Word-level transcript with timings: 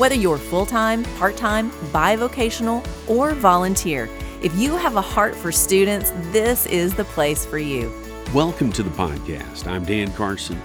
Whether 0.00 0.14
you're 0.14 0.38
full 0.38 0.64
time, 0.64 1.04
part 1.18 1.36
time, 1.36 1.70
bivocational, 1.92 2.82
or 3.06 3.34
volunteer, 3.34 4.08
if 4.42 4.56
you 4.56 4.74
have 4.78 4.96
a 4.96 5.02
heart 5.02 5.36
for 5.36 5.52
students, 5.52 6.10
this 6.32 6.64
is 6.64 6.94
the 6.94 7.04
place 7.04 7.44
for 7.44 7.58
you. 7.58 7.92
Welcome 8.32 8.72
to 8.72 8.82
the 8.82 8.88
podcast. 8.88 9.66
I'm 9.66 9.84
Dan 9.84 10.10
Carson, 10.12 10.58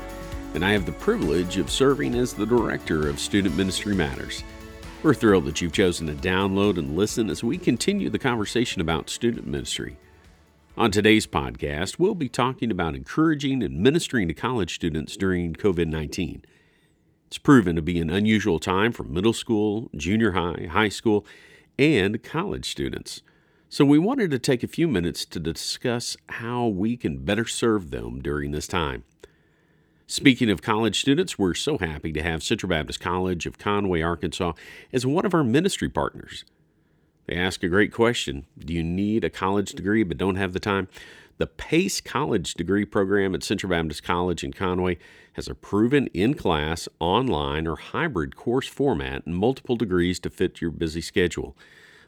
and 0.54 0.64
I 0.64 0.72
have 0.72 0.86
the 0.86 0.94
privilege 0.94 1.58
of 1.58 1.70
serving 1.70 2.16
as 2.16 2.32
the 2.32 2.46
Director 2.46 3.10
of 3.10 3.20
Student 3.20 3.58
Ministry 3.58 3.94
Matters. 3.94 4.42
We're 5.04 5.14
thrilled 5.14 5.44
that 5.48 5.60
you've 5.60 5.74
chosen 5.74 6.08
to 6.08 6.14
download 6.14 6.78
and 6.78 6.96
listen 6.96 7.30
as 7.30 7.44
we 7.44 7.58
continue 7.58 8.10
the 8.10 8.18
conversation 8.18 8.80
about 8.80 9.10
student 9.10 9.46
ministry. 9.46 9.98
On 10.78 10.92
today's 10.92 11.28
podcast, 11.28 12.00
we'll 12.00 12.16
be 12.16 12.30
talking 12.30 12.72
about 12.72 12.96
encouraging 12.96 13.64
and 13.64 13.82
ministering 13.82 14.30
to 14.30 14.34
college 14.34 14.76
students 14.76 15.18
during 15.18 15.56
COVID 15.56 15.88
19. 15.88 16.46
It's 17.28 17.38
proven 17.38 17.76
to 17.76 17.82
be 17.82 18.00
an 18.00 18.10
unusual 18.10 18.60
time 18.60 18.92
for 18.92 19.04
middle 19.04 19.34
school, 19.34 19.90
junior 19.96 20.34
high, 20.34 20.68
high 20.72 20.90
school, 20.90 21.26
and 21.78 22.22
college 22.24 22.70
students. 22.70 23.22
So, 23.68 23.84
we 23.84 24.00
wanted 24.00 24.32
to 24.32 24.40
take 24.40 24.64
a 24.64 24.68
few 24.68 24.88
minutes 24.88 25.26
to 25.26 25.40
discuss 25.40 26.16
how 26.30 26.68
we 26.68 26.96
can 26.96 27.26
better 27.26 27.46
serve 27.46 27.92
them 27.92 28.22
during 28.22 28.52
this 28.52 28.68
time. 28.68 29.04
Speaking 30.08 30.52
of 30.52 30.62
college 30.62 31.02
students, 31.02 31.40
we're 31.40 31.56
so 31.56 31.80
happy 31.80 32.14
to 32.14 32.22
have 32.22 32.44
Central 32.44 32.70
Baptist 32.70 33.00
College 33.00 33.48
of 33.48 33.58
Conway, 33.58 34.04
Arkansas, 34.04 34.54
as 34.94 35.06
one 35.06 35.26
of 35.26 35.34
our 35.34 35.44
ministry 35.44 35.90
partners. 35.90 36.46
They 37.26 37.36
ask 37.36 37.64
a 37.64 37.68
great 37.68 37.92
question 37.92 38.46
Do 38.58 38.72
you 38.72 38.84
need 38.84 39.24
a 39.24 39.32
college 39.32 39.74
degree 39.74 40.04
but 40.04 40.18
don't 40.18 40.36
have 40.36 40.54
the 40.54 40.60
time? 40.60 40.88
The 41.38 41.48
PACE 41.48 42.00
College 42.00 42.54
Degree 42.54 42.86
Program 42.86 43.36
at 43.36 43.44
Central 43.44 43.70
Baptist 43.70 44.04
College 44.04 44.42
in 44.42 44.54
Conway 44.54 44.98
has 45.34 45.50
a 45.50 45.56
proven 45.56 46.08
in 46.14 46.34
class, 46.34 46.88
online, 47.02 47.68
or 47.68 47.76
hybrid 47.76 48.38
course 48.38 48.70
format 48.70 49.26
and 49.26 49.36
multiple 49.36 49.76
degrees 49.76 50.18
to 50.22 50.30
fit 50.30 50.62
your 50.62 50.72
busy 50.72 51.02
schedule. 51.02 51.58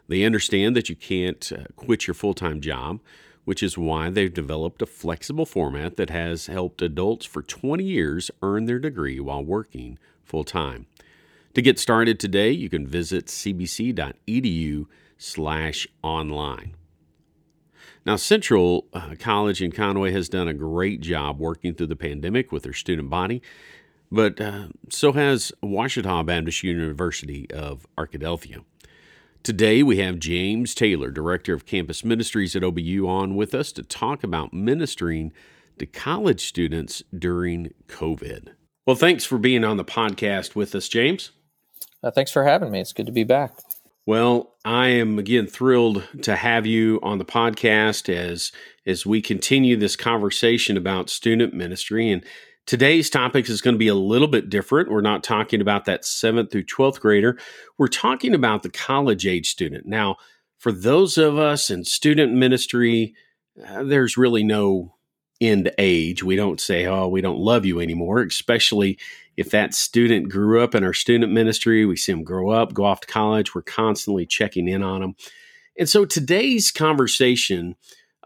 They 0.08 0.24
understand 0.24 0.74
that 0.76 0.88
you 0.88 0.96
can't 0.96 1.52
uh, 1.52 1.64
quit 1.76 2.06
your 2.06 2.14
full 2.14 2.32
time 2.32 2.62
job, 2.62 3.00
which 3.44 3.62
is 3.62 3.76
why 3.76 4.08
they've 4.08 4.32
developed 4.32 4.80
a 4.80 4.86
flexible 4.86 5.44
format 5.44 5.98
that 5.98 6.08
has 6.08 6.46
helped 6.46 6.80
adults 6.80 7.26
for 7.26 7.42
20 7.42 7.84
years 7.84 8.30
earn 8.40 8.64
their 8.64 8.78
degree 8.78 9.20
while 9.20 9.44
working 9.44 9.98
full 10.24 10.44
time. 10.44 10.86
To 11.52 11.60
get 11.60 11.78
started 11.78 12.18
today, 12.18 12.50
you 12.50 12.70
can 12.70 12.86
visit 12.86 13.26
cbc.edu 13.26 14.86
slash 15.18 15.86
online. 16.02 16.77
Now, 18.06 18.16
Central 18.16 18.86
uh, 18.92 19.14
College 19.18 19.62
in 19.62 19.72
Conway 19.72 20.12
has 20.12 20.28
done 20.28 20.48
a 20.48 20.54
great 20.54 21.00
job 21.00 21.38
working 21.38 21.74
through 21.74 21.88
the 21.88 21.96
pandemic 21.96 22.52
with 22.52 22.62
their 22.62 22.72
student 22.72 23.10
body, 23.10 23.42
but 24.10 24.40
uh, 24.40 24.68
so 24.88 25.12
has 25.12 25.52
Ouachita 25.62 26.24
Baptist 26.24 26.62
University 26.62 27.50
of 27.50 27.86
Arkadelphia. 27.96 28.64
Today, 29.42 29.82
we 29.82 29.98
have 29.98 30.18
James 30.18 30.74
Taylor, 30.74 31.10
Director 31.10 31.54
of 31.54 31.64
Campus 31.64 32.04
Ministries 32.04 32.56
at 32.56 32.62
OBU, 32.62 33.06
on 33.08 33.34
with 33.34 33.54
us 33.54 33.72
to 33.72 33.82
talk 33.82 34.24
about 34.24 34.52
ministering 34.52 35.32
to 35.78 35.86
college 35.86 36.46
students 36.46 37.02
during 37.16 37.72
COVID. 37.86 38.48
Well, 38.86 38.96
thanks 38.96 39.24
for 39.24 39.38
being 39.38 39.64
on 39.64 39.76
the 39.76 39.84
podcast 39.84 40.54
with 40.54 40.74
us, 40.74 40.88
James. 40.88 41.30
Uh, 42.02 42.10
thanks 42.10 42.30
for 42.30 42.44
having 42.44 42.70
me. 42.70 42.80
It's 42.80 42.92
good 42.92 43.06
to 43.06 43.12
be 43.12 43.24
back. 43.24 43.52
Well, 44.08 44.54
I 44.64 44.86
am 44.86 45.18
again 45.18 45.46
thrilled 45.46 46.02
to 46.22 46.34
have 46.34 46.64
you 46.64 46.98
on 47.02 47.18
the 47.18 47.26
podcast 47.26 48.08
as 48.08 48.52
as 48.86 49.04
we 49.04 49.20
continue 49.20 49.76
this 49.76 49.96
conversation 49.96 50.78
about 50.78 51.10
student 51.10 51.52
ministry 51.52 52.10
and 52.10 52.24
today's 52.64 53.10
topic 53.10 53.50
is 53.50 53.60
going 53.60 53.74
to 53.74 53.78
be 53.78 53.88
a 53.88 53.94
little 53.94 54.26
bit 54.26 54.48
different. 54.48 54.90
We're 54.90 55.02
not 55.02 55.22
talking 55.22 55.60
about 55.60 55.84
that 55.84 56.04
7th 56.04 56.50
through 56.50 56.64
12th 56.64 57.00
grader. 57.00 57.38
We're 57.76 57.88
talking 57.88 58.32
about 58.32 58.62
the 58.62 58.70
college 58.70 59.26
age 59.26 59.50
student. 59.50 59.84
Now, 59.84 60.16
for 60.56 60.72
those 60.72 61.18
of 61.18 61.36
us 61.36 61.68
in 61.68 61.84
student 61.84 62.32
ministry, 62.32 63.14
uh, 63.62 63.82
there's 63.82 64.16
really 64.16 64.42
no 64.42 64.94
end 65.38 65.70
age. 65.76 66.24
We 66.24 66.34
don't 66.34 66.62
say, 66.62 66.86
"Oh, 66.86 67.08
we 67.08 67.20
don't 67.20 67.40
love 67.40 67.66
you 67.66 67.78
anymore," 67.78 68.22
especially 68.22 68.98
if 69.38 69.50
that 69.50 69.72
student 69.72 70.28
grew 70.28 70.60
up 70.60 70.74
in 70.74 70.82
our 70.82 70.92
student 70.92 71.32
ministry, 71.32 71.86
we 71.86 71.94
see 71.94 72.10
them 72.10 72.24
grow 72.24 72.50
up, 72.50 72.74
go 72.74 72.84
off 72.84 73.00
to 73.02 73.06
college, 73.06 73.54
we're 73.54 73.62
constantly 73.62 74.26
checking 74.26 74.66
in 74.66 74.82
on 74.82 75.00
them. 75.00 75.14
And 75.78 75.88
so 75.88 76.04
today's 76.04 76.72
conversation, 76.72 77.76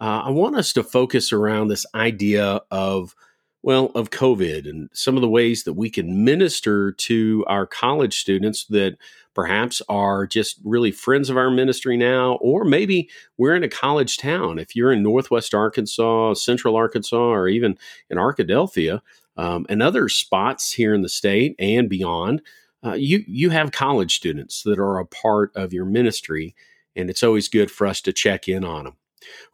uh, 0.00 0.22
I 0.24 0.30
want 0.30 0.56
us 0.56 0.72
to 0.72 0.82
focus 0.82 1.30
around 1.30 1.68
this 1.68 1.84
idea 1.94 2.62
of, 2.70 3.14
well, 3.62 3.92
of 3.94 4.08
COVID 4.08 4.66
and 4.66 4.88
some 4.94 5.16
of 5.16 5.20
the 5.20 5.28
ways 5.28 5.64
that 5.64 5.74
we 5.74 5.90
can 5.90 6.24
minister 6.24 6.92
to 6.92 7.44
our 7.46 7.66
college 7.66 8.18
students 8.18 8.64
that 8.70 8.96
perhaps 9.34 9.82
are 9.90 10.26
just 10.26 10.60
really 10.64 10.92
friends 10.92 11.28
of 11.28 11.36
our 11.36 11.50
ministry 11.50 11.98
now, 11.98 12.38
or 12.40 12.64
maybe 12.64 13.10
we're 13.36 13.54
in 13.54 13.64
a 13.64 13.68
college 13.68 14.16
town. 14.16 14.58
If 14.58 14.74
you're 14.74 14.92
in 14.92 15.02
Northwest 15.02 15.52
Arkansas, 15.52 16.34
Central 16.34 16.74
Arkansas, 16.74 17.16
or 17.16 17.48
even 17.48 17.76
in 18.08 18.16
Arkadelphia, 18.16 19.02
um, 19.36 19.66
and 19.68 19.82
other 19.82 20.08
spots 20.08 20.72
here 20.72 20.94
in 20.94 21.02
the 21.02 21.08
state 21.08 21.54
and 21.58 21.88
beyond, 21.88 22.42
uh, 22.84 22.94
you 22.94 23.24
you 23.26 23.50
have 23.50 23.72
college 23.72 24.14
students 24.14 24.62
that 24.62 24.78
are 24.78 24.98
a 24.98 25.06
part 25.06 25.52
of 25.54 25.72
your 25.72 25.84
ministry, 25.84 26.54
and 26.96 27.08
it's 27.08 27.22
always 27.22 27.48
good 27.48 27.70
for 27.70 27.86
us 27.86 28.00
to 28.02 28.12
check 28.12 28.48
in 28.48 28.64
on 28.64 28.84
them. 28.84 28.96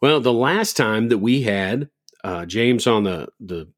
Well, 0.01 0.19
the 0.19 0.33
last 0.33 0.75
time 0.75 1.09
that 1.09 1.19
we 1.19 1.43
had 1.43 1.89
uh, 2.23 2.45
James 2.45 2.87
on 2.87 3.03
the 3.03 3.27
the 3.39 3.69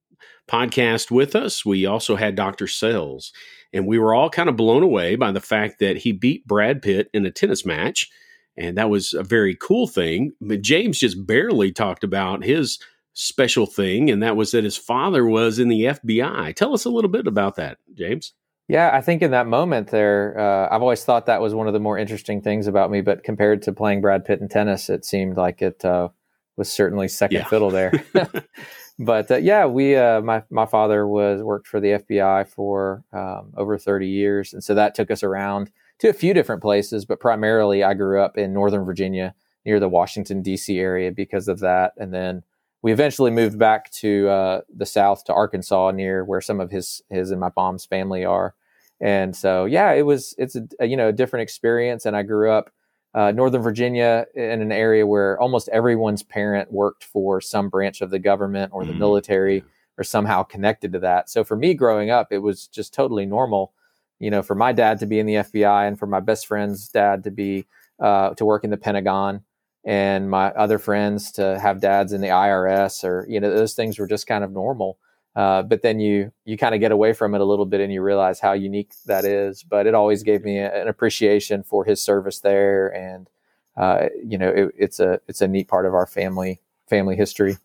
podcast 0.48 1.12
with 1.12 1.36
us, 1.36 1.66
we 1.66 1.86
also 1.86 2.16
had 2.16 2.36
Dr. 2.36 2.68
Sells, 2.68 3.32
and 3.74 3.86
we 3.86 4.00
were 4.00 4.14
all 4.14 4.30
kind 4.30 4.50
of 4.50 4.56
blown 4.56 4.84
away 4.84 5.16
by 5.16 5.32
the 5.32 5.42
fact 5.42 5.80
that 5.80 5.98
he 5.98 6.12
beat 6.12 6.48
Brad 6.48 6.82
Pitt 6.82 7.10
in 7.14 7.26
a 7.26 7.32
tennis 7.32 7.66
match. 7.66 8.10
And 8.58 8.78
that 8.78 8.90
was 8.90 9.14
a 9.14 9.24
very 9.24 9.56
cool 9.56 9.88
thing. 9.88 10.34
But 10.42 10.62
James 10.62 11.00
just 11.00 11.26
barely 11.26 11.72
talked 11.72 12.04
about 12.04 12.44
his 12.44 12.80
special 13.14 13.66
thing, 13.66 14.10
and 14.10 14.24
that 14.24 14.36
was 14.36 14.52
that 14.52 14.64
his 14.64 14.78
father 14.78 15.26
was 15.26 15.60
in 15.60 15.68
the 15.68 15.84
FBI. 15.84 16.56
Tell 16.56 16.74
us 16.74 16.86
a 16.86 16.90
little 16.90 17.10
bit 17.10 17.28
about 17.28 17.56
that, 17.56 17.78
James. 17.94 18.34
Yeah, 18.68 18.92
I 18.94 19.02
think 19.02 19.22
in 19.22 19.32
that 19.32 19.48
moment 19.48 19.90
there, 19.90 20.40
uh, 20.40 20.74
I've 20.74 20.82
always 20.82 21.04
thought 21.04 21.26
that 21.26 21.42
was 21.42 21.54
one 21.54 21.68
of 21.68 21.74
the 21.74 21.80
more 21.80 21.98
interesting 21.98 22.42
things 22.42 22.68
about 22.68 22.90
me. 22.90 23.02
But 23.02 23.24
compared 23.24 23.62
to 23.64 23.74
playing 23.74 24.00
Brad 24.02 24.24
Pitt 24.24 24.40
in 24.40 24.48
tennis, 24.48 24.90
it 24.90 25.04
seemed 25.04 25.36
like 25.36 25.62
it 25.62 25.84
uh, 25.84 26.10
was 26.56 26.72
certainly 26.72 27.08
second 27.10 27.40
yeah. 27.40 27.48
fiddle 27.48 27.70
there. 27.70 27.92
but 29.00 29.30
uh, 29.30 29.38
yeah, 29.38 29.66
we 29.66 29.96
uh, 29.98 30.22
my 30.22 30.44
my 30.50 30.66
father 30.66 31.06
was 31.06 31.42
worked 31.42 31.68
for 31.68 31.82
the 31.82 32.00
FBI 32.00 32.48
for 32.48 33.04
um, 33.12 33.52
over 33.58 33.78
thirty 33.78 34.08
years, 34.08 34.54
and 34.54 34.64
so 34.64 34.74
that 34.76 34.96
took 34.96 35.12
us 35.12 35.22
around 35.22 35.70
to 36.00 36.08
a 36.08 36.14
few 36.14 36.34
different 36.34 36.62
places. 36.62 37.04
But 37.04 37.20
primarily, 37.20 37.84
I 37.84 37.94
grew 37.94 38.22
up 38.22 38.38
in 38.38 38.54
Northern 38.54 38.86
Virginia 38.86 39.36
near 39.66 39.82
the 39.82 39.90
Washington 39.90 40.42
D.C. 40.42 40.80
area 40.80 41.12
because 41.12 41.50
of 41.50 41.60
that, 41.60 41.92
and 41.98 42.14
then 42.14 42.44
we 42.82 42.92
eventually 42.92 43.32
moved 43.32 43.60
back 43.60 43.92
to 43.92 44.28
uh, 44.28 44.62
the 44.76 44.86
south 44.86 45.26
to 45.26 45.34
Arkansas, 45.34 45.92
near 45.92 46.26
where 46.26 46.42
some 46.42 46.60
of 46.60 46.72
his 46.72 47.02
his 47.10 47.32
and 47.32 47.40
my 47.40 47.52
mom's 47.56 47.86
family 47.86 48.26
are. 48.26 48.56
And 49.00 49.36
so, 49.36 49.66
yeah, 49.66 49.92
it 49.94 50.04
was 50.04 50.36
it's 50.38 50.56
a, 50.56 50.68
a 50.80 50.86
you 50.86 50.98
know 50.98 51.10
a 51.10 51.14
different 51.14 51.44
experience. 51.44 52.06
And 52.06 52.16
I 52.16 52.24
grew 52.24 52.52
up 52.52 52.72
uh, 53.14 53.32
Northern 53.32 53.62
Virginia 53.62 54.26
in 54.36 54.62
an 54.62 54.72
area 54.72 55.06
where 55.06 55.40
almost 55.40 55.70
everyone's 55.70 56.24
parent 56.24 56.72
worked 56.72 57.04
for 57.04 57.42
some 57.42 57.70
branch 57.70 58.02
of 58.02 58.10
the 58.10 58.20
government 58.20 58.72
or 58.74 58.84
the 58.84 58.92
mm-hmm. 58.92 59.00
military 59.00 59.64
or 59.98 60.04
somehow 60.04 60.44
connected 60.44 60.94
to 60.94 61.00
that. 61.00 61.30
So 61.30 61.44
for 61.44 61.56
me 61.56 61.74
growing 61.74 62.10
up, 62.10 62.28
it 62.32 62.40
was 62.40 62.68
just 62.68 62.94
totally 62.94 63.26
normal, 63.26 63.74
you 64.20 64.32
know, 64.32 64.42
for 64.42 64.56
my 64.56 64.72
dad 64.72 65.00
to 65.00 65.06
be 65.06 65.20
in 65.20 65.26
the 65.26 65.36
FBI 65.36 65.88
and 65.88 66.00
for 66.00 66.08
my 66.08 66.22
best 66.22 66.48
friend's 66.48 66.88
dad 66.88 67.24
to 67.26 67.32
be 67.32 67.66
uh, 68.00 68.34
to 68.36 68.46
work 68.46 68.64
in 68.64 68.72
the 68.72 68.78
Pentagon 68.78 69.44
and 69.84 70.30
my 70.30 70.50
other 70.52 70.78
friends 70.78 71.32
to 71.34 71.60
have 71.60 71.82
dads 71.82 72.14
in 72.14 72.22
the 72.22 72.28
IRS 72.28 73.04
or 73.04 73.26
you 73.28 73.40
know 73.40 73.50
those 73.50 73.74
things 73.74 73.98
were 73.98 74.08
just 74.08 74.28
kind 74.28 74.44
of 74.44 74.52
normal. 74.52 74.98
Uh, 75.36 75.62
but 75.62 75.82
then 75.82 76.00
you 76.00 76.32
you 76.44 76.58
kind 76.58 76.76
of 76.76 76.82
get 76.82 76.92
away 76.92 77.14
from 77.14 77.34
it 77.34 77.42
a 77.42 77.46
little 77.46 77.66
bit 77.66 77.80
and 77.80 77.92
you 77.92 78.02
realize 78.02 78.40
how 78.40 78.52
unique 78.52 78.94
that 79.06 79.24
is. 79.24 79.64
But 79.64 79.88
it 79.88 79.96
always 79.96 80.24
gave 80.24 80.44
me 80.44 80.60
a, 80.60 80.82
an 80.82 80.88
appreciation 80.88 81.64
for 81.64 81.86
his 81.86 82.02
service 82.02 82.40
there, 82.40 82.94
and 82.94 83.30
uh, 83.78 84.10
you 84.24 84.38
know 84.38 84.50
it, 84.50 84.76
it's 84.78 85.00
a 85.00 85.22
it's 85.28 85.42
a 85.42 85.48
neat 85.48 85.68
part 85.68 85.86
of 85.86 85.94
our 85.94 86.06
family 86.06 86.60
family 86.90 87.16
history. 87.16 87.58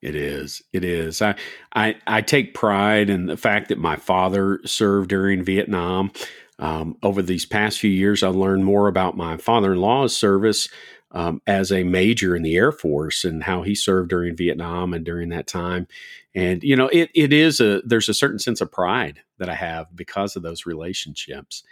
It 0.00 0.16
is. 0.16 0.62
It 0.72 0.84
is. 0.84 1.22
I, 1.22 1.36
I 1.74 1.96
I 2.06 2.22
take 2.22 2.54
pride 2.54 3.08
in 3.08 3.26
the 3.26 3.36
fact 3.36 3.68
that 3.68 3.78
my 3.78 3.96
father 3.96 4.60
served 4.64 5.10
during 5.10 5.44
Vietnam. 5.44 6.12
Um, 6.58 6.96
over 7.02 7.22
these 7.22 7.44
past 7.44 7.80
few 7.80 7.90
years, 7.90 8.22
I've 8.22 8.36
learned 8.36 8.64
more 8.64 8.86
about 8.86 9.16
my 9.16 9.36
father 9.36 9.72
in 9.72 9.80
law's 9.80 10.16
service 10.16 10.68
um, 11.12 11.40
as 11.46 11.70
a 11.70 11.84
major 11.84 12.34
in 12.34 12.42
the 12.42 12.56
Air 12.56 12.72
Force 12.72 13.24
and 13.24 13.42
how 13.42 13.62
he 13.62 13.74
served 13.74 14.10
during 14.10 14.36
Vietnam 14.36 14.92
and 14.92 15.04
during 15.04 15.28
that 15.28 15.46
time. 15.46 15.86
And 16.34 16.62
you 16.64 16.74
know, 16.74 16.88
it 16.88 17.10
it 17.14 17.32
is 17.32 17.60
a 17.60 17.82
there's 17.84 18.08
a 18.08 18.14
certain 18.14 18.38
sense 18.38 18.60
of 18.60 18.72
pride 18.72 19.20
that 19.38 19.48
I 19.48 19.54
have 19.54 19.94
because 19.94 20.36
of 20.36 20.42
those 20.42 20.66
relationships. 20.66 21.62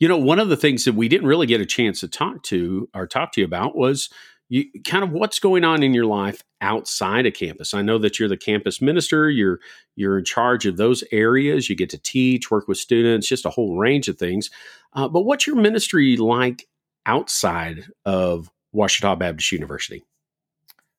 You 0.00 0.08
know, 0.08 0.18
one 0.18 0.40
of 0.40 0.48
the 0.48 0.56
things 0.56 0.84
that 0.84 0.94
we 0.94 1.08
didn't 1.08 1.28
really 1.28 1.46
get 1.46 1.60
a 1.60 1.66
chance 1.66 2.00
to 2.00 2.08
talk 2.08 2.42
to 2.44 2.88
or 2.92 3.06
talk 3.06 3.32
to 3.32 3.40
you 3.40 3.44
about 3.46 3.76
was 3.76 4.10
you, 4.48 4.64
kind 4.84 5.04
of 5.04 5.12
what's 5.12 5.38
going 5.38 5.64
on 5.64 5.84
in 5.84 5.94
your 5.94 6.06
life 6.06 6.42
outside 6.60 7.24
of 7.24 7.34
campus. 7.34 7.72
I 7.72 7.82
know 7.82 7.98
that 7.98 8.18
you're 8.18 8.28
the 8.28 8.36
campus 8.36 8.82
minister. 8.82 9.30
You're 9.30 9.60
you're 9.94 10.18
in 10.18 10.24
charge 10.24 10.66
of 10.66 10.76
those 10.76 11.04
areas. 11.12 11.70
You 11.70 11.76
get 11.76 11.90
to 11.90 11.98
teach, 11.98 12.50
work 12.50 12.66
with 12.66 12.78
students, 12.78 13.28
just 13.28 13.46
a 13.46 13.50
whole 13.50 13.76
range 13.76 14.08
of 14.08 14.18
things. 14.18 14.50
Uh, 14.92 15.06
but 15.08 15.22
what's 15.22 15.46
your 15.46 15.56
ministry 15.56 16.16
like 16.16 16.66
outside 17.06 17.84
of 18.04 18.50
Ouachita 18.72 19.16
Baptist 19.16 19.52
University? 19.52 20.04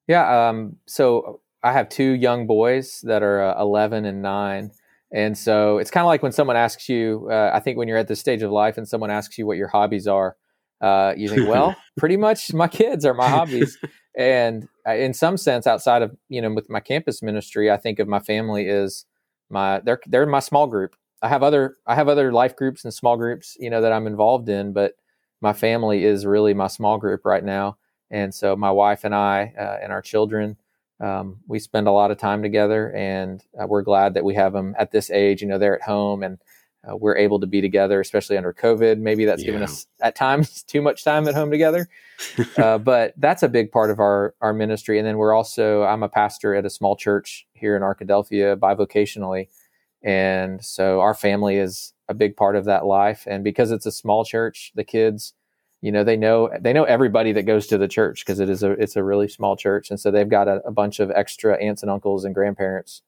Yeah, 0.08 0.50
um, 0.50 0.78
so 0.86 1.42
I 1.64 1.72
have 1.72 1.90
two 1.90 2.12
young 2.12 2.46
boys 2.46 3.02
that 3.04 3.24
are 3.24 3.42
uh, 3.42 3.62
11 3.62 4.06
and 4.06 4.22
9. 4.22 4.72
And 5.14 5.38
so 5.38 5.78
it's 5.78 5.92
kind 5.92 6.04
of 6.04 6.08
like 6.08 6.24
when 6.24 6.31
someone 6.31 6.58
asks 6.58 6.90
you, 6.90 7.30
uh, 7.31 7.52
I 7.54 7.60
think 7.60 7.78
when 7.78 7.88
you're 7.88 7.98
at 7.98 8.08
this 8.08 8.20
stage 8.20 8.42
of 8.42 8.52
life 8.52 8.78
and 8.78 8.88
someone 8.88 9.12
asks 9.12 9.38
you 9.38 9.46
what 9.46 9.58
your 9.58 9.68
hobbies 9.68 10.08
are, 10.08 10.36
uh, 10.81 11.14
you 11.16 11.30
think, 11.30 11.48
well, 11.48 11.75
pretty 11.98 12.18
much 12.18 12.54
my 12.54 12.68
kids 12.68 13.06
are 13.06 13.14
my 13.14 13.30
hobbies. 13.30 13.78
and 14.18 14.68
uh, 14.88 14.94
in 14.94 15.14
some 15.14 15.38
sense, 15.38 15.66
outside 15.66 16.02
of 16.02 16.18
you 16.28 16.42
know, 16.42 16.52
with 16.52 16.70
my 16.70 16.81
campus 16.81 17.22
ministry, 17.22 17.72
I 17.72 17.78
think 17.78 18.00
of 18.00 18.08
my 18.08 18.20
family 18.20 18.68
as 18.68 19.06
my 19.50 19.80
they're 19.80 20.02
they're 20.08 20.25
my 20.25 20.40
small 20.40 20.68
group. 20.68 20.96
I 21.22 21.30
have 21.30 21.42
other 21.44 21.78
I 21.88 21.96
have 21.96 22.10
other 22.10 22.34
life 22.34 22.56
groups 22.58 22.84
and 22.84 22.94
small 22.94 23.16
groups, 23.16 23.56
you 23.60 23.70
know, 23.70 23.81
that 23.81 23.94
I'm 23.94 24.08
involved 24.08 24.50
in, 24.50 24.74
but 24.74 24.94
my 25.44 25.54
family 25.54 26.06
is 26.06 26.25
really 26.25 26.54
my 26.54 26.68
small 26.68 26.98
group 26.98 27.25
right 27.25 27.44
now. 27.44 27.78
And 28.10 28.34
so 28.34 28.56
my 28.56 28.72
wife 28.72 29.04
and 29.04 29.13
I 29.13 29.54
uh, 29.60 29.78
and 29.84 29.92
our 29.92 30.01
children, 30.01 30.56
um, 31.00 31.38
we 31.48 31.60
spend 31.60 31.88
a 31.88 31.92
lot 31.92 32.12
of 32.12 32.18
time 32.18 32.42
together, 32.42 32.94
and 32.95 33.44
uh, 33.62 33.68
we're 33.68 33.81
glad 33.81 34.13
that 34.13 34.24
we 34.24 34.36
have 34.36 34.54
them 34.54 34.74
at 34.80 34.92
this 34.92 35.12
age. 35.12 35.42
You 35.42 35.50
know, 35.50 35.57
they're 35.57 35.75
at 35.75 35.81
home 35.81 36.24
and 36.24 36.38
uh, 36.90 36.95
we're 36.95 37.18
able 37.18 37.40
to 37.40 37.48
be 37.48 37.60
together, 37.60 38.00
especially 38.00 38.38
under 38.38 38.54
COVID. 38.54 39.00
Maybe 39.00 39.25
that's 39.25 39.42
yeah. 39.42 39.48
given 39.48 39.63
us 39.63 39.88
at 40.01 40.16
times 40.16 40.63
too 40.68 40.81
much 40.81 41.04
time 41.04 41.28
at 41.28 41.34
home 41.34 41.51
together, 41.51 41.89
uh, 42.57 42.78
but 42.78 43.13
that's 43.18 43.44
a 43.44 43.50
big 43.50 43.72
part 43.72 43.92
of 43.92 44.00
our 44.00 44.34
our 44.39 44.54
ministry. 44.54 44.98
And 44.98 45.06
then 45.06 45.18
we're 45.18 45.34
also 45.34 45.84
I'm 45.84 46.04
a 46.04 46.10
pastor 46.10 46.56
at 46.56 46.66
a 46.66 46.69
small 46.69 46.96
church 46.96 47.48
here 47.54 47.75
in 47.75 47.81
Arkadelphia 47.81 48.56
bivocationally, 48.56 49.48
and 50.04 50.63
so 50.63 51.01
our 51.01 51.13
family 51.13 51.57
is 51.57 51.93
a 52.10 52.14
big 52.14 52.36
part 52.36 52.56
of 52.56 52.66
that 52.66 52.86
life. 52.86 53.26
And 53.28 53.44
because 53.44 53.72
it's 53.72 53.86
a 53.86 53.92
small 53.92 54.26
church, 54.26 54.72
the 54.76 54.84
kids, 54.84 55.34
you 55.82 55.92
know, 55.92 56.04
they 56.04 56.18
know 56.18 56.50
they 56.60 56.74
know 56.74 56.86
everybody 56.86 57.34
that 57.34 57.44
goes 57.44 57.68
to 57.68 57.78
the 57.78 57.88
church 57.88 58.26
because 58.26 58.40
it 58.40 58.50
is 58.50 58.64
a 58.64 58.72
it's 58.72 58.96
a 58.96 59.04
really 59.04 59.28
small 59.28 59.58
church, 59.58 59.90
and 59.90 60.00
so 60.00 60.12
they've 60.12 60.30
got 60.30 60.48
a, 60.48 60.62
a 60.66 60.72
bunch 60.72 61.00
of 61.00 61.12
extra 61.12 61.62
aunts 61.62 61.82
and 61.82 61.92
uncles 61.92 62.24
and 62.24 62.34
grandparents 62.34 63.02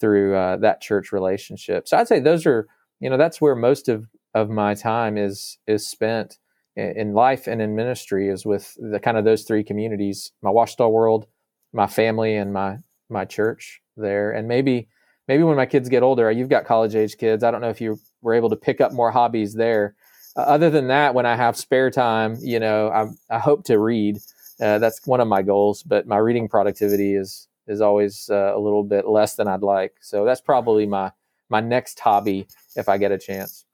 through 0.00 0.36
uh, 0.36 0.56
that 0.58 0.80
church 0.80 1.10
relationship. 1.10 1.88
So 1.88 1.96
I'd 1.96 2.08
say 2.08 2.20
those 2.20 2.46
are 2.46 2.68
you 3.00 3.10
know 3.10 3.16
that's 3.16 3.40
where 3.40 3.56
most 3.56 3.88
of 3.88 4.06
of 4.34 4.48
my 4.48 4.74
time 4.74 5.18
is 5.18 5.58
is 5.66 5.86
spent 5.86 6.38
in 6.76 7.12
life 7.12 7.46
and 7.46 7.60
in 7.60 7.76
ministry 7.76 8.28
is 8.28 8.46
with 8.46 8.76
the 8.78 8.98
kind 8.98 9.18
of 9.18 9.24
those 9.24 9.42
three 9.42 9.62
communities 9.62 10.32
my 10.42 10.50
Ouachita 10.50 10.88
world 10.88 11.26
my 11.72 11.86
family 11.86 12.34
and 12.34 12.52
my 12.52 12.78
my 13.10 13.24
church 13.24 13.82
there 13.96 14.30
and 14.30 14.48
maybe 14.48 14.88
maybe 15.28 15.42
when 15.42 15.56
my 15.56 15.66
kids 15.66 15.88
get 15.88 16.02
older 16.02 16.30
you've 16.30 16.48
got 16.48 16.64
college 16.64 16.94
age 16.94 17.16
kids 17.16 17.44
i 17.44 17.50
don't 17.50 17.60
know 17.60 17.70
if 17.70 17.80
you 17.80 17.98
were 18.22 18.34
able 18.34 18.50
to 18.50 18.56
pick 18.56 18.80
up 18.80 18.92
more 18.92 19.10
hobbies 19.10 19.54
there 19.54 19.94
uh, 20.36 20.40
other 20.40 20.70
than 20.70 20.88
that 20.88 21.14
when 21.14 21.26
i 21.26 21.36
have 21.36 21.56
spare 21.56 21.90
time 21.90 22.36
you 22.40 22.58
know 22.58 22.88
i, 22.88 23.34
I 23.34 23.38
hope 23.38 23.64
to 23.64 23.78
read 23.78 24.18
uh, 24.60 24.78
that's 24.78 25.06
one 25.06 25.20
of 25.20 25.28
my 25.28 25.42
goals 25.42 25.82
but 25.82 26.06
my 26.06 26.18
reading 26.18 26.48
productivity 26.48 27.14
is 27.14 27.48
is 27.68 27.80
always 27.80 28.28
uh, 28.30 28.52
a 28.54 28.58
little 28.58 28.84
bit 28.84 29.06
less 29.06 29.36
than 29.36 29.48
i'd 29.48 29.62
like 29.62 29.94
so 30.00 30.24
that's 30.24 30.40
probably 30.40 30.86
my 30.86 31.12
my 31.52 31.60
next 31.60 32.00
hobby 32.00 32.48
if 32.74 32.88
I 32.88 32.98
get 32.98 33.12
a 33.12 33.18
chance. 33.18 33.64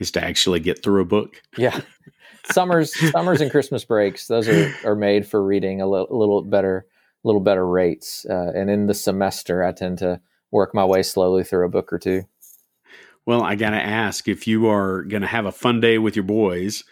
Is 0.00 0.10
to 0.12 0.24
actually 0.24 0.58
get 0.58 0.82
through 0.82 1.02
a 1.02 1.04
book. 1.04 1.40
yeah, 1.58 1.78
summers, 2.50 2.92
summers 3.12 3.42
and 3.42 3.50
Christmas 3.50 3.84
breaks. 3.84 4.26
Those 4.26 4.48
are, 4.48 4.74
are 4.84 4.96
made 4.96 5.26
for 5.26 5.44
reading 5.44 5.82
a 5.82 5.86
little, 5.86 6.08
little 6.10 6.42
better, 6.42 6.86
little 7.22 7.42
better 7.42 7.66
rates. 7.66 8.24
Uh, 8.28 8.50
and 8.56 8.70
in 8.70 8.86
the 8.86 8.94
semester, 8.94 9.62
I 9.62 9.72
tend 9.72 9.98
to 9.98 10.20
work 10.50 10.74
my 10.74 10.84
way 10.84 11.02
slowly 11.02 11.44
through 11.44 11.66
a 11.66 11.70
book 11.70 11.92
or 11.92 11.98
two. 11.98 12.24
Well, 13.26 13.42
I 13.42 13.54
got 13.54 13.70
to 13.70 13.76
ask 13.76 14.28
if 14.28 14.46
you 14.46 14.68
are 14.68 15.02
going 15.02 15.22
to 15.22 15.28
have 15.28 15.46
a 15.46 15.52
fun 15.52 15.80
day 15.80 15.98
with 15.98 16.16
your 16.16 16.24
boys, 16.24 16.84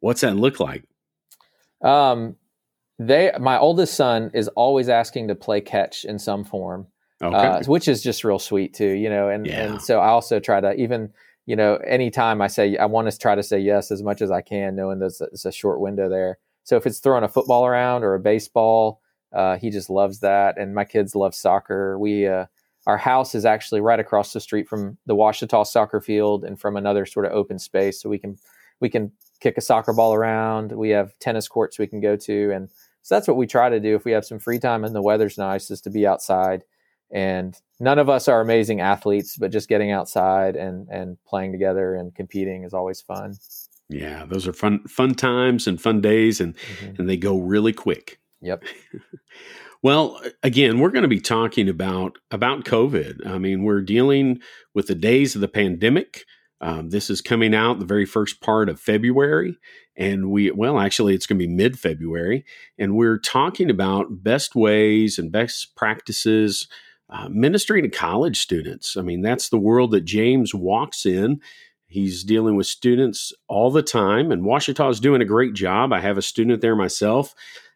what's 0.00 0.20
that 0.20 0.36
look 0.36 0.60
like? 0.60 0.84
Um, 1.82 2.36
they, 2.98 3.32
my 3.40 3.58
oldest 3.58 3.94
son 3.94 4.30
is 4.34 4.48
always 4.48 4.88
asking 4.88 5.28
to 5.28 5.34
play 5.34 5.60
catch 5.60 6.04
in 6.04 6.18
some 6.18 6.44
form 6.44 6.86
okay. 7.22 7.36
uh, 7.36 7.62
which 7.64 7.88
is 7.88 8.02
just 8.02 8.24
real 8.24 8.38
sweet 8.38 8.74
too, 8.74 8.90
you 8.90 9.08
know. 9.08 9.28
And 9.28 9.46
yeah. 9.46 9.62
and 9.62 9.82
so 9.82 10.00
I 10.00 10.08
also 10.08 10.40
try 10.40 10.60
to 10.60 10.74
even 10.74 11.12
you 11.46 11.56
know 11.56 11.76
anytime 11.76 12.40
I 12.40 12.46
say 12.46 12.76
I 12.76 12.86
want 12.86 13.10
to 13.10 13.18
try 13.18 13.34
to 13.34 13.42
say 13.42 13.58
yes 13.58 13.90
as 13.90 14.02
much 14.02 14.22
as 14.22 14.30
I 14.30 14.40
can, 14.40 14.76
knowing 14.76 14.98
there's 14.98 15.20
a, 15.20 15.26
there's 15.26 15.46
a 15.46 15.52
short 15.52 15.80
window 15.80 16.08
there. 16.08 16.38
So 16.64 16.76
if 16.76 16.86
it's 16.86 16.98
throwing 16.98 17.24
a 17.24 17.28
football 17.28 17.66
around 17.66 18.04
or 18.04 18.14
a 18.14 18.20
baseball, 18.20 19.00
uh, 19.32 19.58
he 19.58 19.70
just 19.70 19.90
loves 19.90 20.20
that. 20.20 20.58
And 20.58 20.74
my 20.74 20.84
kids 20.84 21.14
love 21.14 21.34
soccer. 21.34 21.98
We 21.98 22.26
uh, 22.26 22.46
our 22.86 22.98
house 22.98 23.34
is 23.34 23.44
actually 23.44 23.80
right 23.80 24.00
across 24.00 24.32
the 24.32 24.40
street 24.40 24.68
from 24.68 24.98
the 25.06 25.14
Ouachita 25.14 25.64
soccer 25.64 26.00
field 26.00 26.44
and 26.44 26.60
from 26.60 26.76
another 26.76 27.06
sort 27.06 27.26
of 27.26 27.32
open 27.32 27.58
space, 27.58 28.00
so 28.00 28.08
we 28.08 28.18
can 28.18 28.36
we 28.80 28.88
can 28.88 29.12
kick 29.40 29.56
a 29.56 29.60
soccer 29.60 29.92
ball 29.92 30.14
around. 30.14 30.72
We 30.72 30.90
have 30.90 31.18
tennis 31.18 31.48
courts 31.48 31.78
we 31.78 31.86
can 31.86 32.00
go 32.00 32.16
to, 32.16 32.50
and 32.52 32.68
so 33.02 33.14
that's 33.14 33.28
what 33.28 33.36
we 33.36 33.46
try 33.46 33.68
to 33.68 33.80
do 33.80 33.94
if 33.94 34.04
we 34.04 34.12
have 34.12 34.24
some 34.24 34.38
free 34.38 34.58
time 34.58 34.84
and 34.84 34.94
the 34.94 35.02
weather's 35.02 35.38
nice, 35.38 35.70
is 35.70 35.80
to 35.82 35.90
be 35.90 36.06
outside 36.06 36.64
and 37.14 37.60
none 37.80 37.98
of 37.98 38.08
us 38.08 38.28
are 38.28 38.40
amazing 38.40 38.80
athletes, 38.80 39.36
but 39.36 39.52
just 39.52 39.68
getting 39.68 39.90
outside 39.90 40.56
and 40.56 40.88
and 40.88 41.16
playing 41.24 41.52
together 41.52 41.94
and 41.94 42.14
competing 42.14 42.64
is 42.64 42.74
always 42.74 43.00
fun. 43.00 43.36
Yeah, 43.88 44.24
those 44.26 44.46
are 44.46 44.52
fun 44.52 44.80
fun 44.88 45.14
times 45.14 45.66
and 45.66 45.80
fun 45.80 46.00
days, 46.00 46.40
and 46.40 46.56
mm-hmm. 46.56 46.94
and 46.98 47.08
they 47.08 47.16
go 47.16 47.38
really 47.38 47.72
quick. 47.72 48.18
Yep. 48.40 48.64
well, 49.84 50.18
again, 50.42 50.78
we're 50.78 50.88
going 50.88 51.02
to 51.02 51.08
be 51.08 51.20
talking 51.20 51.68
about 51.68 52.16
about 52.30 52.64
COVID. 52.64 53.26
I 53.26 53.36
mean, 53.36 53.64
we're 53.64 53.82
dealing 53.82 54.40
with 54.72 54.86
the 54.86 54.94
days 54.94 55.34
of 55.34 55.42
the 55.42 55.46
pandemic. 55.48 56.24
Um, 56.62 56.88
this 56.88 57.10
is 57.10 57.20
coming 57.20 57.54
out 57.54 57.78
the 57.78 57.84
very 57.84 58.06
first 58.06 58.40
part 58.40 58.70
of 58.70 58.80
February, 58.80 59.58
and 59.94 60.30
we 60.30 60.50
well, 60.50 60.78
actually, 60.78 61.14
it's 61.14 61.26
going 61.26 61.38
to 61.38 61.46
be 61.46 61.52
mid 61.52 61.78
February, 61.78 62.46
and 62.78 62.96
we're 62.96 63.18
talking 63.18 63.68
about 63.68 64.24
best 64.24 64.54
ways 64.56 65.18
and 65.18 65.30
best 65.30 65.76
practices 65.76 66.66
uh, 67.10 67.28
ministering 67.28 67.82
to 67.82 67.90
college 67.90 68.40
students. 68.40 68.96
I 68.96 69.02
mean, 69.02 69.20
that's 69.20 69.50
the 69.50 69.58
world 69.58 69.90
that 69.90 70.06
James 70.06 70.54
walks 70.54 71.04
in. 71.04 71.42
He's 71.88 72.24
dealing 72.24 72.56
with 72.56 72.66
students 72.66 73.34
all 73.48 73.70
the 73.70 73.82
time, 73.82 74.32
and 74.32 74.44
Ouachita 74.44 74.88
is 74.88 74.98
doing 74.98 75.20
a 75.20 75.26
great 75.26 75.52
job. 75.52 75.92
I 75.92 76.00
have 76.00 76.16
a 76.16 76.22
student 76.22 76.62
there 76.62 76.74
myself, 76.74 77.34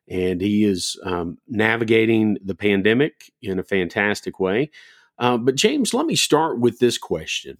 and 0.08 0.40
he 0.40 0.64
is 0.64 0.98
um, 1.04 1.38
navigating 1.46 2.38
the 2.44 2.54
pandemic 2.54 3.32
in 3.42 3.58
a 3.58 3.64
fantastic 3.64 4.40
way. 4.40 4.70
Uh, 5.18 5.36
but, 5.36 5.54
James, 5.54 5.92
let 5.92 6.06
me 6.06 6.16
start 6.16 6.60
with 6.60 6.78
this 6.78 6.96
question 6.96 7.58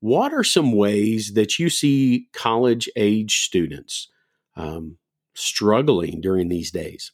What 0.00 0.32
are 0.32 0.44
some 0.44 0.72
ways 0.72 1.34
that 1.34 1.58
you 1.58 1.68
see 1.68 2.28
college 2.32 2.88
age 2.96 3.44
students 3.44 4.08
um, 4.56 4.96
struggling 5.34 6.20
during 6.20 6.48
these 6.48 6.70
days? 6.70 7.12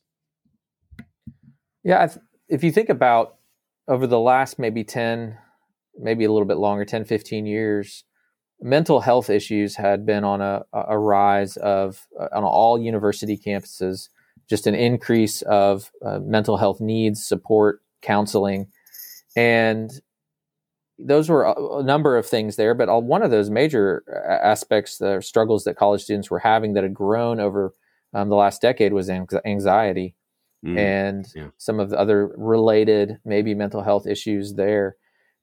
Yeah, 1.82 2.08
if 2.48 2.62
you 2.62 2.72
think 2.72 2.88
about 2.88 3.36
over 3.88 4.06
the 4.06 4.20
last 4.20 4.58
maybe 4.58 4.84
10 4.84 5.38
maybe 5.98 6.24
a 6.24 6.32
little 6.32 6.46
bit 6.46 6.58
longer 6.58 6.84
10 6.84 7.04
15 7.04 7.46
years 7.46 8.04
mental 8.60 9.00
health 9.00 9.30
issues 9.30 9.76
had 9.76 10.04
been 10.04 10.24
on 10.24 10.40
a, 10.40 10.64
a 10.72 10.98
rise 10.98 11.56
of 11.58 12.06
uh, 12.18 12.28
on 12.34 12.44
all 12.44 12.78
university 12.78 13.38
campuses 13.38 14.08
just 14.48 14.66
an 14.66 14.74
increase 14.74 15.42
of 15.42 15.90
uh, 16.04 16.18
mental 16.20 16.56
health 16.56 16.80
needs 16.80 17.24
support 17.24 17.80
counseling 18.02 18.68
and 19.36 20.00
those 20.98 21.28
were 21.28 21.44
a, 21.44 21.82
number 21.82 22.16
of 22.16 22.26
things 22.26 22.56
there 22.56 22.74
but 22.74 22.88
one 23.02 23.22
of 23.22 23.30
those 23.30 23.50
major 23.50 24.02
uh, 24.10 24.46
aspects 24.46 24.98
the 24.98 25.20
struggles 25.20 25.64
that 25.64 25.76
college 25.76 26.02
students 26.02 26.30
were 26.30 26.38
having 26.38 26.74
that 26.74 26.82
had 26.82 26.94
grown 26.94 27.40
over 27.40 27.74
um, 28.14 28.28
the 28.28 28.36
last 28.36 28.62
decade 28.62 28.92
was 28.92 29.10
anxiety 29.10 30.14
mm, 30.64 30.78
and 30.78 31.26
yeah. 31.34 31.48
some 31.58 31.80
of 31.80 31.90
the 31.90 31.98
other 31.98 32.32
related 32.36 33.18
maybe 33.24 33.54
mental 33.54 33.82
health 33.82 34.06
issues 34.06 34.54
there. 34.54 34.96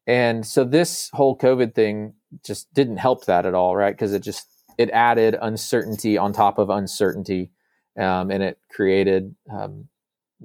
And 0.05 0.45
so 0.45 0.63
this 0.63 1.09
whole 1.13 1.37
COVID 1.37 1.75
thing 1.75 2.15
just 2.45 2.73
didn't 2.73 2.97
help 2.97 3.25
that 3.25 3.45
at 3.45 3.53
all, 3.53 3.75
right? 3.75 3.93
Because 3.93 4.13
it 4.13 4.21
just 4.21 4.47
it 4.77 4.89
added 4.89 5.37
uncertainty 5.39 6.17
on 6.17 6.33
top 6.33 6.57
of 6.57 6.69
uncertainty, 6.69 7.51
um, 7.97 8.31
and 8.31 8.43
it 8.43 8.59
created 8.71 9.35
um, 9.51 9.87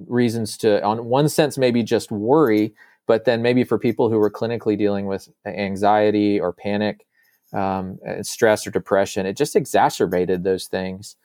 reasons 0.07 0.57
to, 0.57 0.83
on 0.83 1.05
one 1.05 1.29
sense, 1.29 1.57
maybe 1.57 1.83
just 1.83 2.11
worry, 2.11 2.73
but 3.07 3.25
then 3.25 3.41
maybe 3.41 3.63
for 3.63 3.77
people 3.77 4.09
who 4.09 4.17
were 4.17 4.31
clinically 4.31 4.77
dealing 4.77 5.05
with 5.05 5.29
anxiety 5.45 6.39
or 6.39 6.53
panic, 6.53 7.05
um, 7.53 7.97
stress 8.21 8.67
or 8.67 8.71
depression. 8.71 9.25
It 9.25 9.37
just 9.37 9.55
exacerbated 9.55 10.43
those 10.43 10.67
things. 10.67 11.15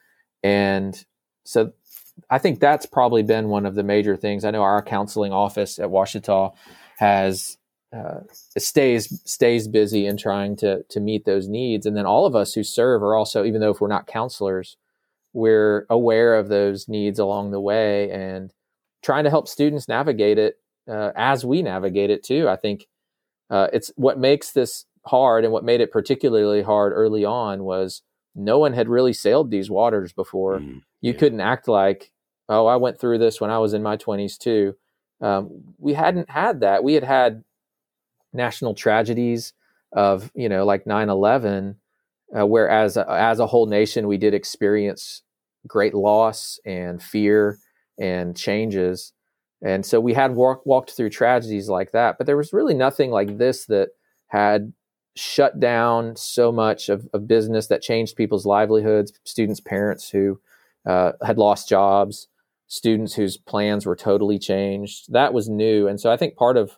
And 0.43 1.04
so 1.45 1.73
I 2.31 2.38
think 2.38 2.61
that's 2.61 2.87
probably 2.87 3.23
been 3.23 3.49
one 3.49 3.66
of 3.66 3.75
the 3.75 3.83
major 3.83 4.16
things. 4.16 4.45
I 4.45 4.50
know 4.50 4.62
our 4.62 4.83
counseling 4.83 5.33
office 5.33 5.78
at 5.78 5.90
Ouachita 5.90 6.52
has 6.99 7.59
uh, 7.95 8.21
stays 8.59 9.23
stays 9.25 9.69
busy 9.69 10.07
in 10.07 10.16
trying 10.16 10.57
to 10.57 10.83
to 10.85 11.00
meet 11.00 11.25
those 11.25 11.49
needs, 11.49 11.87
and 11.87 11.97
then 11.97 12.07
all 12.07 12.26
of 12.26 12.35
us 12.35 12.52
who 12.54 12.64
serve 12.64 13.02
are 13.02 13.14
also, 13.14 13.45
even 13.45 13.61
though 13.61 13.71
if 13.71 13.81
we're 13.81 13.88
not 13.88 14.07
counselors, 14.07 14.76
we're 15.35 15.85
aware 15.91 16.37
of 16.37 16.49
those 16.49 16.88
needs 16.88 17.19
along 17.19 17.50
the 17.50 17.61
way 17.61 18.11
and 18.11 18.55
trying 19.03 19.25
to 19.25 19.31
help 19.31 19.49
students 19.49 19.88
navigate 19.88 20.38
it 20.38 20.55
uh, 20.88 21.11
as 21.17 21.45
we 21.45 21.61
navigate 21.61 22.09
it 22.09 22.23
too. 22.23 22.49
I 22.49 22.57
think 22.57 22.87
uh, 23.50 23.67
it's 23.73 23.93
what 23.97 24.19
makes 24.19 24.53
this 24.53 24.87
hard 25.05 25.45
and 25.45 25.53
what 25.53 25.64
made 25.64 25.81
it 25.81 25.93
particularly 25.93 26.62
hard 26.62 26.93
early 26.93 27.25
on 27.25 27.64
was 27.64 28.00
no 28.35 28.59
one 28.59 28.73
had 28.73 28.88
really 28.88 29.12
sailed 29.12 29.50
these 29.50 29.69
waters 29.69 30.12
before. 30.12 30.61
Mm, 30.61 30.83
you 31.00 31.12
yeah. 31.12 31.19
couldn't 31.19 31.41
act 31.41 31.69
like, 31.69 32.12
oh, 32.49 32.67
I 32.67 32.76
went 32.76 33.00
through 33.00 33.19
this 33.19 33.41
when 33.41 33.50
I 33.50 33.59
was 33.59 33.75
in 33.75 33.83
my 33.83 33.97
20s 33.97 34.38
too. 34.38 34.76
Um, 35.21 35.75
we 35.79 35.95
hadn't 35.95 36.31
had 36.31 36.61
that. 36.61 36.85
We 36.85 36.95
had 36.95 37.05
had 37.05 37.43
national 38.33 38.75
tragedies 38.75 39.53
of, 39.93 40.31
you 40.35 40.49
know, 40.49 40.64
like 40.64 40.87
9 40.87 41.09
11, 41.09 41.76
uh, 42.37 42.47
where 42.47 42.69
as 42.69 42.97
as 42.97 43.41
a 43.41 43.47
whole 43.47 43.67
nation, 43.67 44.07
we 44.07 44.17
did 44.17 44.35
experience 44.35 45.23
great 45.66 45.94
loss 45.94 46.59
and 46.64 47.02
fear 47.02 47.59
and 47.99 48.37
changes. 48.37 49.12
And 49.62 49.85
so 49.85 50.00
we 50.00 50.14
had 50.14 50.35
walk, 50.35 50.66
walked 50.66 50.90
through 50.90 51.11
tragedies 51.11 51.68
like 51.68 51.92
that, 51.92 52.18
but 52.18 52.26
there 52.26 52.37
was 52.37 52.52
really 52.52 52.75
nothing 52.75 53.11
like 53.11 53.38
this 53.38 53.66
that 53.66 53.90
had 54.28 54.73
shut 55.16 55.61
down 55.61 56.16
so 56.16 56.50
much 56.50 56.88
of, 56.88 57.09
of 57.14 57.28
business 57.28 57.68
that 57.68 57.83
changed 57.83 58.16
people's 58.16 58.44
livelihoods, 58.44 59.12
students' 59.25 59.61
parents 59.61 60.11
who 60.11 60.40
uh, 60.87 61.12
had 61.25 61.38
lost 61.38 61.68
jobs, 61.68 62.28
students 62.66 63.14
whose 63.14 63.37
plans 63.37 63.87
were 63.87 63.97
totally 63.97 64.38
changed. 64.38 65.12
That 65.12 65.33
was 65.33 65.49
new. 65.49 65.87
And 65.87 66.00
so 66.00 66.11
I 66.11 66.16
think 66.16 66.37
part 66.37 66.56
of 66.56 66.76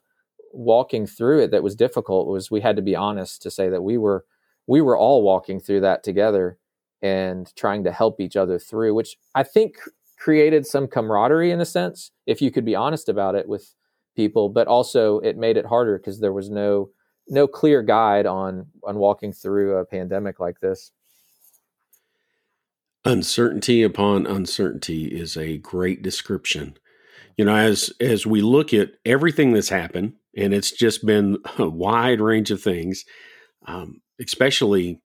walking 0.53 1.07
through 1.07 1.41
it 1.41 1.51
that 1.51 1.63
was 1.63 1.75
difficult 1.75 2.29
was 2.29 2.51
we 2.51 2.61
had 2.61 2.77
to 2.77 2.83
be 2.83 2.97
honest 2.97 3.43
to 3.43 3.51
say 3.51 3.69
that 3.69 3.83
we 3.83 3.99
were 3.99 4.25
we 4.67 4.81
were 4.81 4.97
all 4.97 5.23
walking 5.23 5.61
through 5.61 5.81
that 5.81 6.03
together 6.03 6.59
and 7.03 7.55
trying 7.57 7.85
to 7.85 7.93
help 7.93 8.21
each 8.21 8.37
other 8.37 8.59
through, 8.59 8.95
which 8.95 9.17
I 9.35 9.43
think 9.43 9.77
created 10.19 10.67
some 10.67 10.89
camaraderie 10.89 11.51
in 11.51 11.61
a 11.61 11.67
sense, 11.67 12.11
if 12.27 12.41
you 12.41 12.51
could 12.51 12.65
be 12.65 12.75
honest 12.75 13.09
about 13.09 13.35
it 13.35 13.49
with 13.49 13.75
people, 14.15 14.49
but 14.49 14.67
also 14.67 15.19
it 15.21 15.37
made 15.37 15.57
it 15.57 15.67
harder 15.67 15.99
because 15.99 16.21
there 16.21 16.33
was 16.33 16.51
no 16.51 16.91
no 17.29 17.47
clear 17.47 17.83
guide 17.83 18.27
on 18.27 18.67
on 18.85 18.97
walking 18.97 19.33
through 19.33 19.77
a 19.77 19.85
pandemic 19.85 20.41
like 20.41 20.61
this. 20.61 20.91
Uncertainty 23.05 23.83
upon 23.83 24.27
uncertainty 24.27 25.07
is 25.07 25.37
a 25.37 25.59
great 25.59 26.03
description. 26.03 26.77
You 27.37 27.45
know, 27.45 27.55
as 27.55 27.93
as 28.01 28.27
we 28.27 28.41
look 28.41 28.73
at 28.73 28.93
everything 29.05 29.53
that's 29.53 29.69
happened, 29.69 30.15
and 30.37 30.55
it's 30.55 30.73
just 30.73 31.05
been 31.05 31.39
a 31.59 31.69
wide 31.69 32.21
range 32.21 32.51
of 32.51 32.63
things, 32.63 33.05
um, 33.67 34.01
especially 34.21 35.01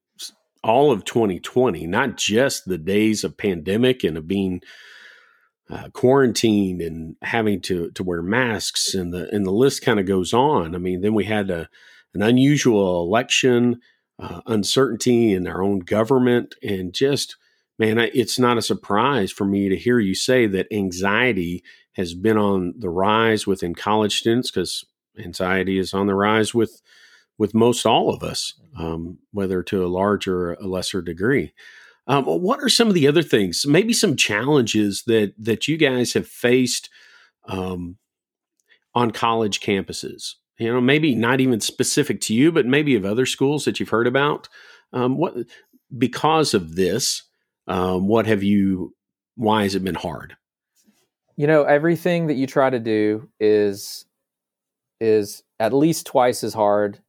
all 0.64 0.92
of 0.92 1.06
2020, 1.06 1.88
not 1.88 2.18
just 2.18 2.66
the 2.66 2.78
days 2.78 3.24
of 3.24 3.38
pandemic 3.38 4.04
and 4.04 4.18
of 4.18 4.28
being 4.28 4.62
uh, 5.70 5.90
quarantined 5.94 6.82
and 6.82 7.16
having 7.22 7.62
to 7.62 7.92
to 7.92 8.04
wear 8.04 8.22
masks, 8.22 8.94
and 8.94 9.14
the 9.14 9.34
and 9.34 9.46
the 9.46 9.52
list 9.52 9.82
kind 9.82 10.00
of 10.00 10.06
goes 10.06 10.34
on. 10.34 10.76
I 10.76 10.78
mean, 10.78 11.02
then 11.02 11.14
we 11.14 11.24
had 11.26 11.50
a 11.50 11.70
an 12.14 12.22
unusual 12.22 13.04
election, 13.04 13.80
uh, 14.20 14.42
uncertainty 14.48 15.34
in 15.34 15.48
our 15.48 15.64
own 15.64 15.80
government, 15.80 16.56
and 16.62 16.94
just 16.94 17.38
man, 17.80 17.98
it's 17.98 18.38
not 18.38 18.58
a 18.58 18.62
surprise 18.62 19.32
for 19.32 19.46
me 19.46 19.70
to 19.70 19.78
hear 19.78 19.98
you 19.98 20.14
say 20.14 20.46
that 20.46 20.68
anxiety 20.72 21.64
has 21.94 22.14
been 22.14 22.38
on 22.38 22.74
the 22.78 22.90
rise 22.90 23.48
within 23.48 23.74
college 23.74 24.20
students 24.20 24.52
because 24.52 24.86
anxiety 25.18 25.80
is 25.80 25.94
on 25.94 26.06
the 26.06 26.16
rise 26.16 26.54
with 26.54 26.82
with 27.42 27.54
most 27.54 27.86
all 27.86 28.14
of 28.14 28.24
us, 28.24 28.54
um, 28.78 29.18
whether 29.32 29.64
to 29.64 29.84
a 29.84 29.88
larger 29.88 30.52
or 30.52 30.54
a 30.54 30.68
lesser 30.68 31.02
degree. 31.02 31.54
Um, 32.08 32.26
what 32.26 32.64
are 32.64 32.70
some 32.70 32.88
of 32.88 32.94
the 32.94 33.08
other 33.08 33.22
things? 33.22 33.66
Maybe 33.66 33.94
some 33.94 34.16
challenges 34.16 35.04
that 35.08 35.34
that 35.38 35.68
you 35.68 35.78
guys 35.78 36.14
have 36.14 36.28
faced 36.28 36.90
um, 37.48 37.98
on 38.96 39.12
college 39.12 39.60
campuses 39.60 40.36
you 40.62 40.72
know, 40.72 40.80
maybe 40.80 41.16
not 41.16 41.42
even 41.42 41.60
specific 41.60 42.22
to 42.22 42.36
you, 42.36 42.52
but 42.52 42.68
maybe 42.68 42.94
of 42.94 43.04
other 43.04 43.26
schools 43.26 43.66
that 43.66 43.80
you've 43.80 43.90
heard 43.90 44.06
about. 44.06 44.48
Um, 44.94 45.18
what 45.18 45.34
because 45.98 46.54
of 46.54 46.76
this, 46.76 47.24
um, 47.68 48.08
what 48.08 48.28
have 48.28 48.44
you? 48.44 48.94
Why 49.36 49.64
has 49.64 49.74
it 49.74 49.84
been 49.84 49.96
hard? 49.96 50.36
You 51.36 51.48
know, 51.48 51.64
everything 51.64 52.28
that 52.28 52.36
you 52.36 52.46
try 52.46 52.70
to 52.70 52.80
do 52.80 53.28
is 53.40 54.06
is 55.00 55.42
at 55.60 55.74
least 55.74 56.06
twice 56.06 56.44
as 56.44 56.54
hard 56.54 57.00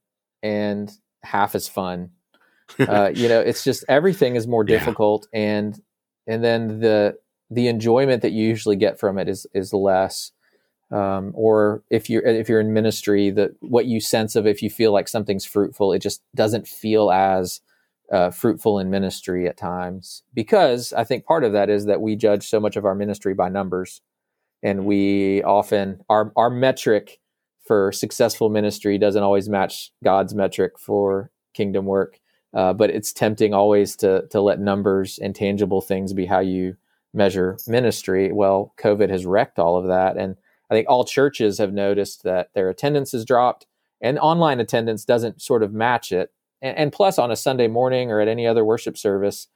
and 0.43 0.91
half 1.23 1.55
as 1.55 1.69
fun. 1.69 2.11
uh, 2.79 3.11
you 3.15 3.29
know, 3.29 3.41
it's 3.41 3.65
just 3.65 3.85
everything 3.89 4.37
is 4.37 4.47
more 4.47 4.65
difficult, 4.65 5.29
yeah. 5.33 5.41
and 5.41 5.83
and 6.27 6.43
then 6.43 6.81
the 6.81 7.19
the 7.51 7.69
enjoyment 7.69 8.23
that 8.23 8.33
you 8.33 8.47
usually 8.47 8.77
get 8.77 8.99
from 8.99 9.19
it 9.19 9.29
is 9.29 9.47
is 9.53 9.73
less 9.75 10.33
um, 10.93 11.33
or 11.35 11.83
if 11.89 12.11
you're 12.11 12.23
if 12.23 12.49
you're 12.51 12.61
in 12.61 12.75
ministry, 12.75 13.31
that 13.31 13.53
what 13.61 13.87
you 13.87 13.99
sense 13.99 14.37
of 14.37 14.47
if 14.47 14.63
you 14.63 14.69
feel 14.69 14.93
like 14.93 15.09
something's 15.09 15.47
fruitful, 15.47 15.93
it 15.93 16.01
just 16.01 16.23
doesn't 16.35 16.69
feel 16.69 17.11
as 17.11 17.63
uh, 18.13 18.31
fruitful 18.31 18.79
in 18.79 18.91
ministry 18.91 19.49
at 19.49 19.57
times. 19.57 20.23
Because 20.35 20.93
I 20.93 21.05
think 21.05 21.25
part 21.25 21.45
of 21.45 21.53
that 21.55 21.71
is 21.71 21.87
that 21.87 22.03
we 22.03 22.15
judge 22.15 22.47
so 22.47 22.61
much 22.61 22.77
of 22.77 22.85
our 22.85 22.95
ministry 22.95 23.33
by 23.33 23.49
numbers, 23.49 24.03
and 24.63 24.85
we 24.85 25.43
often 25.43 26.03
our 26.11 26.31
our 26.37 26.51
metric 26.51 27.21
for 27.65 27.93
successful 27.93 28.51
ministry 28.51 28.99
doesn't 28.99 29.23
always 29.23 29.49
match 29.49 29.93
God's 30.03 30.35
metric 30.35 30.79
for 30.79 31.31
kingdom 31.55 31.87
work. 31.87 32.21
Uh, 32.55 32.73
but 32.73 32.91
it's 32.91 33.13
tempting 33.13 33.55
always 33.55 33.97
to 33.97 34.27
to 34.29 34.41
let 34.41 34.61
numbers 34.61 35.19
and 35.19 35.35
tangible 35.35 35.81
things 35.81 36.13
be 36.13 36.27
how 36.27 36.41
you 36.41 36.77
measure 37.15 37.57
ministry. 37.67 38.31
Well, 38.31 38.75
COVID 38.79 39.09
has 39.09 39.25
wrecked 39.25 39.59
all 39.59 39.79
of 39.79 39.87
that, 39.87 40.19
and 40.19 40.37
I 40.71 40.75
think 40.75 40.89
all 40.89 41.05
churches 41.05 41.59
have 41.59 41.73
noticed 41.73 42.25
that 42.25 42.51
their 42.55 42.69
attendance 42.69 43.13
has 43.13 43.25
dropped 43.25 43.67
and 44.03 44.19
online 44.19 44.61
attendance 44.61 45.05
doesn't 45.05 45.41
sort 45.41 45.63
of 45.63 45.73
match 45.73 46.13
it. 46.13 46.33
And, 46.61 46.77
and, 46.77 46.93
plus, 46.93 47.19
on 47.19 47.31
a 47.31 47.37
Sunday 47.37 47.69
morning 47.69 48.11
or 48.11 48.21
at 48.21 48.29
any 48.29 48.47
other 48.47 48.65
worship 48.65 48.99
service, 48.99 49.47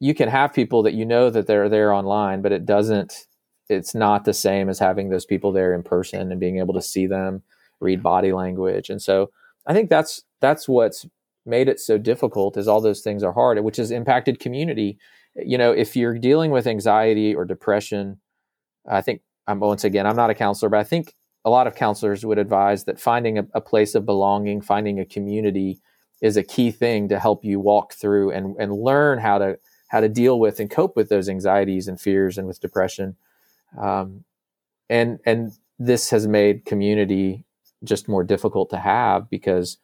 you 0.00 0.14
can 0.14 0.28
have 0.28 0.54
people 0.54 0.82
that 0.82 0.94
you 0.94 1.04
know 1.04 1.30
that 1.30 1.46
they're 1.46 1.68
there 1.68 1.92
online, 1.92 2.42
but 2.42 2.52
it 2.52 2.66
doesn't, 2.66 3.26
it's 3.68 3.94
not 3.94 4.24
the 4.24 4.34
same 4.34 4.68
as 4.68 4.78
having 4.78 5.08
those 5.08 5.24
people 5.24 5.52
there 5.52 5.74
in 5.74 5.82
person 5.82 6.30
and 6.30 6.40
being 6.40 6.58
able 6.58 6.74
to 6.74 6.82
see 6.82 7.06
them, 7.06 7.42
read 7.80 8.02
body 8.02 8.32
language. 8.32 8.90
And 8.90 9.00
so 9.00 9.30
I 9.66 9.72
think 9.72 9.90
that's, 9.90 10.22
that's 10.40 10.68
what's 10.68 11.06
made 11.46 11.68
it 11.68 11.80
so 11.80 11.98
difficult 11.98 12.56
is 12.56 12.68
all 12.68 12.80
those 12.80 13.00
things 13.00 13.22
are 13.22 13.32
hard, 13.32 13.62
which 13.62 13.76
has 13.76 13.90
impacted 13.90 14.40
community. 14.40 14.98
You 15.36 15.58
know, 15.58 15.72
if 15.72 15.96
you're 15.96 16.18
dealing 16.18 16.50
with 16.50 16.66
anxiety 16.66 17.34
or 17.34 17.44
depression, 17.44 18.18
I 18.88 19.00
think 19.00 19.22
I'm 19.46 19.60
once 19.60 19.84
again, 19.84 20.06
I'm 20.06 20.16
not 20.16 20.30
a 20.30 20.34
counselor, 20.34 20.70
but 20.70 20.80
I 20.80 20.84
think 20.84 21.14
a 21.44 21.50
lot 21.50 21.66
of 21.66 21.74
counselors 21.74 22.24
would 22.24 22.38
advise 22.38 22.84
that 22.84 23.00
finding 23.00 23.38
a, 23.38 23.46
a, 23.52 23.60
place 23.60 23.94
of 23.94 24.06
belonging, 24.06 24.62
finding 24.62 24.98
a 24.98 25.04
community 25.04 25.80
is 26.22 26.36
a 26.36 26.42
key 26.42 26.70
thing 26.70 27.08
to 27.08 27.18
help 27.18 27.44
you 27.44 27.60
walk 27.60 27.92
through 27.92 28.30
and, 28.30 28.56
and 28.58 28.72
learn 28.72 29.18
how 29.18 29.38
to 29.38 29.58
how 29.88 30.00
to 30.00 30.08
deal 30.08 30.40
with 30.40 30.58
and 30.58 30.70
cope 30.70 30.96
with 30.96 31.08
those 31.08 31.28
anxieties 31.28 31.86
and 31.86 32.00
fears 32.00 32.38
and 32.38 32.48
with 32.48 32.60
depression. 32.60 33.16
Um, 33.78 34.24
and 34.88 35.18
and 35.24 35.52
this 35.78 36.10
has 36.10 36.26
made 36.26 36.64
community 36.64 37.44
just 37.82 38.08
more 38.08 38.24
difficult 38.24 38.70
to 38.70 38.78
have 38.78 39.28
because 39.28 39.78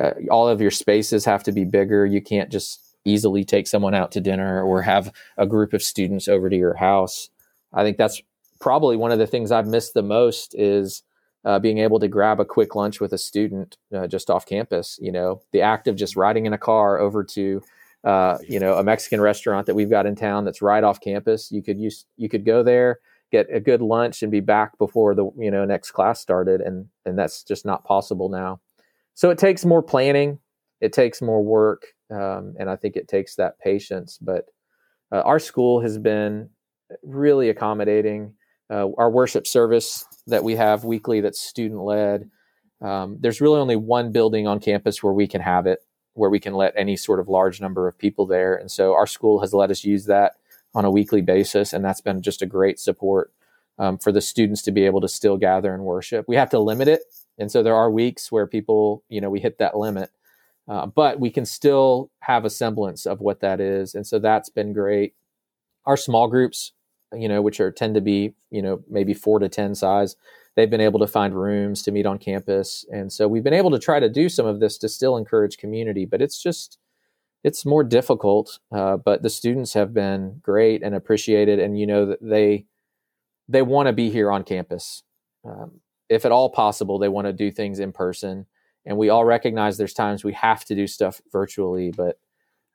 uh, 0.00 0.12
all 0.30 0.48
of 0.48 0.60
your 0.60 0.70
spaces 0.70 1.24
have 1.24 1.42
to 1.44 1.52
be 1.52 1.64
bigger. 1.64 2.04
You 2.04 2.20
can't 2.20 2.50
just 2.50 2.96
easily 3.04 3.44
take 3.44 3.66
someone 3.66 3.94
out 3.94 4.12
to 4.12 4.20
dinner 4.20 4.62
or 4.62 4.82
have 4.82 5.12
a 5.38 5.46
group 5.46 5.72
of 5.72 5.82
students 5.82 6.28
over 6.28 6.50
to 6.50 6.56
your 6.56 6.74
house. 6.74 7.30
I 7.72 7.84
think 7.84 7.96
that's 7.96 8.20
probably 8.60 8.96
one 8.96 9.12
of 9.12 9.18
the 9.18 9.26
things 9.26 9.52
I've 9.52 9.66
missed 9.66 9.94
the 9.94 10.02
most 10.02 10.54
is 10.54 11.02
uh, 11.44 11.58
being 11.60 11.78
able 11.78 12.00
to 12.00 12.08
grab 12.08 12.40
a 12.40 12.44
quick 12.44 12.74
lunch 12.74 13.00
with 13.00 13.12
a 13.12 13.18
student 13.18 13.76
uh, 13.94 14.08
just 14.08 14.28
off 14.28 14.46
campus. 14.46 14.98
You 15.00 15.12
know, 15.12 15.42
the 15.52 15.60
act 15.60 15.86
of 15.86 15.94
just 15.94 16.16
riding 16.16 16.46
in 16.46 16.52
a 16.52 16.58
car 16.58 16.98
over 16.98 17.22
to, 17.22 17.62
uh, 18.02 18.38
you 18.48 18.58
know, 18.58 18.74
a 18.74 18.82
Mexican 18.82 19.20
restaurant 19.20 19.66
that 19.66 19.74
we've 19.74 19.90
got 19.90 20.06
in 20.06 20.16
town 20.16 20.44
that's 20.44 20.60
right 20.60 20.82
off 20.82 21.00
campus. 21.00 21.52
You 21.52 21.62
could 21.62 21.78
use, 21.78 22.04
you 22.16 22.28
could 22.28 22.44
go 22.44 22.64
there, 22.64 22.98
get 23.32 23.46
a 23.52 23.60
good 23.60 23.82
lunch, 23.82 24.22
and 24.22 24.32
be 24.32 24.40
back 24.40 24.78
before 24.78 25.14
the 25.14 25.30
you 25.38 25.50
know 25.50 25.64
next 25.64 25.92
class 25.92 26.20
started, 26.20 26.60
and 26.60 26.86
and 27.04 27.18
that's 27.18 27.42
just 27.42 27.64
not 27.64 27.84
possible 27.84 28.28
now. 28.28 28.60
So 29.14 29.30
it 29.30 29.38
takes 29.38 29.64
more 29.64 29.82
planning, 29.82 30.38
it 30.80 30.92
takes 30.92 31.22
more 31.22 31.42
work, 31.42 31.86
um, 32.10 32.54
and 32.58 32.68
I 32.68 32.76
think 32.76 32.96
it 32.96 33.08
takes 33.08 33.36
that 33.36 33.58
patience. 33.58 34.18
But 34.20 34.46
uh, 35.12 35.20
our 35.20 35.38
school 35.38 35.80
has 35.80 35.98
been 35.98 36.50
really 37.02 37.48
accommodating 37.48 38.34
uh, 38.70 38.88
our 38.98 39.10
worship 39.10 39.46
service 39.46 40.04
that 40.26 40.44
we 40.44 40.56
have 40.56 40.84
weekly 40.84 41.20
that's 41.20 41.40
student 41.40 41.80
led. 41.82 42.30
Um, 42.80 43.18
there's 43.20 43.40
really 43.40 43.60
only 43.60 43.76
one 43.76 44.12
building 44.12 44.46
on 44.46 44.60
campus 44.60 45.02
where 45.02 45.12
we 45.12 45.26
can 45.26 45.40
have 45.40 45.66
it, 45.66 45.80
where 46.14 46.30
we 46.30 46.40
can 46.40 46.54
let 46.54 46.74
any 46.76 46.96
sort 46.96 47.20
of 47.20 47.28
large 47.28 47.60
number 47.60 47.88
of 47.88 47.98
people 47.98 48.26
there. 48.26 48.54
And 48.54 48.70
so 48.70 48.94
our 48.94 49.06
school 49.06 49.40
has 49.40 49.54
let 49.54 49.70
us 49.70 49.84
use 49.84 50.06
that 50.06 50.34
on 50.76 50.84
a 50.84 50.90
weekly 50.90 51.22
basis, 51.22 51.72
and 51.72 51.82
that's 51.82 52.02
been 52.02 52.20
just 52.20 52.42
a 52.42 52.46
great 52.46 52.78
support 52.78 53.32
um, 53.78 53.96
for 53.96 54.12
the 54.12 54.20
students 54.20 54.60
to 54.62 54.70
be 54.70 54.84
able 54.84 55.00
to 55.00 55.08
still 55.08 55.38
gather 55.38 55.72
and 55.72 55.84
worship. 55.84 56.26
We 56.28 56.36
have 56.36 56.50
to 56.50 56.58
limit 56.58 56.86
it, 56.86 57.00
and 57.38 57.50
so 57.50 57.62
there 57.62 57.74
are 57.74 57.90
weeks 57.90 58.30
where 58.30 58.46
people, 58.46 59.02
you 59.08 59.22
know, 59.22 59.30
we 59.30 59.40
hit 59.40 59.56
that 59.58 59.74
limit, 59.74 60.10
uh, 60.68 60.84
but 60.84 61.18
we 61.18 61.30
can 61.30 61.46
still 61.46 62.10
have 62.20 62.44
a 62.44 62.50
semblance 62.50 63.06
of 63.06 63.20
what 63.20 63.40
that 63.40 63.58
is, 63.58 63.94
and 63.94 64.06
so 64.06 64.18
that's 64.18 64.50
been 64.50 64.74
great. 64.74 65.14
Our 65.86 65.96
small 65.96 66.28
groups, 66.28 66.72
you 67.14 67.28
know, 67.28 67.40
which 67.40 67.58
are 67.58 67.72
tend 67.72 67.94
to 67.94 68.02
be, 68.02 68.34
you 68.50 68.60
know, 68.60 68.84
maybe 68.86 69.14
four 69.14 69.38
to 69.38 69.48
ten 69.48 69.74
size, 69.74 70.14
they've 70.56 70.70
been 70.70 70.88
able 70.88 71.00
to 71.00 71.06
find 71.06 71.34
rooms 71.34 71.82
to 71.84 71.90
meet 71.90 72.04
on 72.04 72.18
campus, 72.18 72.84
and 72.92 73.10
so 73.10 73.26
we've 73.26 73.44
been 73.44 73.54
able 73.54 73.70
to 73.70 73.78
try 73.78 73.98
to 73.98 74.10
do 74.10 74.28
some 74.28 74.44
of 74.44 74.60
this 74.60 74.76
to 74.78 74.90
still 74.90 75.16
encourage 75.16 75.56
community, 75.56 76.04
but 76.04 76.20
it's 76.20 76.42
just 76.42 76.78
it's 77.46 77.64
more 77.64 77.84
difficult. 77.84 78.58
Uh, 78.72 78.96
but 78.96 79.22
the 79.22 79.30
students 79.30 79.72
have 79.74 79.94
been 79.94 80.40
great 80.42 80.82
and 80.82 80.96
appreciated, 80.96 81.60
and 81.60 81.78
you 81.78 81.86
know 81.86 82.04
that 82.06 82.18
they 82.20 82.66
they 83.48 83.62
want 83.62 83.86
to 83.86 83.92
be 83.92 84.10
here 84.10 84.32
on 84.32 84.42
campus. 84.42 85.04
Um, 85.44 85.80
if 86.08 86.24
at 86.24 86.32
all 86.32 86.50
possible, 86.50 86.98
they 86.98 87.08
want 87.08 87.28
to 87.28 87.32
do 87.32 87.52
things 87.52 87.78
in 87.78 87.92
person. 87.92 88.46
And 88.84 88.98
we 88.98 89.10
all 89.10 89.24
recognize 89.24 89.76
there's 89.76 89.94
times 89.94 90.24
we 90.24 90.32
have 90.32 90.64
to 90.64 90.74
do 90.74 90.88
stuff 90.88 91.20
virtually, 91.30 91.92
but 91.92 92.18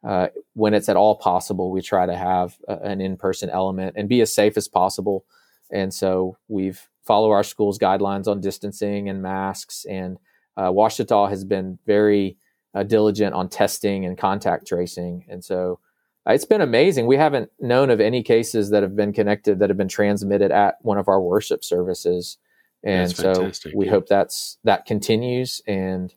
uh, 0.05 0.27
when 0.53 0.73
it's 0.73 0.87
at 0.89 0.95
all 0.95 1.15
possible, 1.15 1.69
we 1.69 1.81
try 1.81 2.05
to 2.05 2.15
have 2.15 2.57
a, 2.69 2.77
an 2.77 3.01
in-person 3.01 3.49
element 3.49 3.95
and 3.97 4.07
be 4.07 4.21
as 4.21 4.33
safe 4.33 4.55
as 4.55 4.69
possible. 4.69 5.25
And 5.69 5.93
so 5.93 6.37
we've 6.47 6.89
follow 7.03 7.31
our 7.31 7.43
school's 7.43 7.79
guidelines 7.79 8.27
on 8.27 8.39
distancing 8.39 9.09
and 9.09 9.21
masks. 9.21 9.85
And 9.89 10.17
uh, 10.55 10.71
Ouachita 10.71 11.29
has 11.29 11.43
been 11.43 11.77
very 11.85 12.37
uh, 12.73 12.83
diligent 12.83 13.33
on 13.33 13.49
testing 13.49 14.05
and 14.05 14.17
contact 14.17 14.67
tracing. 14.67 15.25
And 15.29 15.43
so 15.43 15.79
uh, 16.27 16.33
it's 16.33 16.45
been 16.45 16.61
amazing. 16.61 17.07
We 17.07 17.17
haven't 17.17 17.51
known 17.59 17.89
of 17.89 17.99
any 17.99 18.23
cases 18.23 18.69
that 18.69 18.83
have 18.83 18.95
been 18.95 19.13
connected 19.13 19.59
that 19.59 19.69
have 19.69 19.77
been 19.77 19.87
transmitted 19.87 20.51
at 20.51 20.75
one 20.81 20.97
of 20.97 21.07
our 21.07 21.21
worship 21.21 21.63
services, 21.63 22.37
and 22.83 23.11
so 23.15 23.51
we 23.73 23.85
yeah. 23.85 23.91
hope 23.91 24.07
that's 24.07 24.57
that 24.63 24.85
continues 24.85 25.61
and 25.67 26.13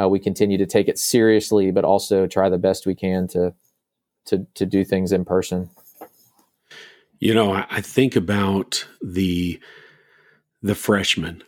uh, 0.00 0.08
we 0.08 0.18
continue 0.18 0.58
to 0.58 0.66
take 0.66 0.88
it 0.88 0.98
seriously, 0.98 1.70
but 1.70 1.84
also 1.84 2.26
try 2.26 2.48
the 2.48 2.58
best 2.58 2.86
we 2.86 2.94
can 2.94 3.26
to 3.28 3.52
to 4.26 4.46
to 4.54 4.64
do 4.64 4.84
things 4.84 5.12
in 5.12 5.24
person. 5.24 5.70
You 7.18 7.34
know, 7.34 7.52
I, 7.52 7.66
I 7.68 7.80
think 7.80 8.14
about 8.14 8.86
the 9.02 9.58
the 10.62 10.74
freshman 10.76 11.42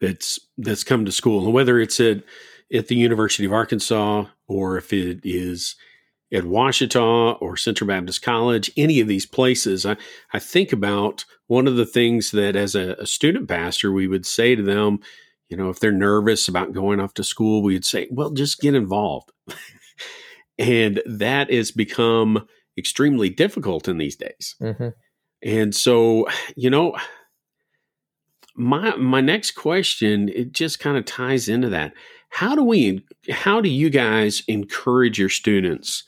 that's 0.00 0.38
that's 0.58 0.84
come 0.84 1.06
to 1.06 1.12
school, 1.12 1.44
and 1.44 1.54
whether 1.54 1.78
it's 1.80 2.00
at 2.00 2.22
at 2.72 2.88
the 2.88 2.96
University 2.96 3.44
of 3.44 3.52
Arkansas 3.52 4.26
or 4.46 4.76
if 4.76 4.92
it 4.92 5.20
is 5.24 5.76
at 6.32 6.44
Ouachita 6.44 7.36
or 7.40 7.56
Central 7.56 7.88
Baptist 7.88 8.22
College, 8.22 8.70
any 8.76 9.00
of 9.00 9.08
these 9.08 9.26
places, 9.26 9.84
I, 9.84 9.96
I 10.32 10.38
think 10.38 10.72
about 10.72 11.24
one 11.48 11.66
of 11.66 11.76
the 11.76 11.86
things 11.86 12.30
that 12.30 12.54
as 12.54 12.74
a, 12.74 12.94
a, 12.94 13.06
student 13.06 13.48
pastor, 13.48 13.90
we 13.90 14.06
would 14.06 14.24
say 14.24 14.54
to 14.54 14.62
them, 14.62 15.00
you 15.48 15.56
know, 15.56 15.68
if 15.68 15.80
they're 15.80 15.90
nervous 15.90 16.46
about 16.46 16.72
going 16.72 17.00
off 17.00 17.14
to 17.14 17.24
school, 17.24 17.62
we 17.62 17.74
would 17.74 17.84
say, 17.84 18.06
well, 18.10 18.30
just 18.30 18.60
get 18.60 18.76
involved. 18.76 19.32
and 20.58 21.02
that 21.04 21.52
has 21.52 21.72
become 21.72 22.46
extremely 22.78 23.28
difficult 23.28 23.88
in 23.88 23.98
these 23.98 24.14
days. 24.14 24.54
Mm-hmm. 24.60 24.88
And 25.42 25.74
so, 25.74 26.28
you 26.54 26.70
know, 26.70 26.96
my 28.56 28.94
my 28.96 29.20
next 29.20 29.52
question 29.52 30.28
it 30.28 30.52
just 30.52 30.80
kind 30.80 30.96
of 30.96 31.04
ties 31.04 31.48
into 31.48 31.68
that. 31.70 31.94
How 32.30 32.54
do 32.54 32.64
we 32.64 33.04
how 33.30 33.60
do 33.60 33.68
you 33.68 33.90
guys 33.90 34.42
encourage 34.48 35.18
your 35.18 35.28
students 35.28 36.04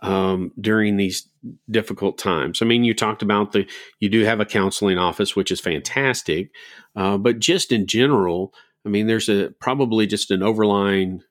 um, 0.00 0.52
during 0.60 0.96
these 0.96 1.28
difficult 1.70 2.18
times. 2.18 2.60
I 2.60 2.64
mean, 2.64 2.84
you 2.84 2.94
talked 2.94 3.22
about 3.22 3.52
the 3.52 3.68
you 4.00 4.08
do 4.08 4.24
have 4.24 4.40
a 4.40 4.44
counseling 4.44 4.98
office, 4.98 5.34
which 5.34 5.50
is 5.50 5.60
fantastic, 5.60 6.50
uh, 6.94 7.16
but 7.18 7.38
just 7.38 7.72
in 7.72 7.86
general, 7.86 8.52
I 8.84 8.88
mean, 8.88 9.06
there's 9.06 9.28
a 9.28 9.50
probably 9.60 10.06
just 10.06 10.30
an 10.30 10.42
overlying. 10.42 11.22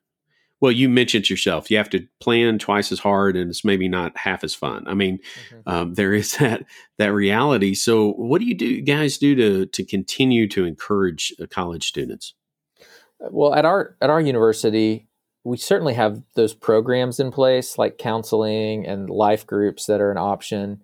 Well, 0.62 0.72
you 0.72 0.88
mentioned 0.88 1.30
yourself. 1.30 1.70
You 1.70 1.78
have 1.78 1.90
to 1.92 2.08
plan 2.22 2.60
twice 2.60 2.92
as 2.92 3.00
hard, 3.00 3.36
and 3.36 3.50
it's 3.50 3.66
maybe 3.66 3.90
not 3.90 4.18
half 4.18 4.44
as 4.44 4.56
fun. 4.56 4.88
I 4.88 4.94
mean, 4.94 5.20
mm-hmm. 5.20 5.70
um, 5.70 5.94
there 5.94 6.14
is 6.14 6.38
that 6.38 6.64
that 6.98 7.14
reality. 7.14 7.74
So, 7.74 8.14
what 8.14 8.40
do 8.40 8.48
you 8.48 8.56
do, 8.56 8.82
guys, 8.82 9.18
do 9.18 9.36
to 9.36 9.66
to 9.66 9.86
continue 9.86 10.48
to 10.50 10.66
encourage 10.66 11.34
uh, 11.42 11.46
college 11.48 11.88
students? 11.88 12.34
Well, 13.20 13.54
at 13.54 13.66
our 13.66 13.96
at 14.02 14.10
our 14.10 14.22
university, 14.22 15.08
we 15.44 15.58
certainly 15.58 15.94
have 15.94 16.22
those 16.36 16.54
programs 16.54 17.20
in 17.20 17.32
place 17.32 17.78
like 17.78 17.98
counseling 17.98 18.86
and 18.86 19.10
life 19.10 19.46
groups 19.46 19.86
that 19.86 20.02
are 20.02 20.12
an 20.12 20.18
option. 20.18 20.82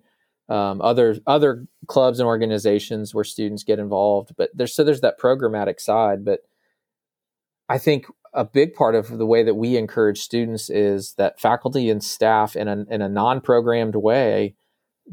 Um, 0.48 0.82
other 0.82 1.16
other 1.26 1.66
clubs 1.86 2.20
and 2.20 2.26
organizations 2.26 3.14
where 3.14 3.24
students 3.24 3.62
get 3.62 3.78
involved 3.78 4.34
but 4.36 4.50
there's 4.52 4.74
so 4.74 4.82
there's 4.82 5.00
that 5.00 5.18
programmatic 5.18 5.80
side 5.80 6.24
but 6.24 6.40
i 7.68 7.78
think 7.78 8.06
a 8.34 8.44
big 8.44 8.74
part 8.74 8.94
of 8.94 9.18
the 9.18 9.24
way 9.24 9.44
that 9.44 9.54
we 9.54 9.76
encourage 9.76 10.20
students 10.20 10.68
is 10.68 11.14
that 11.14 11.40
faculty 11.40 11.88
and 11.88 12.02
staff 12.02 12.56
in 12.56 12.66
a, 12.66 12.84
in 12.90 13.00
a 13.02 13.08
non-programmed 13.08 13.94
way 13.94 14.54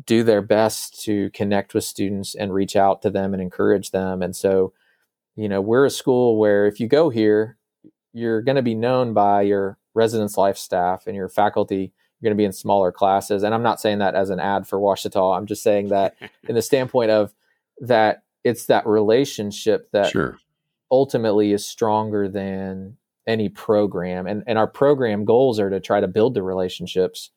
do 0.06 0.24
their 0.24 0.42
best 0.42 1.02
to 1.04 1.30
connect 1.32 1.74
with 1.74 1.84
students 1.84 2.36
and 2.36 2.54
reach 2.54 2.76
out 2.76 3.02
to 3.02 3.10
them 3.10 3.34
and 3.34 3.42
encourage 3.42 3.92
them. 3.92 4.22
And 4.22 4.36
so 4.36 4.74
you 5.40 5.50
know 5.50 5.62
we're 5.62 5.86
a 5.86 5.90
school 5.90 6.38
where 6.38 6.68
if 6.68 6.80
you 6.80 6.88
go 6.88 7.10
here 7.10 7.58
you're 8.14 8.42
going 8.42 8.56
to 8.56 8.62
be 8.62 8.76
known 8.76 9.14
by 9.14 9.42
your 9.42 9.78
residence 9.94 10.38
life 10.38 10.58
staff 10.58 11.08
and 11.08 11.16
your 11.16 11.30
faculty. 11.30 11.94
You're 12.20 12.30
going 12.30 12.38
to 12.38 12.42
be 12.42 12.46
in 12.46 12.54
smaller 12.54 12.92
classes. 12.92 13.44
And 13.44 13.54
I'm 13.54 13.64
not 13.64 13.80
saying 13.80 14.00
that 14.00 14.16
as 14.16 14.30
an 14.30 14.40
ad 14.40 14.68
for 14.68 14.80
Ouachita. 14.80 15.38
I'm 15.38 15.46
just 15.46 15.64
saying 15.64 15.90
that 15.90 16.16
in 16.48 16.56
the 16.56 16.62
standpoint 16.62 17.12
of 17.12 17.34
that 17.80 18.24
it's 18.44 18.66
that 18.66 18.86
relationship 18.88 19.90
that 19.92 20.12
sure. 20.12 20.38
ultimately 20.92 21.52
is 21.54 21.66
stronger 21.66 22.28
than 22.28 22.98
any 23.28 23.50
program. 23.50 24.28
And, 24.28 24.44
and 24.48 24.58
our 24.58 24.68
program 24.68 25.24
goals 25.24 25.60
are 25.60 25.70
to 25.70 25.80
try 25.80 26.00
to 26.00 26.08
build 26.08 26.34
the 26.34 26.44
relationships. 26.44 27.32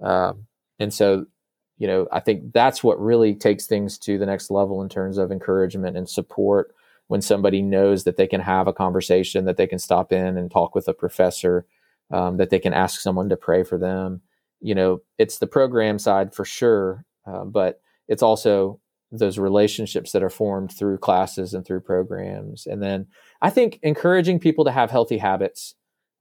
Um, 0.00 0.46
and 0.78 0.92
so, 0.92 1.26
you 1.78 1.86
know, 1.86 2.06
I 2.12 2.20
think 2.20 2.52
that's 2.52 2.84
what 2.84 3.00
really 3.00 3.34
takes 3.34 3.66
things 3.66 3.98
to 4.00 4.18
the 4.18 4.26
next 4.26 4.50
level 4.50 4.82
in 4.82 4.88
terms 4.88 5.18
of 5.18 5.32
encouragement 5.32 5.96
and 5.96 6.08
support 6.08 6.74
when 7.12 7.20
somebody 7.20 7.60
knows 7.60 8.04
that 8.04 8.16
they 8.16 8.26
can 8.26 8.40
have 8.40 8.66
a 8.66 8.72
conversation, 8.72 9.44
that 9.44 9.58
they 9.58 9.66
can 9.66 9.78
stop 9.78 10.14
in 10.14 10.38
and 10.38 10.50
talk 10.50 10.74
with 10.74 10.88
a 10.88 10.94
professor, 10.94 11.66
um, 12.10 12.38
that 12.38 12.48
they 12.48 12.58
can 12.58 12.72
ask 12.72 13.02
someone 13.02 13.28
to 13.28 13.36
pray 13.36 13.62
for 13.62 13.76
them. 13.76 14.22
You 14.62 14.74
know, 14.74 15.02
it's 15.18 15.38
the 15.38 15.46
program 15.46 15.98
side 15.98 16.34
for 16.34 16.46
sure, 16.46 17.04
uh, 17.26 17.44
but 17.44 17.82
it's 18.08 18.22
also 18.22 18.80
those 19.10 19.38
relationships 19.38 20.12
that 20.12 20.22
are 20.22 20.30
formed 20.30 20.72
through 20.72 20.96
classes 20.96 21.52
and 21.52 21.66
through 21.66 21.80
programs. 21.80 22.66
And 22.66 22.82
then 22.82 23.08
I 23.42 23.50
think 23.50 23.78
encouraging 23.82 24.38
people 24.38 24.64
to 24.64 24.72
have 24.72 24.90
healthy 24.90 25.18
habits. 25.18 25.74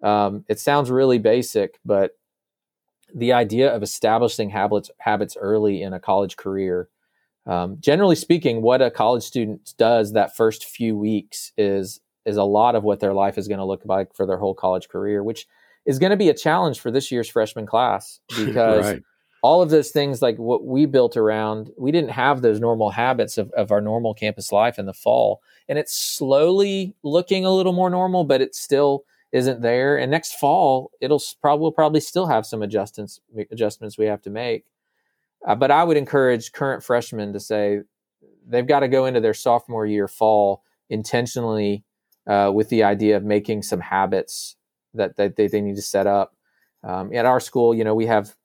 Um, 0.04 0.44
it 0.50 0.60
sounds 0.60 0.92
really 0.92 1.20
basic, 1.20 1.80
but 1.86 2.18
the 3.16 3.32
idea 3.32 3.74
of 3.74 3.82
establishing 3.82 4.50
habits 4.50 4.92
habits 4.98 5.38
early 5.40 5.84
in 5.84 5.94
a 5.94 6.02
college 6.02 6.36
career 6.36 6.90
um, 7.48 7.78
generally 7.80 8.16
speaking, 8.16 8.62
what 8.62 8.82
a 8.82 8.92
college 8.92 9.24
student 9.24 9.74
does 9.78 10.14
that 10.14 10.36
first 10.36 10.66
few 10.66 10.98
weeks 10.98 11.52
is 11.58 12.00
is 12.26 12.38
a 12.38 12.44
lot 12.44 12.76
of 12.76 12.84
what 12.84 13.00
their 13.00 13.14
life 13.14 13.38
is 13.38 13.48
going 13.48 13.58
to 13.58 13.66
look 13.66 13.82
like 13.86 14.14
for 14.14 14.28
their 14.28 14.38
whole 14.38 14.54
college 14.54 14.88
career, 14.90 15.24
which 15.24 15.48
is 15.86 15.98
going 15.98 16.12
to 16.12 16.18
be 16.18 16.30
a 16.30 16.34
challenge 16.36 16.80
for 16.80 16.92
this 16.92 17.12
year's 17.12 17.30
freshman 17.30 17.66
class 17.66 18.20
because 18.38 18.86
right. 18.86 19.02
all 19.42 19.62
of 19.64 19.72
those 19.72 19.90
things 19.90 20.22
like 20.22 20.38
what 20.38 20.64
we 20.64 20.86
built 20.86 21.18
around, 21.18 21.72
we 21.78 21.92
didn't 21.92 22.12
have 22.12 22.42
those 22.42 22.60
normal 22.60 22.92
habits 22.92 23.40
of, 23.40 23.52
of 23.52 23.72
our 23.72 23.82
normal 23.82 24.14
campus 24.14 24.52
life 24.52 24.78
in 24.78 24.86
the 24.86 24.94
fall. 24.94 25.42
And 25.68 25.80
it's 25.80 25.96
slowly 25.96 26.96
looking 27.02 27.44
a 27.44 27.52
little 27.52 27.74
more 27.74 27.90
normal, 27.90 28.24
but 28.24 28.42
it 28.42 28.54
still 28.54 29.04
isn't 29.32 29.62
there. 29.62 29.98
And 29.98 30.12
next 30.12 30.36
fall, 30.36 30.92
it'll 31.00 31.22
probably 31.42 31.62
we'll 31.62 31.72
probably 31.72 32.02
still 32.02 32.28
have 32.28 32.46
some 32.46 32.62
adjustments 32.62 33.20
adjustments 33.50 33.98
we 33.98 34.06
have 34.06 34.22
to 34.24 34.30
make. 34.30 34.66
Uh, 35.48 35.56
but 35.56 35.72
I 35.72 35.84
would 35.84 35.98
encourage 35.98 36.52
current 36.52 36.84
freshmen 36.84 37.34
to 37.34 37.40
say 37.40 37.80
they've 38.48 38.68
got 38.68 38.82
to 38.82 38.88
go 38.88 39.06
into 39.06 39.20
their 39.20 39.34
sophomore 39.34 39.86
year 39.86 40.08
fall 40.08 40.64
intentionally 40.90 41.84
uh, 42.28 42.52
with 42.54 42.70
the 42.70 42.84
idea 42.84 43.18
of 43.18 43.24
making 43.24 43.64
some 43.64 43.80
habits 43.80 44.56
that, 44.94 45.16
that 45.18 45.36
they, 45.36 45.48
they 45.48 45.62
need 45.62 45.76
to 45.76 45.82
set 45.82 46.06
up. 46.06 46.36
Um, 46.84 47.14
at 47.14 47.26
our 47.26 47.40
school, 47.40 47.74
you 47.74 47.84
know, 47.84 47.96
we 47.96 48.08
have 48.08 48.36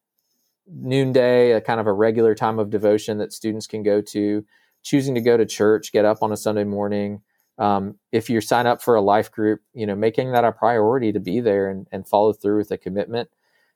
noonday, 0.67 1.53
a 1.53 1.61
kind 1.61 1.81
of 1.81 1.87
a 1.87 1.93
regular 1.93 2.35
time 2.35 2.59
of 2.59 2.71
devotion 2.71 3.19
that 3.19 3.33
students 3.33 3.67
can 3.67 3.83
go 3.83 4.01
to, 4.01 4.45
choosing 4.83 5.15
to 5.15 5.21
go 5.21 5.37
to 5.37 5.47
church, 5.47 5.93
get 5.93 6.05
up 6.05 6.19
on 6.23 6.33
a 6.33 6.37
Sunday 6.37 6.65
morning. 6.65 7.23
Um, 7.59 7.97
if 8.13 8.29
you 8.29 8.41
sign 8.41 8.67
up 8.67 8.83
for 8.83 8.95
a 8.95 9.01
life 9.01 9.31
group, 9.31 9.61
you 9.73 9.87
know, 9.87 9.97
making 9.97 10.33
that 10.33 10.45
a 10.45 10.53
priority 10.53 11.13
to 11.13 11.21
be 11.21 11.41
there 11.41 11.71
and, 11.71 11.87
and 11.91 12.07
follow 12.07 12.33
through 12.33 12.59
with 12.59 12.71
a 12.71 12.79
commitment 12.79 13.31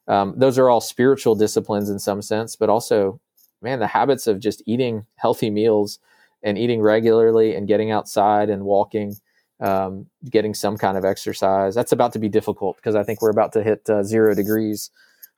um, 0.09 0.35
those 0.37 0.59
are 0.59 0.69
all 0.69 0.81
spiritual 0.81 1.35
disciplines 1.35 1.89
in 1.91 1.99
some 1.99 2.23
sense, 2.23 2.57
but 2.57 2.69
also, 2.69 3.21
man, 3.63 3.79
the 3.79 3.87
habits 3.87 4.27
of 4.27 4.41
just 4.41 4.63
eating 4.67 5.07
healthy 5.17 5.51
meals 5.51 5.99
and 6.43 6.57
eating 6.59 6.81
regularly 6.81 7.55
and 7.55 7.69
getting 7.69 7.91
outside 7.91 8.51
and 8.51 8.65
walking. 8.65 9.17
um, 9.61 10.07
getting 10.31 10.55
some 10.55 10.79
kind 10.79 10.97
of 10.97 11.05
exercise. 11.05 11.75
That's 11.75 11.93
about 11.93 12.15
to 12.15 12.19
be 12.19 12.31
difficult 12.31 12.77
because 12.77 12.97
I 12.97 13.03
think 13.03 13.21
we're 13.21 13.29
about 13.29 13.53
to 13.53 13.63
hit 13.63 13.91
uh, 13.91 14.03
zero 14.03 14.35
degrees. 14.35 14.91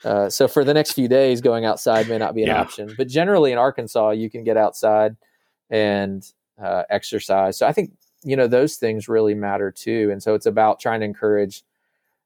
Uh, 0.05 0.31
so 0.31 0.47
for 0.47 0.65
the 0.65 0.73
next 0.73 0.93
few 0.93 1.09
days, 1.09 1.41
going 1.41 1.65
outside 1.65 2.09
may 2.09 2.19
not 2.19 2.33
be 2.33 2.43
an 2.43 2.49
yeah. 2.49 2.61
option. 2.61 2.95
But 2.97 3.09
generally 3.09 3.51
in 3.51 3.59
Arkansas, 3.59 4.11
you 4.11 4.31
can 4.31 4.45
get 4.45 4.57
outside 4.57 5.17
and 5.71 6.23
uh, 6.63 6.85
exercise. 6.89 7.59
So 7.59 7.67
I 7.67 7.73
think 7.73 7.91
you 8.23 8.37
know 8.37 8.47
those 8.47 8.77
things 8.77 9.09
really 9.09 9.35
matter 9.35 9.73
too. 9.73 10.11
And 10.13 10.23
so 10.23 10.35
it's 10.35 10.47
about 10.47 10.79
trying 10.79 11.01
to 11.01 11.07
encourage 11.07 11.65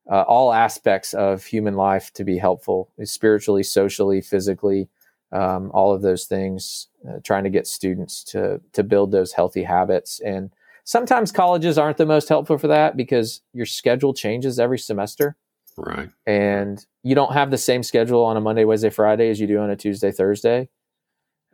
uh, 0.09 0.21
all 0.21 0.53
aspects 0.53 1.13
of 1.13 1.43
human 1.45 1.75
life 1.75 2.11
to 2.13 2.23
be 2.23 2.37
helpful, 2.37 2.91
spiritually, 3.03 3.63
socially, 3.63 4.21
physically, 4.21 4.89
um, 5.31 5.71
all 5.73 5.93
of 5.93 6.01
those 6.01 6.25
things. 6.25 6.87
Uh, 7.07 7.19
trying 7.23 7.43
to 7.43 7.49
get 7.49 7.67
students 7.67 8.23
to 8.23 8.59
to 8.73 8.83
build 8.83 9.11
those 9.11 9.33
healthy 9.33 9.63
habits 9.63 10.19
and 10.19 10.51
sometimes 10.87 11.33
colleges 11.33 11.77
aren't 11.77 11.97
the 11.97 12.05
most 12.05 12.29
helpful 12.29 12.57
for 12.57 12.67
that 12.67 12.95
because 12.95 13.41
your 13.53 13.65
schedule 13.65 14.13
changes 14.13 14.57
every 14.57 14.79
semester. 14.79 15.35
Right. 15.75 16.09
And 16.25 16.83
you 17.03 17.13
don't 17.13 17.33
have 17.33 17.51
the 17.51 17.57
same 17.57 17.83
schedule 17.83 18.23
on 18.23 18.37
a 18.37 18.41
Monday, 18.41 18.63
Wednesday, 18.63 18.89
Friday 18.89 19.29
as 19.29 19.39
you 19.39 19.47
do 19.47 19.59
on 19.59 19.69
a 19.69 19.75
Tuesday, 19.75 20.11
Thursday. 20.11 20.69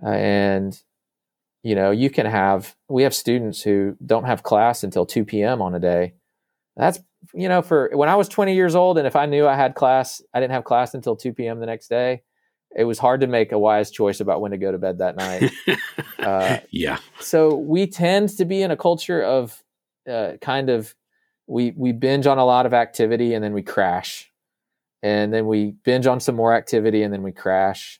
Uh, 0.02 0.12
and, 0.12 0.82
you 1.64 1.74
know, 1.74 1.90
you 1.90 2.12
can 2.12 2.28
have, 2.28 2.76
we 2.88 3.04
have 3.04 3.14
students 3.14 3.64
who 3.64 3.98
don't 4.06 4.26
have 4.26 4.44
class 4.44 4.84
until 4.84 5.06
2 5.06 5.26
p.m. 5.26 5.62
on 5.62 5.74
a 5.74 5.80
day. 5.80 6.14
That's, 6.78 7.00
you 7.34 7.48
know, 7.48 7.62
for 7.62 7.90
when 7.94 8.10
I 8.10 8.16
was 8.16 8.28
20 8.28 8.54
years 8.54 8.76
old 8.76 8.98
and 8.98 9.08
if 9.08 9.16
I 9.16 9.26
knew 9.26 9.48
I 9.48 9.56
had 9.56 9.76
class, 9.76 10.22
I 10.34 10.40
didn't 10.40 10.54
have 10.54 10.64
class 10.64 10.94
until 10.94 11.16
2 11.16 11.34
p.m. 11.34 11.60
the 11.60 11.66
next 11.66 11.88
day 11.88 12.24
it 12.76 12.86
was 12.86 13.00
hard 13.00 13.22
to 13.22 13.28
make 13.28 13.52
a 13.52 13.60
wise 13.60 13.92
choice 13.92 14.20
about 14.20 14.42
when 14.42 14.52
to 14.52 14.58
go 14.58 14.72
to 14.72 14.78
bed 14.78 15.00
that 15.00 15.16
night. 15.16 15.52
uh, 16.20 16.58
yeah. 16.72 17.00
So 17.20 17.56
we 17.56 17.88
tend 17.88 18.30
to 18.38 18.46
be 18.46 18.62
in 18.62 18.72
a 18.72 18.78
culture 18.78 19.22
of 19.22 19.62
uh, 20.10 20.34
kind 20.42 20.70
of 20.70 20.96
we 21.48 21.72
we 21.76 21.92
binge 21.92 22.26
on 22.26 22.38
a 22.38 22.46
lot 22.46 22.66
of 22.66 22.74
activity 22.74 23.34
and 23.34 23.44
then 23.44 23.54
we 23.54 23.62
crash, 23.62 24.32
and 25.02 25.34
then 25.34 25.46
we 25.46 25.76
binge 25.84 26.08
on 26.08 26.20
some 26.20 26.36
more 26.36 26.54
activity 26.54 27.04
and 27.04 27.14
then 27.14 27.24
we 27.24 27.32
crash. 27.32 28.00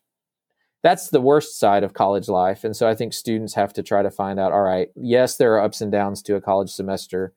That's 0.82 1.10
the 1.10 1.22
worst 1.22 1.60
side 1.60 1.84
of 1.84 1.94
college 1.94 2.28
life, 2.28 2.64
and 2.64 2.76
so 2.76 2.88
I 2.88 2.96
think 2.96 3.14
students 3.14 3.54
have 3.54 3.74
to 3.74 3.84
try 3.84 4.02
to 4.02 4.12
find 4.12 4.40
out. 4.40 4.52
All 4.52 4.62
right, 4.62 4.90
yes, 4.96 5.38
there 5.38 5.54
are 5.54 5.62
ups 5.62 5.82
and 5.82 5.92
downs 5.92 6.22
to 6.24 6.36
a 6.36 6.42
college 6.42 6.72
semester, 6.72 7.34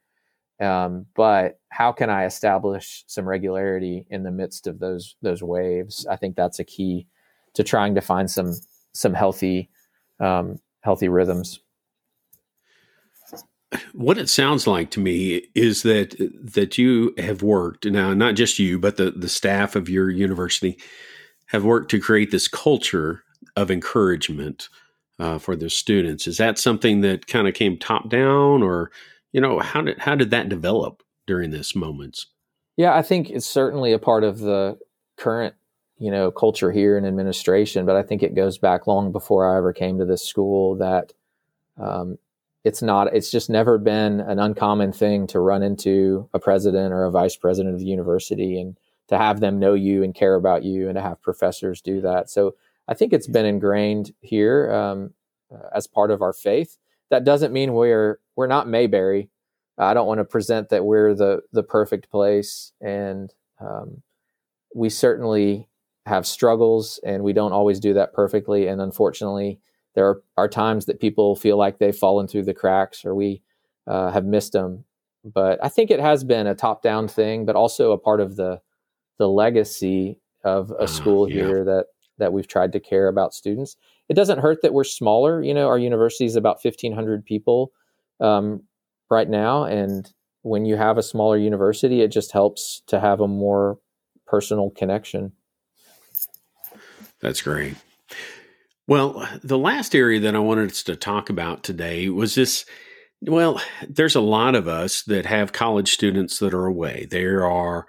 um, 0.60 1.06
but 1.14 1.58
how 1.68 1.92
can 1.92 2.08
I 2.08 2.24
establish 2.24 3.04
some 3.06 3.28
regularity 3.28 4.06
in 4.10 4.22
the 4.22 4.30
midst 4.30 4.66
of 4.66 4.78
those 4.78 5.16
those 5.22 5.42
waves? 5.42 6.06
I 6.10 6.16
think 6.16 6.36
that's 6.36 6.58
a 6.58 6.64
key 6.64 7.06
to 7.54 7.62
trying 7.62 7.94
to 7.94 8.00
find 8.00 8.30
some 8.30 8.54
some 8.94 9.14
healthy 9.14 9.70
um, 10.20 10.58
healthy 10.80 11.08
rhythms. 11.08 11.60
What 13.92 14.16
it 14.16 14.30
sounds 14.30 14.66
like 14.66 14.90
to 14.92 15.00
me 15.00 15.42
is 15.54 15.82
that 15.82 16.14
that 16.18 16.78
you 16.78 17.14
have 17.18 17.42
worked 17.42 17.84
now, 17.84 18.14
not 18.14 18.36
just 18.36 18.58
you, 18.58 18.78
but 18.78 18.96
the 18.96 19.10
the 19.10 19.28
staff 19.28 19.76
of 19.76 19.88
your 19.88 20.08
university 20.08 20.78
have 21.46 21.64
worked 21.64 21.90
to 21.90 22.00
create 22.00 22.30
this 22.30 22.48
culture 22.48 23.22
of 23.56 23.70
encouragement 23.70 24.68
uh, 25.18 25.38
for 25.38 25.56
the 25.56 25.68
students. 25.68 26.26
Is 26.26 26.38
that 26.38 26.58
something 26.58 27.02
that 27.02 27.26
kind 27.26 27.46
of 27.46 27.54
came 27.54 27.76
top 27.76 28.08
down, 28.08 28.62
or 28.62 28.90
you 29.36 29.42
know 29.42 29.58
how 29.58 29.82
did 29.82 29.98
how 29.98 30.14
did 30.14 30.30
that 30.30 30.48
develop 30.48 31.02
during 31.26 31.50
this 31.50 31.76
moments? 31.76 32.26
Yeah, 32.78 32.96
I 32.96 33.02
think 33.02 33.28
it's 33.28 33.46
certainly 33.46 33.92
a 33.92 33.98
part 33.98 34.24
of 34.24 34.38
the 34.38 34.78
current 35.18 35.54
you 35.98 36.10
know 36.10 36.30
culture 36.30 36.72
here 36.72 36.98
in 36.98 37.06
administration 37.06 37.86
but 37.86 37.96
i 37.96 38.02
think 38.02 38.22
it 38.22 38.34
goes 38.34 38.58
back 38.58 38.86
long 38.86 39.12
before 39.12 39.50
i 39.50 39.56
ever 39.56 39.72
came 39.72 39.98
to 39.98 40.04
this 40.04 40.22
school 40.22 40.76
that 40.76 41.14
um, 41.78 42.18
it's 42.64 42.82
not 42.82 43.14
it's 43.14 43.30
just 43.30 43.48
never 43.48 43.78
been 43.78 44.20
an 44.20 44.38
uncommon 44.38 44.92
thing 44.92 45.26
to 45.26 45.40
run 45.40 45.62
into 45.62 46.28
a 46.34 46.38
president 46.38 46.92
or 46.92 47.04
a 47.04 47.10
vice 47.10 47.34
president 47.34 47.74
of 47.74 47.80
the 47.80 47.86
university 47.86 48.60
and 48.60 48.76
to 49.08 49.16
have 49.16 49.40
them 49.40 49.58
know 49.58 49.72
you 49.72 50.02
and 50.02 50.14
care 50.14 50.34
about 50.34 50.64
you 50.64 50.86
and 50.86 50.96
to 50.96 51.00
have 51.00 51.22
professors 51.22 51.80
do 51.80 52.02
that 52.02 52.28
so 52.28 52.54
i 52.88 52.92
think 52.92 53.14
it's 53.14 53.26
been 53.26 53.46
ingrained 53.46 54.12
here 54.20 54.70
um, 54.70 55.14
as 55.74 55.86
part 55.86 56.10
of 56.10 56.20
our 56.20 56.34
faith 56.34 56.76
that 57.10 57.24
doesn't 57.24 57.52
mean 57.52 57.72
we're 57.72 58.18
we're 58.36 58.46
not 58.46 58.68
mayberry 58.68 59.28
i 59.78 59.94
don't 59.94 60.06
want 60.06 60.18
to 60.18 60.24
present 60.24 60.68
that 60.68 60.84
we're 60.84 61.14
the 61.14 61.40
the 61.52 61.62
perfect 61.62 62.10
place 62.10 62.72
and 62.80 63.34
um, 63.60 64.02
we 64.74 64.90
certainly 64.90 65.68
have 66.06 66.26
struggles 66.26 67.00
and 67.04 67.22
we 67.22 67.32
don't 67.32 67.52
always 67.52 67.80
do 67.80 67.92
that 67.94 68.12
perfectly. 68.12 68.68
And 68.68 68.80
unfortunately, 68.80 69.58
there 69.94 70.06
are, 70.06 70.22
are 70.36 70.48
times 70.48 70.86
that 70.86 71.00
people 71.00 71.34
feel 71.34 71.56
like 71.56 71.78
they've 71.78 71.96
fallen 71.96 72.28
through 72.28 72.44
the 72.44 72.54
cracks 72.54 73.04
or 73.04 73.14
we 73.14 73.42
uh, 73.86 74.10
have 74.12 74.24
missed 74.24 74.52
them. 74.52 74.84
But 75.24 75.62
I 75.64 75.68
think 75.68 75.90
it 75.90 75.98
has 75.98 76.22
been 76.22 76.46
a 76.46 76.54
top 76.54 76.82
down 76.82 77.08
thing, 77.08 77.44
but 77.44 77.56
also 77.56 77.92
a 77.92 77.98
part 77.98 78.20
of 78.20 78.36
the 78.36 78.60
the 79.18 79.28
legacy 79.28 80.20
of 80.44 80.70
a 80.72 80.82
ah, 80.82 80.86
school 80.86 81.24
uh, 81.24 81.28
yeah. 81.28 81.34
here 81.34 81.64
that 81.64 81.86
that 82.18 82.32
we've 82.32 82.48
tried 82.48 82.72
to 82.72 82.80
care 82.80 83.08
about 83.08 83.34
students. 83.34 83.76
It 84.08 84.14
doesn't 84.14 84.38
hurt 84.38 84.62
that 84.62 84.72
we're 84.72 84.84
smaller. 84.84 85.42
You 85.42 85.54
know, 85.54 85.68
our 85.68 85.78
university 85.78 86.24
is 86.24 86.36
about 86.36 86.62
fifteen 86.62 86.92
hundred 86.92 87.24
people 87.24 87.72
um, 88.20 88.62
right 89.10 89.28
now, 89.28 89.64
and 89.64 90.12
when 90.42 90.64
you 90.64 90.76
have 90.76 90.96
a 90.96 91.02
smaller 91.02 91.36
university, 91.36 92.02
it 92.02 92.08
just 92.08 92.32
helps 92.32 92.82
to 92.86 93.00
have 93.00 93.20
a 93.20 93.28
more 93.28 93.78
personal 94.26 94.70
connection. 94.70 95.32
That's 97.20 97.42
great. 97.42 97.74
Well, 98.86 99.28
the 99.42 99.58
last 99.58 99.96
area 99.96 100.20
that 100.20 100.36
I 100.36 100.38
wanted 100.38 100.70
us 100.70 100.84
to 100.84 100.94
talk 100.94 101.28
about 101.28 101.64
today 101.64 102.08
was 102.08 102.34
this. 102.36 102.64
Well, 103.22 103.60
there's 103.88 104.14
a 104.14 104.20
lot 104.20 104.54
of 104.54 104.68
us 104.68 105.02
that 105.04 105.26
have 105.26 105.52
college 105.52 105.92
students 105.92 106.38
that 106.38 106.52
are 106.52 106.66
away. 106.66 107.08
There 107.10 107.44
are 107.44 107.86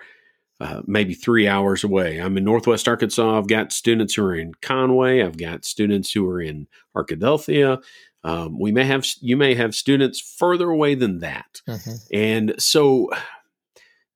uh, 0.60 0.82
maybe 0.88 1.14
three 1.14 1.48
hours 1.48 1.84
away. 1.84 2.18
I'm 2.18 2.38
in 2.38 2.44
Northwest 2.44 2.88
Arkansas. 2.88 3.38
I've 3.38 3.48
got 3.48 3.72
students 3.72 4.16
who 4.16 4.26
are 4.26 4.36
in 4.36 4.54
Conway. 4.62 5.22
I've 5.22 5.38
got 5.38 5.66
students 5.66 6.12
who 6.12 6.28
are 6.28 6.42
in 6.42 6.68
Arkadelphia. 6.96 7.84
Um, 8.24 8.60
we 8.60 8.72
may 8.72 8.84
have 8.86 9.06
you 9.22 9.38
may 9.38 9.56
have 9.56 9.76
students 9.76 10.20
further 10.20 10.70
away 10.70 10.96
than 10.96 11.20
that, 11.20 11.62
mm-hmm. 11.68 11.96
and 12.12 12.56
so 12.58 13.10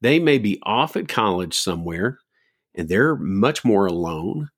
they 0.02 0.20
may 0.20 0.40
be 0.40 0.60
off 0.64 0.96
at 0.96 1.08
college 1.08 1.58
somewhere, 1.58 2.18
and 2.76 2.90
they're 2.90 3.16
much 3.16 3.64
more 3.64 3.86
alone. 3.86 4.50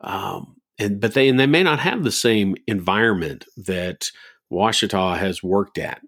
Um, 0.00 0.56
and 0.78 1.00
but 1.00 1.14
they 1.14 1.28
and 1.28 1.38
they 1.38 1.46
may 1.46 1.62
not 1.62 1.78
have 1.78 2.02
the 2.02 2.12
same 2.12 2.56
environment 2.66 3.44
that 3.56 4.10
Ouachita 4.50 5.16
has 5.16 5.42
worked 5.42 5.78
at. 5.78 6.02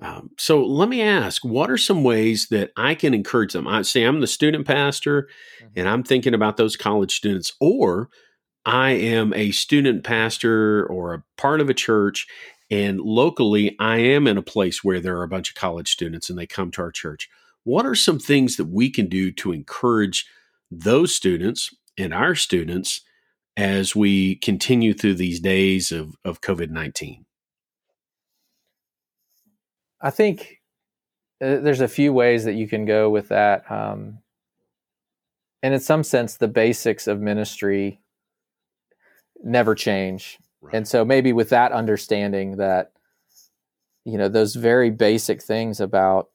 Um, 0.00 0.30
so 0.38 0.64
let 0.64 0.88
me 0.88 1.02
ask, 1.02 1.44
what 1.44 1.70
are 1.70 1.78
some 1.78 2.04
ways 2.04 2.48
that 2.50 2.70
I 2.76 2.94
can 2.94 3.14
encourage 3.14 3.52
them? 3.52 3.66
I 3.66 3.82
say 3.82 4.04
I'm 4.04 4.20
the 4.20 4.26
student 4.26 4.66
pastor, 4.66 5.28
mm-hmm. 5.60 5.72
and 5.76 5.88
I'm 5.88 6.04
thinking 6.04 6.34
about 6.34 6.56
those 6.56 6.76
college 6.76 7.16
students, 7.16 7.52
or 7.60 8.08
I 8.64 8.90
am 8.90 9.32
a 9.34 9.50
student 9.50 10.04
pastor 10.04 10.86
or 10.86 11.14
a 11.14 11.24
part 11.36 11.60
of 11.60 11.68
a 11.68 11.74
church, 11.74 12.26
and 12.70 13.00
locally 13.00 13.74
I 13.80 13.96
am 13.96 14.26
in 14.26 14.36
a 14.36 14.42
place 14.42 14.84
where 14.84 15.00
there 15.00 15.16
are 15.16 15.24
a 15.24 15.28
bunch 15.28 15.50
of 15.50 15.56
college 15.56 15.90
students 15.90 16.28
and 16.28 16.38
they 16.38 16.46
come 16.46 16.70
to 16.72 16.82
our 16.82 16.92
church. 16.92 17.28
What 17.64 17.86
are 17.86 17.94
some 17.94 18.18
things 18.18 18.56
that 18.56 18.66
we 18.66 18.90
can 18.90 19.08
do 19.08 19.32
to 19.32 19.52
encourage 19.52 20.26
those 20.70 21.14
students 21.14 21.74
and 21.96 22.14
our 22.14 22.34
students 22.34 23.00
as 23.56 23.96
we 23.96 24.36
continue 24.36 24.94
through 24.94 25.14
these 25.14 25.40
days 25.40 25.90
of, 25.90 26.14
of 26.24 26.40
COVID 26.40 26.70
19? 26.70 27.24
I 30.00 30.10
think 30.10 30.60
uh, 31.42 31.58
there's 31.58 31.80
a 31.80 31.88
few 31.88 32.12
ways 32.12 32.44
that 32.44 32.54
you 32.54 32.68
can 32.68 32.84
go 32.84 33.10
with 33.10 33.28
that. 33.28 33.70
Um, 33.70 34.18
and 35.62 35.74
in 35.74 35.80
some 35.80 36.04
sense, 36.04 36.36
the 36.36 36.48
basics 36.48 37.06
of 37.06 37.20
ministry 37.20 38.00
never 39.42 39.74
change. 39.74 40.38
Right. 40.60 40.74
And 40.74 40.88
so 40.88 41.04
maybe 41.04 41.32
with 41.32 41.50
that 41.50 41.72
understanding 41.72 42.56
that, 42.56 42.92
you 44.04 44.18
know, 44.18 44.28
those 44.28 44.54
very 44.54 44.90
basic 44.90 45.42
things 45.42 45.80
about 45.80 46.30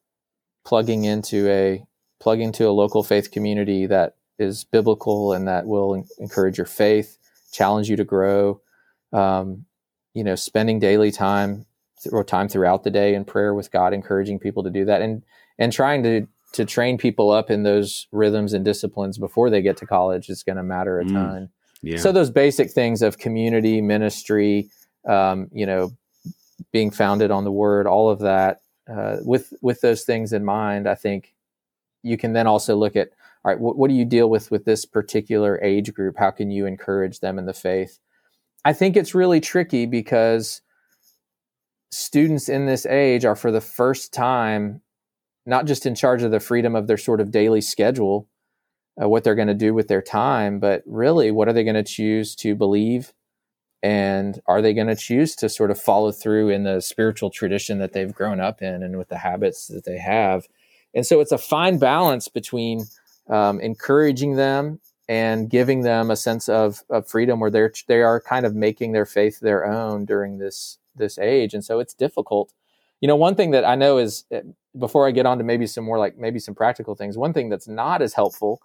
plugging 0.65 1.03
into 1.03 1.49
a 1.49 1.85
plugging 2.19 2.51
to 2.53 2.65
a 2.65 2.71
local 2.71 3.03
faith 3.03 3.31
community 3.31 3.85
that 3.85 4.15
is 4.39 4.63
biblical 4.63 5.33
and 5.33 5.47
that 5.47 5.65
will 5.67 6.05
encourage 6.19 6.57
your 6.57 6.65
faith, 6.65 7.17
challenge 7.51 7.89
you 7.89 7.97
to 7.97 8.05
grow. 8.05 8.61
Um, 9.11 9.65
you 10.13 10.23
know, 10.23 10.35
spending 10.35 10.79
daily 10.79 11.11
time 11.11 11.65
or 12.11 12.23
time 12.23 12.47
throughout 12.47 12.83
the 12.83 12.91
day 12.91 13.15
in 13.15 13.25
prayer 13.25 13.53
with 13.53 13.71
God, 13.71 13.93
encouraging 13.93 14.39
people 14.39 14.63
to 14.63 14.69
do 14.69 14.85
that, 14.85 15.01
and 15.01 15.23
and 15.57 15.71
trying 15.71 16.03
to 16.03 16.27
to 16.53 16.65
train 16.65 16.97
people 16.97 17.31
up 17.31 17.49
in 17.49 17.63
those 17.63 18.07
rhythms 18.11 18.53
and 18.53 18.63
disciplines 18.63 19.17
before 19.17 19.49
they 19.49 19.61
get 19.61 19.77
to 19.77 19.87
college 19.87 20.29
is 20.29 20.43
going 20.43 20.55
to 20.55 20.63
matter 20.63 20.99
a 20.99 21.03
mm, 21.03 21.11
ton. 21.11 21.49
Yeah. 21.81 21.97
So 21.97 22.11
those 22.11 22.29
basic 22.29 22.71
things 22.71 23.01
of 23.01 23.17
community 23.17 23.81
ministry, 23.81 24.69
um, 25.07 25.49
you 25.51 25.65
know, 25.65 25.91
being 26.71 26.91
founded 26.91 27.31
on 27.31 27.43
the 27.43 27.51
Word, 27.51 27.87
all 27.87 28.09
of 28.09 28.19
that. 28.19 28.61
Uh, 28.89 29.17
with 29.21 29.53
with 29.61 29.81
those 29.81 30.03
things 30.03 30.33
in 30.33 30.43
mind, 30.43 30.87
I 30.87 30.95
think 30.95 31.33
you 32.03 32.17
can 32.17 32.33
then 32.33 32.47
also 32.47 32.75
look 32.75 32.95
at 32.95 33.09
all 33.43 33.51
right, 33.51 33.59
what, 33.59 33.77
what 33.77 33.89
do 33.89 33.95
you 33.95 34.05
deal 34.05 34.29
with 34.29 34.51
with 34.51 34.65
this 34.65 34.85
particular 34.85 35.59
age 35.61 35.93
group? 35.93 36.17
How 36.17 36.31
can 36.31 36.51
you 36.51 36.65
encourage 36.65 37.19
them 37.19 37.37
in 37.37 37.45
the 37.45 37.53
faith? 37.53 37.99
I 38.65 38.73
think 38.73 38.95
it's 38.95 39.13
really 39.13 39.41
tricky 39.41 39.85
because 39.85 40.61
students 41.93 42.49
in 42.49 42.65
this 42.65 42.85
age 42.85 43.25
are 43.25 43.35
for 43.35 43.51
the 43.51 43.61
first 43.61 44.13
time 44.13 44.81
not 45.45 45.65
just 45.65 45.85
in 45.85 45.95
charge 45.95 46.23
of 46.23 46.31
the 46.31 46.39
freedom 46.39 46.75
of 46.75 46.87
their 46.87 46.97
sort 46.97 47.19
of 47.19 47.31
daily 47.31 47.61
schedule, 47.61 48.27
uh, 49.01 49.09
what 49.09 49.23
they're 49.23 49.35
going 49.35 49.47
to 49.47 49.53
do 49.53 49.73
with 49.73 49.87
their 49.87 50.01
time, 50.01 50.59
but 50.59 50.83
really 50.85 51.31
what 51.31 51.47
are 51.47 51.53
they 51.53 51.63
going 51.63 51.75
to 51.75 51.83
choose 51.83 52.35
to 52.35 52.55
believe? 52.55 53.13
And 53.81 54.39
are 54.45 54.61
they 54.61 54.73
going 54.73 54.87
to 54.87 54.95
choose 54.95 55.35
to 55.37 55.49
sort 55.49 55.71
of 55.71 55.79
follow 55.79 56.11
through 56.11 56.49
in 56.49 56.63
the 56.63 56.79
spiritual 56.79 57.29
tradition 57.29 57.79
that 57.79 57.91
they've 57.91 58.13
grown 58.13 58.39
up 58.39 58.61
in 58.61 58.81
and 58.81 58.97
with 58.97 59.09
the 59.09 59.17
habits 59.17 59.67
that 59.67 59.83
they 59.83 59.97
have? 59.97 60.47
And 60.93 61.05
so 61.05 61.19
it's 61.19 61.33
a 61.33 61.37
fine 61.37 61.79
balance 61.79 62.29
between 62.29 62.85
um, 63.29 63.59
encouraging 63.59 64.35
them 64.35 64.79
and 65.09 65.49
giving 65.49 65.81
them 65.81 66.09
a 66.09 66.15
sense 66.15 66.47
of, 66.47 66.83
of 66.89 67.09
freedom 67.09 67.41
where 67.41 67.51
they're 67.51 67.73
they 67.87 68.01
are 68.01 68.21
kind 68.21 68.45
of 68.45 68.55
making 68.55 68.93
their 68.93 69.05
faith 69.05 69.39
their 69.41 69.65
own 69.65 70.05
during 70.05 70.37
this 70.37 70.77
this 70.95 71.17
age 71.17 71.53
and 71.53 71.63
so 71.63 71.79
it's 71.79 71.93
difficult. 71.93 72.53
You 73.01 73.07
know 73.07 73.17
one 73.17 73.35
thing 73.35 73.51
that 73.51 73.65
i 73.65 73.75
know 73.75 73.97
is 73.97 74.23
eh, 74.31 74.41
before 74.79 75.05
i 75.07 75.11
get 75.11 75.25
on 75.25 75.37
to 75.37 75.43
maybe 75.43 75.67
some 75.67 75.83
more 75.83 75.99
like 75.99 76.17
maybe 76.17 76.39
some 76.39 76.55
practical 76.55 76.95
things 76.95 77.17
one 77.17 77.33
thing 77.33 77.49
that's 77.49 77.67
not 77.67 78.01
as 78.01 78.13
helpful 78.13 78.61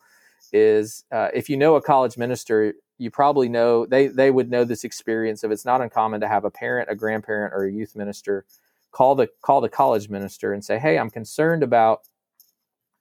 is 0.52 1.04
uh, 1.10 1.28
if 1.34 1.50
you 1.50 1.56
know 1.56 1.74
a 1.74 1.82
college 1.82 2.16
minister 2.16 2.74
you 2.98 3.10
probably 3.10 3.48
know 3.48 3.84
they 3.84 4.06
they 4.06 4.30
would 4.30 4.48
know 4.48 4.62
this 4.62 4.84
experience 4.84 5.42
of 5.42 5.50
it's 5.50 5.64
not 5.64 5.80
uncommon 5.80 6.20
to 6.20 6.28
have 6.28 6.44
a 6.44 6.52
parent 6.52 6.88
a 6.88 6.94
grandparent 6.94 7.52
or 7.52 7.64
a 7.64 7.72
youth 7.72 7.96
minister 7.96 8.44
call 8.92 9.16
the 9.16 9.28
call 9.42 9.60
the 9.60 9.68
college 9.68 10.08
minister 10.08 10.52
and 10.52 10.64
say 10.64 10.78
hey 10.78 10.96
i'm 10.98 11.10
concerned 11.10 11.64
about 11.64 12.02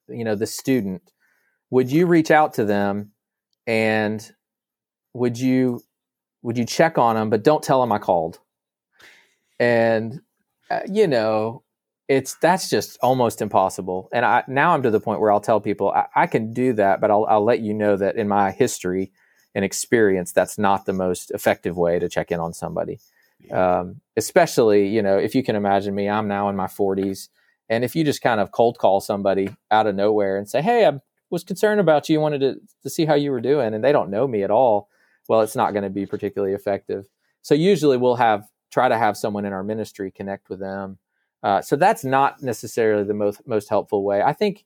you 0.09 0.23
know 0.23 0.35
the 0.35 0.47
student. 0.47 1.11
Would 1.69 1.91
you 1.91 2.05
reach 2.05 2.31
out 2.31 2.53
to 2.55 2.65
them 2.65 3.11
and 3.65 4.31
would 5.13 5.37
you 5.37 5.81
would 6.41 6.57
you 6.57 6.65
check 6.65 6.97
on 6.97 7.15
them 7.15 7.29
but 7.29 7.43
don't 7.43 7.63
tell 7.63 7.81
them 7.81 7.91
i 7.91 7.97
called 7.97 8.39
and 9.59 10.21
uh, 10.69 10.81
you 10.91 11.07
know 11.07 11.63
it's 12.07 12.35
that's 12.35 12.69
just 12.69 12.97
almost 13.01 13.41
impossible. 13.41 14.09
And 14.13 14.25
i 14.25 14.43
now 14.47 14.73
i'm 14.73 14.83
to 14.83 14.91
the 14.91 14.99
point 14.99 15.19
where 15.19 15.31
i'll 15.31 15.41
tell 15.41 15.59
people 15.59 15.91
i, 15.91 16.05
I 16.15 16.27
can 16.27 16.53
do 16.53 16.73
that 16.73 17.01
but 17.01 17.11
I'll, 17.11 17.25
I'll 17.25 17.43
let 17.43 17.59
you 17.59 17.73
know 17.73 17.95
that 17.97 18.15
in 18.15 18.27
my 18.27 18.51
history 18.51 19.11
and 19.55 19.65
experience 19.65 20.31
that's 20.31 20.57
not 20.57 20.85
the 20.85 20.93
most 20.93 21.31
effective 21.31 21.77
way 21.77 21.99
to 21.99 22.09
check 22.09 22.31
in 22.31 22.39
on 22.39 22.53
somebody. 22.53 22.99
Um, 23.51 24.01
especially 24.15 24.87
you 24.87 25.01
know 25.01 25.17
if 25.17 25.35
you 25.35 25.43
can 25.43 25.55
imagine 25.55 25.93
me 25.93 26.09
i'm 26.09 26.27
now 26.27 26.49
in 26.49 26.55
my 26.55 26.65
40s 26.65 27.29
and 27.69 27.83
if 27.83 27.95
you 27.95 28.03
just 28.03 28.21
kind 28.21 28.39
of 28.39 28.51
cold 28.51 28.79
call 28.79 28.99
somebody 28.99 29.55
out 29.69 29.85
of 29.85 29.95
nowhere 29.95 30.37
and 30.37 30.49
say 30.49 30.61
hey 30.61 30.85
i'm 30.85 31.01
was 31.29 31.43
concerned 31.43 31.79
about 31.79 32.09
you, 32.09 32.19
wanted 32.19 32.39
to, 32.39 32.55
to 32.83 32.89
see 32.89 33.05
how 33.05 33.15
you 33.15 33.31
were 33.31 33.41
doing, 33.41 33.73
and 33.73 33.83
they 33.83 33.91
don't 33.91 34.09
know 34.09 34.27
me 34.27 34.43
at 34.43 34.51
all, 34.51 34.89
well, 35.27 35.41
it's 35.41 35.55
not 35.55 35.71
going 35.71 35.83
to 35.83 35.89
be 35.89 36.05
particularly 36.05 36.53
effective. 36.53 37.05
So 37.41 37.53
usually 37.53 37.97
we'll 37.97 38.15
have 38.15 38.47
try 38.71 38.89
to 38.89 38.97
have 38.97 39.17
someone 39.17 39.45
in 39.45 39.53
our 39.53 39.63
ministry 39.63 40.11
connect 40.11 40.49
with 40.49 40.59
them. 40.59 40.97
Uh, 41.43 41.61
so 41.61 41.75
that's 41.75 42.03
not 42.03 42.41
necessarily 42.41 43.03
the 43.03 43.13
most 43.13 43.47
most 43.47 43.69
helpful 43.69 44.03
way. 44.03 44.21
I 44.21 44.33
think 44.33 44.65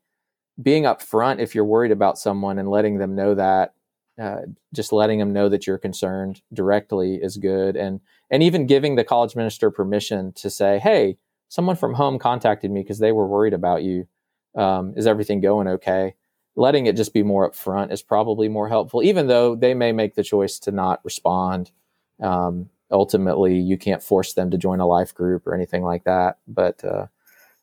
being 0.61 0.83
upfront 0.83 1.39
if 1.39 1.53
you're 1.55 1.65
worried 1.65 1.91
about 1.91 2.17
someone 2.17 2.57
and 2.57 2.69
letting 2.69 2.97
them 2.97 3.15
know 3.15 3.35
that, 3.35 3.73
uh, 4.21 4.41
just 4.73 4.93
letting 4.93 5.19
them 5.19 5.33
know 5.33 5.49
that 5.49 5.67
you're 5.67 5.77
concerned 5.77 6.41
directly 6.53 7.15
is 7.15 7.37
good, 7.37 7.75
and 7.75 7.99
and 8.29 8.43
even 8.43 8.67
giving 8.67 8.95
the 8.95 9.03
college 9.03 9.35
minister 9.35 9.69
permission 9.71 10.33
to 10.33 10.49
say, 10.49 10.79
hey, 10.79 11.17
someone 11.49 11.75
from 11.75 11.93
home 11.93 12.19
contacted 12.19 12.71
me 12.71 12.81
because 12.81 12.99
they 12.99 13.11
were 13.11 13.27
worried 13.27 13.53
about 13.53 13.83
you. 13.83 14.07
Um, 14.55 14.93
is 14.97 15.07
everything 15.07 15.41
going 15.41 15.67
okay? 15.67 16.15
letting 16.55 16.85
it 16.85 16.95
just 16.95 17.13
be 17.13 17.23
more 17.23 17.49
upfront 17.49 17.91
is 17.91 18.01
probably 18.01 18.49
more 18.49 18.67
helpful, 18.67 19.03
even 19.03 19.27
though 19.27 19.55
they 19.55 19.73
may 19.73 19.91
make 19.91 20.15
the 20.15 20.23
choice 20.23 20.59
to 20.59 20.71
not 20.71 20.99
respond. 21.03 21.71
Um, 22.21 22.69
ultimately, 22.91 23.55
you 23.55 23.77
can't 23.77 24.03
force 24.03 24.33
them 24.33 24.51
to 24.51 24.57
join 24.57 24.79
a 24.79 24.87
life 24.87 25.13
group 25.13 25.47
or 25.47 25.55
anything 25.55 25.83
like 25.83 26.03
that. 26.03 26.37
But 26.47 26.83
uh, 26.83 27.07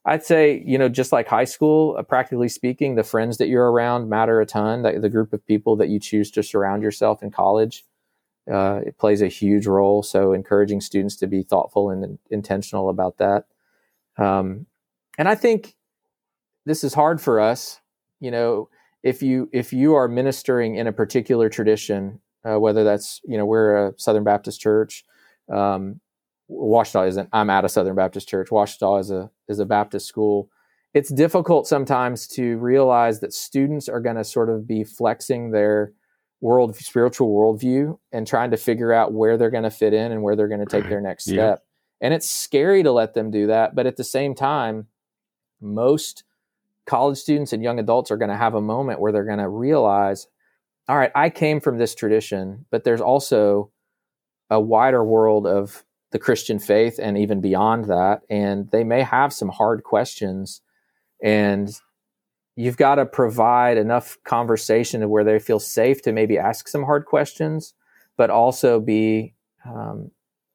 I'd 0.04 0.24
say, 0.24 0.62
you 0.64 0.78
know, 0.78 0.88
just 0.88 1.12
like 1.12 1.28
high 1.28 1.44
school, 1.44 1.96
uh, 1.98 2.02
practically 2.02 2.48
speaking, 2.48 2.94
the 2.94 3.04
friends 3.04 3.38
that 3.38 3.48
you're 3.48 3.70
around 3.70 4.08
matter 4.08 4.40
a 4.40 4.46
ton. 4.46 4.82
The, 4.82 4.98
the 4.98 5.10
group 5.10 5.32
of 5.32 5.46
people 5.46 5.76
that 5.76 5.88
you 5.88 6.00
choose 6.00 6.30
to 6.32 6.42
surround 6.42 6.82
yourself 6.82 7.22
in 7.22 7.30
college, 7.30 7.84
uh, 8.50 8.80
it 8.86 8.96
plays 8.98 9.20
a 9.20 9.28
huge 9.28 9.66
role. 9.66 10.02
So, 10.02 10.32
encouraging 10.32 10.80
students 10.80 11.16
to 11.16 11.26
be 11.26 11.42
thoughtful 11.42 11.90
and 11.90 12.18
intentional 12.30 12.88
about 12.88 13.18
that. 13.18 13.44
Um, 14.16 14.66
and 15.18 15.28
I 15.28 15.34
think 15.34 15.76
this 16.64 16.84
is 16.84 16.94
hard 16.94 17.20
for 17.20 17.40
us. 17.40 17.80
You 18.20 18.30
know, 18.30 18.68
if 19.02 19.22
you 19.22 19.48
if 19.52 19.72
you 19.72 19.94
are 19.94 20.08
ministering 20.08 20.76
in 20.76 20.86
a 20.86 20.92
particular 20.92 21.48
tradition, 21.48 22.20
uh, 22.44 22.58
whether 22.58 22.84
that's 22.84 23.20
you 23.24 23.36
know 23.36 23.44
we're 23.44 23.88
a 23.88 23.94
Southern 23.96 24.24
Baptist 24.24 24.60
church, 24.60 25.04
um, 25.50 26.00
Ouachita 26.48 27.02
isn't. 27.06 27.28
I'm 27.32 27.50
at 27.50 27.64
a 27.64 27.68
Southern 27.68 27.94
Baptist 27.94 28.28
church. 28.28 28.50
Ouachita 28.50 29.00
is 29.00 29.10
a 29.10 29.30
is 29.48 29.58
a 29.58 29.66
Baptist 29.66 30.06
school. 30.06 30.50
It's 30.94 31.12
difficult 31.12 31.66
sometimes 31.66 32.26
to 32.28 32.56
realize 32.58 33.20
that 33.20 33.34
students 33.34 33.88
are 33.88 34.00
going 34.00 34.16
to 34.16 34.24
sort 34.24 34.48
of 34.48 34.66
be 34.66 34.84
flexing 34.84 35.50
their 35.50 35.92
world 36.40 36.74
spiritual 36.76 37.34
worldview 37.34 37.98
and 38.12 38.26
trying 38.26 38.50
to 38.52 38.56
figure 38.56 38.92
out 38.92 39.12
where 39.12 39.36
they're 39.36 39.50
going 39.50 39.64
to 39.64 39.70
fit 39.70 39.92
in 39.92 40.12
and 40.12 40.22
where 40.22 40.36
they're 40.36 40.48
going 40.48 40.64
to 40.64 40.66
take 40.66 40.88
their 40.88 41.00
next 41.00 41.26
yeah. 41.26 41.34
step. 41.34 41.64
And 42.00 42.14
it's 42.14 42.30
scary 42.30 42.82
to 42.84 42.92
let 42.92 43.14
them 43.14 43.30
do 43.30 43.48
that, 43.48 43.74
but 43.74 43.86
at 43.86 43.96
the 43.96 44.04
same 44.04 44.34
time, 44.34 44.86
most 45.60 46.24
college 46.86 47.18
students 47.18 47.52
and 47.52 47.62
young 47.62 47.78
adults 47.78 48.10
are 48.10 48.16
going 48.16 48.30
to 48.30 48.36
have 48.36 48.54
a 48.54 48.60
moment 48.60 49.00
where 49.00 49.12
they're 49.12 49.24
going 49.24 49.38
to 49.38 49.48
realize 49.48 50.26
all 50.88 50.96
right 50.96 51.12
i 51.14 51.28
came 51.28 51.60
from 51.60 51.76
this 51.76 51.94
tradition 51.94 52.64
but 52.70 52.82
there's 52.82 53.02
also 53.02 53.70
a 54.50 54.60
wider 54.60 55.04
world 55.04 55.46
of 55.46 55.84
the 56.10 56.18
christian 56.18 56.58
faith 56.58 56.98
and 57.02 57.18
even 57.18 57.40
beyond 57.40 57.84
that 57.84 58.22
and 58.30 58.70
they 58.70 58.84
may 58.84 59.02
have 59.02 59.32
some 59.32 59.48
hard 59.48 59.84
questions 59.84 60.62
and 61.22 61.80
you've 62.56 62.76
got 62.76 62.96
to 62.96 63.06
provide 63.06 63.78
enough 63.78 64.18
conversation 64.24 65.00
to 65.00 65.08
where 65.08 65.24
they 65.24 65.38
feel 65.38 65.60
safe 65.60 66.02
to 66.02 66.12
maybe 66.12 66.38
ask 66.38 66.68
some 66.68 66.84
hard 66.84 67.04
questions 67.04 67.74
but 68.16 68.30
also 68.30 68.80
be 68.80 69.32
um, 69.64 70.10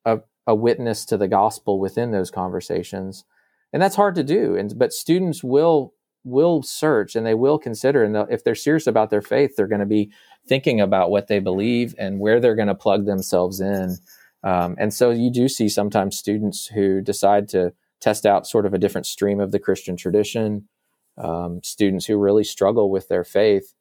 a, 0.06 0.20
a 0.46 0.54
witness 0.54 1.06
to 1.06 1.18
the 1.18 1.28
gospel 1.28 1.80
within 1.80 2.12
those 2.12 2.30
conversations. 2.30 3.24
And 3.72 3.82
that's 3.82 3.96
hard 3.96 4.14
to 4.16 4.24
do 4.24 4.56
and 4.56 4.78
but 4.78 4.94
students 4.94 5.44
will 5.44 5.94
will 6.26 6.62
search 6.62 7.16
and 7.16 7.26
they 7.26 7.34
will 7.34 7.58
consider 7.58 8.04
and 8.04 8.16
if 8.30 8.44
they're 8.44 8.56
serious 8.56 8.88
about 8.88 9.10
their 9.10 9.22
faith 9.22 9.56
they're 9.56 9.68
going 9.68 9.80
to 9.80 9.86
be 9.86 10.10
thinking 10.48 10.82
about 10.82 11.10
what 11.10 11.28
they 11.28 11.40
believe 11.40 11.96
and 11.98 12.20
where 12.20 12.40
they're 12.40 12.56
going 12.56 12.68
to 12.68 12.76
plug 12.76 13.06
themselves 13.06 13.60
in. 13.62 13.98
Um, 14.44 14.76
and 14.78 14.94
so 14.94 15.10
you 15.12 15.32
do 15.32 15.48
see 15.48 15.70
sometimes 15.70 16.18
students 16.18 16.68
who 16.68 17.02
decide 17.02 17.48
to 17.50 17.74
test 18.02 18.26
out 18.26 18.46
sort 18.46 18.66
of 18.66 18.74
a 18.74 18.78
different 18.78 19.06
stream 19.06 19.40
of 19.40 19.54
the 19.54 19.60
christian 19.60 19.96
tradition 19.96 20.68
um, 21.18 21.62
students 21.64 22.06
who 22.06 22.18
really 22.18 22.44
struggle 22.44 22.90
with 22.90 23.08
their 23.08 23.24
faith. 23.24 23.74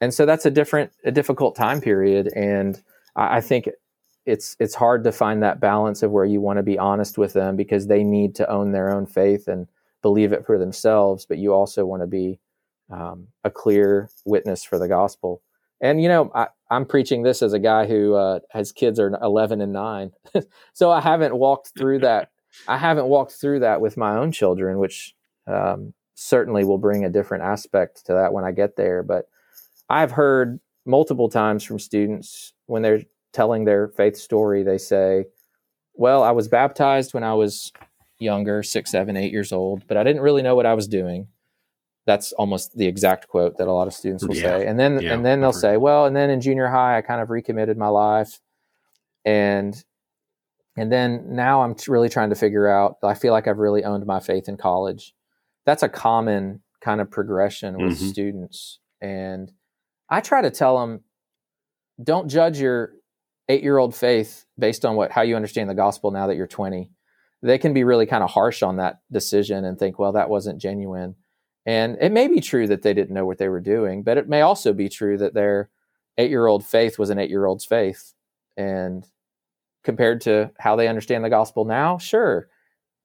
And 0.00 0.14
so 0.14 0.26
that's 0.26 0.46
a 0.46 0.50
different 0.50 0.92
a 1.04 1.10
difficult 1.10 1.56
time 1.56 1.80
period. 1.80 2.28
And 2.34 2.80
I, 3.16 3.38
I 3.38 3.40
think 3.40 3.68
it's 4.26 4.56
it's 4.60 4.74
hard 4.74 5.04
to 5.04 5.12
find 5.12 5.42
that 5.42 5.60
balance 5.60 6.02
of 6.02 6.10
where 6.10 6.24
you 6.24 6.40
want 6.40 6.58
to 6.58 6.62
be 6.62 6.78
honest 6.78 7.18
with 7.18 7.32
them 7.32 7.56
because 7.56 7.86
they 7.86 8.04
need 8.04 8.34
to 8.36 8.48
own 8.48 8.72
their 8.72 8.90
own 8.90 9.06
faith 9.06 9.48
and 9.48 9.66
believe 10.02 10.32
it 10.32 10.46
for 10.46 10.58
themselves, 10.58 11.26
but 11.26 11.38
you 11.38 11.52
also 11.52 11.84
want 11.84 12.02
to 12.02 12.06
be 12.06 12.38
um, 12.90 13.26
a 13.42 13.50
clear 13.50 14.08
witness 14.24 14.62
for 14.62 14.78
the 14.78 14.88
gospel. 14.88 15.42
And 15.80 16.02
you 16.02 16.08
know, 16.08 16.30
I, 16.34 16.48
am 16.70 16.86
preaching 16.86 17.22
this 17.22 17.42
as 17.42 17.52
a 17.52 17.58
guy 17.58 17.86
who 17.86 18.14
uh, 18.14 18.40
has 18.50 18.72
kids 18.72 18.98
are 18.98 19.16
11 19.22 19.60
and 19.60 19.72
nine, 19.72 20.12
so 20.72 20.90
I 20.90 21.00
haven't 21.00 21.36
walked 21.36 21.72
through 21.78 22.00
that. 22.00 22.30
I 22.66 22.78
haven't 22.78 23.06
walked 23.06 23.32
through 23.32 23.60
that 23.60 23.80
with 23.80 23.96
my 23.96 24.16
own 24.16 24.32
children, 24.32 24.78
which 24.78 25.14
um, 25.46 25.94
certainly 26.14 26.64
will 26.64 26.78
bring 26.78 27.04
a 27.04 27.10
different 27.10 27.44
aspect 27.44 28.06
to 28.06 28.14
that 28.14 28.32
when 28.32 28.44
I 28.44 28.52
get 28.52 28.76
there. 28.76 29.02
But 29.02 29.26
I've 29.88 30.12
heard 30.12 30.58
multiple 30.84 31.28
times 31.28 31.62
from 31.62 31.78
students 31.78 32.52
when 32.66 32.82
they're 32.82 33.02
telling 33.32 33.64
their 33.64 33.88
faith 33.88 34.16
story, 34.16 34.62
they 34.62 34.78
say, 34.78 35.26
"Well, 35.94 36.22
I 36.22 36.32
was 36.32 36.48
baptized 36.48 37.14
when 37.14 37.22
I 37.22 37.34
was 37.34 37.72
younger, 38.18 38.62
six, 38.62 38.90
seven, 38.90 39.16
eight 39.16 39.32
years 39.32 39.52
old, 39.52 39.86
but 39.86 39.96
I 39.96 40.02
didn't 40.02 40.22
really 40.22 40.42
know 40.42 40.54
what 40.54 40.66
I 40.66 40.74
was 40.74 40.88
doing. 40.88 41.28
That's 42.08 42.32
almost 42.32 42.76
the 42.76 42.86
exact 42.86 43.28
quote 43.28 43.58
that 43.58 43.68
a 43.68 43.72
lot 43.72 43.86
of 43.86 43.92
students 43.92 44.26
will 44.26 44.34
yeah. 44.34 44.42
say. 44.42 44.66
And 44.66 44.80
then 44.80 44.98
yeah, 45.00 45.12
and 45.12 45.24
then 45.24 45.40
they'll 45.40 45.52
say, 45.52 45.76
well, 45.76 46.06
and 46.06 46.16
then 46.16 46.30
in 46.30 46.40
junior 46.40 46.66
high, 46.66 46.96
I 46.96 47.02
kind 47.02 47.20
of 47.20 47.28
recommitted 47.28 47.76
my 47.76 47.88
life, 47.88 48.40
and 49.24 49.76
and 50.76 50.90
then 50.90 51.36
now 51.36 51.62
I'm 51.62 51.76
really 51.86 52.08
trying 52.08 52.30
to 52.30 52.34
figure 52.34 52.66
out. 52.66 52.96
I 53.04 53.14
feel 53.14 53.32
like 53.32 53.46
I've 53.46 53.58
really 53.58 53.84
owned 53.84 54.06
my 54.06 54.20
faith 54.20 54.48
in 54.48 54.56
college. 54.56 55.14
That's 55.66 55.82
a 55.82 55.88
common 55.88 56.62
kind 56.80 57.00
of 57.00 57.10
progression 57.10 57.76
with 57.76 57.98
mm-hmm. 57.98 58.08
students, 58.08 58.80
and 59.00 59.52
I 60.08 60.20
try 60.20 60.40
to 60.40 60.50
tell 60.50 60.80
them, 60.80 61.04
don't 62.02 62.28
judge 62.28 62.58
your 62.58 62.94
eight 63.50 63.62
year 63.62 63.76
old 63.76 63.94
faith 63.94 64.46
based 64.58 64.84
on 64.86 64.96
what 64.96 65.12
how 65.12 65.22
you 65.22 65.36
understand 65.36 65.68
the 65.68 65.74
gospel 65.74 66.10
now 66.10 66.26
that 66.26 66.36
you're 66.36 66.46
20 66.46 66.90
they 67.42 67.58
can 67.58 67.72
be 67.72 67.84
really 67.84 68.06
kind 68.06 68.24
of 68.24 68.30
harsh 68.30 68.62
on 68.62 68.76
that 68.76 69.00
decision 69.12 69.64
and 69.64 69.78
think, 69.78 69.98
well, 69.98 70.12
that 70.12 70.28
wasn't 70.28 70.60
genuine. 70.60 71.14
And 71.66 71.98
it 72.00 72.12
may 72.12 72.28
be 72.28 72.40
true 72.40 72.66
that 72.68 72.82
they 72.82 72.94
didn't 72.94 73.14
know 73.14 73.26
what 73.26 73.38
they 73.38 73.48
were 73.48 73.60
doing, 73.60 74.02
but 74.02 74.16
it 74.16 74.28
may 74.28 74.40
also 74.40 74.72
be 74.72 74.88
true 74.88 75.18
that 75.18 75.34
their 75.34 75.70
eight 76.16 76.30
year 76.30 76.46
old 76.46 76.64
faith 76.64 76.98
was 76.98 77.10
an 77.10 77.18
eight 77.18 77.30
year 77.30 77.46
old's 77.46 77.64
faith. 77.64 78.14
And 78.56 79.06
compared 79.84 80.20
to 80.22 80.50
how 80.58 80.76
they 80.76 80.88
understand 80.88 81.24
the 81.24 81.30
gospel 81.30 81.64
now, 81.64 81.98
sure, 81.98 82.48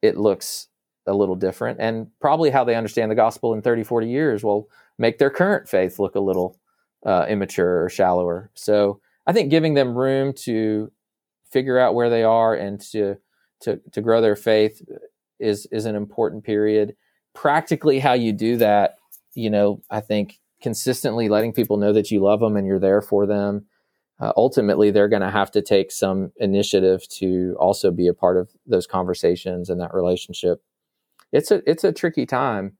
it 0.01 0.17
looks 0.17 0.67
a 1.05 1.13
little 1.13 1.35
different. 1.35 1.79
And 1.81 2.07
probably 2.21 2.49
how 2.49 2.63
they 2.63 2.75
understand 2.75 3.11
the 3.11 3.15
gospel 3.15 3.53
in 3.53 3.61
30 3.61 3.83
40 3.83 4.07
years 4.07 4.43
will 4.43 4.69
make 4.97 5.17
their 5.17 5.29
current 5.29 5.67
faith 5.67 5.99
look 5.99 6.15
a 6.15 6.19
little 6.19 6.59
uh, 7.05 7.25
immature 7.27 7.83
or 7.83 7.89
shallower. 7.89 8.49
So 8.53 9.01
i 9.25 9.33
think 9.33 9.49
giving 9.49 9.73
them 9.73 9.97
room 9.97 10.33
to 10.33 10.91
figure 11.49 11.79
out 11.79 11.95
where 11.95 12.09
they 12.09 12.23
are 12.23 12.55
and 12.55 12.81
to 12.81 13.15
to 13.61 13.79
to 13.91 14.01
grow 14.01 14.21
their 14.21 14.35
faith 14.35 14.81
is 15.39 15.67
is 15.71 15.85
an 15.85 15.95
important 15.95 16.43
period 16.43 16.95
practically 17.33 17.99
how 17.99 18.13
you 18.13 18.31
do 18.31 18.57
that 18.57 18.95
you 19.33 19.49
know 19.49 19.81
i 19.89 19.99
think 19.99 20.39
consistently 20.61 21.27
letting 21.27 21.51
people 21.51 21.77
know 21.77 21.91
that 21.93 22.11
you 22.11 22.21
love 22.21 22.39
them 22.39 22.55
and 22.55 22.67
you're 22.67 22.79
there 22.79 23.01
for 23.01 23.25
them 23.25 23.65
uh, 24.19 24.31
ultimately 24.37 24.91
they're 24.91 25.09
going 25.09 25.21
to 25.21 25.31
have 25.31 25.51
to 25.51 25.61
take 25.61 25.91
some 25.91 26.31
initiative 26.37 27.07
to 27.09 27.55
also 27.59 27.91
be 27.91 28.07
a 28.07 28.13
part 28.13 28.37
of 28.37 28.49
those 28.65 28.87
conversations 28.87 29.69
and 29.69 29.81
that 29.81 29.93
relationship 29.93 30.61
it's 31.33 31.49
a 31.51 31.61
it's 31.69 31.83
a 31.83 31.91
tricky 31.91 32.25
time, 32.25 32.77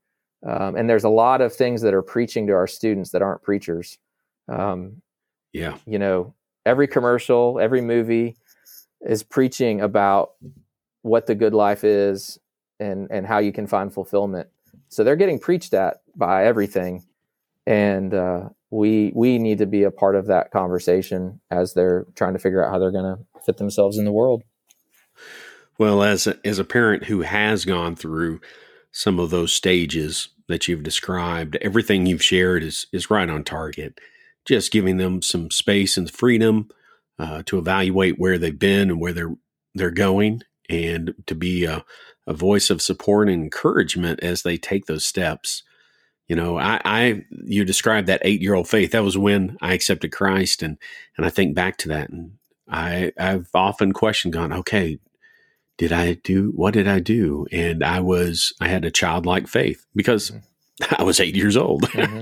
um, 0.48 0.76
and 0.76 0.90
there's 0.90 1.04
a 1.04 1.10
lot 1.10 1.42
of 1.42 1.54
things 1.54 1.82
that 1.82 1.94
are 1.94 2.04
preaching 2.04 2.48
to 2.48 2.54
our 2.54 2.68
students 2.68 3.10
that 3.10 3.22
aren't 3.22 3.42
preachers. 3.42 3.98
Um, 4.48 5.02
yeah, 5.52 5.78
you 5.86 5.98
know, 6.00 6.36
every 6.66 6.88
commercial, 6.88 7.60
every 7.60 7.82
movie 7.82 8.38
is 9.02 9.24
preaching 9.24 9.82
about 9.82 10.34
what 11.02 11.26
the 11.26 11.36
good 11.36 11.54
life 11.54 11.84
is 11.84 12.40
and 12.80 13.08
and 13.12 13.26
how 13.26 13.40
you 13.40 13.52
can 13.52 13.68
find 13.68 13.94
fulfillment. 13.94 14.48
So 14.90 15.04
they're 15.04 15.16
getting 15.16 15.40
preached 15.40 15.74
at 15.74 16.02
by 16.16 16.46
everything, 16.46 17.04
and 17.66 18.14
uh, 18.14 18.50
we 18.70 19.12
we 19.16 19.38
need 19.38 19.60
to 19.60 19.66
be 19.66 19.84
a 19.84 19.92
part 19.92 20.16
of 20.16 20.28
that 20.28 20.52
conversation 20.52 21.40
as 21.52 21.74
they're 21.74 22.06
trying 22.16 22.34
to 22.34 22.40
figure 22.40 22.64
out 22.64 22.72
how 22.72 22.80
they're 22.80 22.92
going 22.92 23.16
to 23.16 23.42
fit 23.46 23.58
themselves 23.58 23.98
in 23.98 24.06
the 24.06 24.12
world. 24.12 24.44
Well, 25.78 26.04
as 26.04 26.28
a, 26.28 26.38
as 26.46 26.60
a 26.60 26.64
parent 26.64 27.06
who 27.06 27.22
has 27.22 27.66
gone 27.66 27.96
through 27.96 28.42
some 28.92 29.20
of 29.20 29.32
those 29.32 29.54
stages 29.54 30.30
that 30.48 30.68
you've 30.68 30.84
described, 30.84 31.56
everything 31.58 32.06
you've 32.06 32.24
shared 32.24 32.64
is 32.64 32.88
is 32.92 33.10
right 33.10 33.30
on 33.30 33.44
target. 33.44 34.00
Just 34.46 34.72
giving 34.72 34.98
them 34.98 35.22
some 35.22 35.50
space 35.52 35.96
and 35.98 36.12
freedom 36.12 36.70
uh, 37.18 37.44
to 37.46 37.58
evaluate 37.58 38.20
where 38.20 38.38
they've 38.38 38.58
been 38.58 38.90
and 38.90 39.00
where 39.00 39.14
they're 39.14 39.36
they're 39.74 39.92
going, 39.92 40.44
and 40.70 41.16
to 41.26 41.36
be 41.36 41.66
a, 41.66 41.84
a 42.28 42.34
voice 42.34 42.70
of 42.70 42.82
support 42.82 43.30
and 43.30 43.44
encouragement 43.44 44.22
as 44.22 44.42
they 44.42 44.58
take 44.58 44.86
those 44.86 45.06
steps. 45.06 45.64
You 46.28 46.36
know, 46.36 46.58
I, 46.58 46.80
I 46.86 47.26
you 47.44 47.66
described 47.66 48.08
that 48.08 48.22
eight 48.24 48.42
year 48.42 48.54
old 48.54 48.68
faith. 48.68 48.92
That 48.92 49.04
was 49.04 49.18
when 49.18 49.58
I 49.62 49.74
accepted 49.74 50.12
Christ, 50.12 50.64
and 50.64 50.78
and 51.18 51.26
I 51.26 51.30
think 51.30 51.54
back 51.56 51.78
to 51.80 51.90
that, 51.90 52.10
and 52.10 52.34
I 52.70 53.12
I've 53.20 53.50
often 53.54 53.92
questioned, 53.92 54.34
gone, 54.34 54.54
okay, 54.54 55.00
did 55.78 55.92
I 55.92 56.14
do 56.14 56.52
what 56.56 56.74
did 56.74 56.88
I 56.88 57.00
do? 57.00 57.46
And 57.52 57.84
I 57.84 58.00
was 58.00 58.54
I 58.62 58.68
had 58.68 58.86
a 58.86 58.92
childlike 58.92 59.48
faith 59.48 59.86
because 59.96 60.32
mm-hmm. 60.32 60.96
I 61.02 61.04
was 61.04 61.20
eight 61.20 61.36
years 61.36 61.58
old, 61.58 61.84
mm-hmm. 61.84 62.22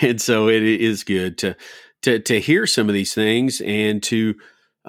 and 0.06 0.20
so 0.20 0.48
it 0.48 0.62
is 0.62 1.04
good 1.04 1.38
to 1.38 1.56
to 2.02 2.18
to 2.18 2.40
hear 2.40 2.66
some 2.66 2.88
of 2.88 2.94
these 2.94 3.14
things 3.14 3.60
and 3.62 4.02
to 4.04 4.34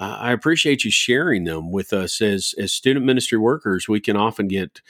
uh, 0.00 0.16
I 0.18 0.32
appreciate 0.32 0.82
you 0.82 0.90
sharing 0.90 1.44
them 1.44 1.70
with 1.70 1.92
us 1.92 2.22
as 2.22 2.54
as 2.58 2.72
student 2.72 3.04
ministry 3.04 3.36
workers. 3.36 3.86
We 3.86 4.00
can 4.00 4.16
often 4.16 4.48
get 4.48 4.80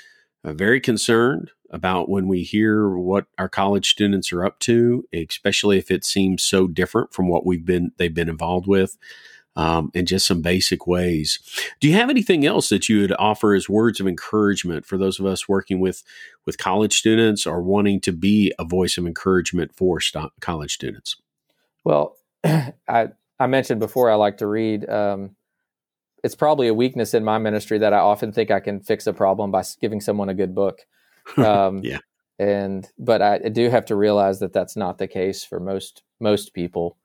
uh, 0.44 0.52
very 0.52 0.80
concerned 0.80 1.50
about 1.68 2.08
when 2.08 2.28
we 2.28 2.44
hear 2.44 2.88
what 2.88 3.26
our 3.36 3.48
college 3.48 3.90
students 3.90 4.32
are 4.32 4.44
up 4.44 4.60
to, 4.60 5.04
especially 5.12 5.78
if 5.78 5.90
it 5.90 6.04
seems 6.04 6.44
so 6.44 6.68
different 6.68 7.12
from 7.12 7.28
what 7.28 7.44
we've 7.44 7.64
been 7.66 7.90
they've 7.96 8.14
been 8.14 8.28
involved 8.28 8.68
with 8.68 8.96
um, 9.56 9.90
in 9.94 10.06
just 10.06 10.28
some 10.28 10.42
basic 10.42 10.86
ways. 10.86 11.40
Do 11.80 11.88
you 11.88 11.94
have 11.94 12.08
anything 12.08 12.46
else 12.46 12.68
that 12.68 12.88
you 12.88 13.00
would 13.00 13.14
offer 13.18 13.52
as 13.54 13.68
words 13.68 13.98
of 13.98 14.06
encouragement 14.06 14.86
for 14.86 14.96
those 14.96 15.18
of 15.18 15.26
us 15.26 15.48
working 15.48 15.80
with 15.80 16.04
with 16.46 16.56
college 16.56 16.96
students 16.96 17.48
or 17.48 17.60
wanting 17.60 18.00
to 18.02 18.12
be 18.12 18.52
a 18.60 18.64
voice 18.64 18.96
of 18.96 19.08
encouragement 19.08 19.74
for 19.74 20.00
st- 20.00 20.30
college 20.40 20.72
students? 20.72 21.16
Well, 21.82 22.16
I 22.44 23.08
I 23.40 23.46
mentioned 23.46 23.80
before 23.80 24.10
I 24.10 24.14
like 24.14 24.36
to 24.36 24.46
read. 24.46 24.88
Um, 24.88 25.34
it's 26.22 26.34
probably 26.34 26.68
a 26.68 26.74
weakness 26.74 27.14
in 27.14 27.24
my 27.24 27.38
ministry 27.38 27.78
that 27.78 27.94
I 27.94 27.98
often 27.98 28.30
think 28.30 28.50
I 28.50 28.60
can 28.60 28.80
fix 28.80 29.06
a 29.06 29.12
problem 29.14 29.50
by 29.50 29.64
giving 29.80 30.00
someone 30.00 30.28
a 30.28 30.34
good 30.34 30.54
book. 30.54 30.80
Um, 31.36 31.82
yeah. 31.84 31.98
And 32.40 32.88
but 32.98 33.20
I, 33.20 33.34
I 33.44 33.48
do 33.50 33.68
have 33.68 33.84
to 33.84 33.94
realize 33.94 34.40
that 34.40 34.54
that's 34.54 34.74
not 34.74 34.96
the 34.98 35.06
case 35.06 35.44
for 35.44 35.60
most 35.60 36.02
most 36.18 36.54
people. 36.54 36.96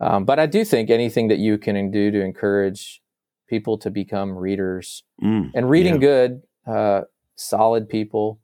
Um, 0.00 0.24
but 0.24 0.38
I 0.38 0.46
do 0.46 0.64
think 0.64 0.90
anything 0.90 1.28
that 1.28 1.38
you 1.38 1.56
can 1.56 1.90
do 1.90 2.10
to 2.10 2.20
encourage 2.20 3.00
people 3.48 3.78
to 3.78 3.90
become 3.90 4.36
readers 4.36 5.04
mm, 5.22 5.50
and 5.54 5.70
reading 5.70 5.94
yeah. 5.94 6.00
good, 6.00 6.42
uh, 6.66 7.02
solid 7.36 7.88
people 7.88 8.40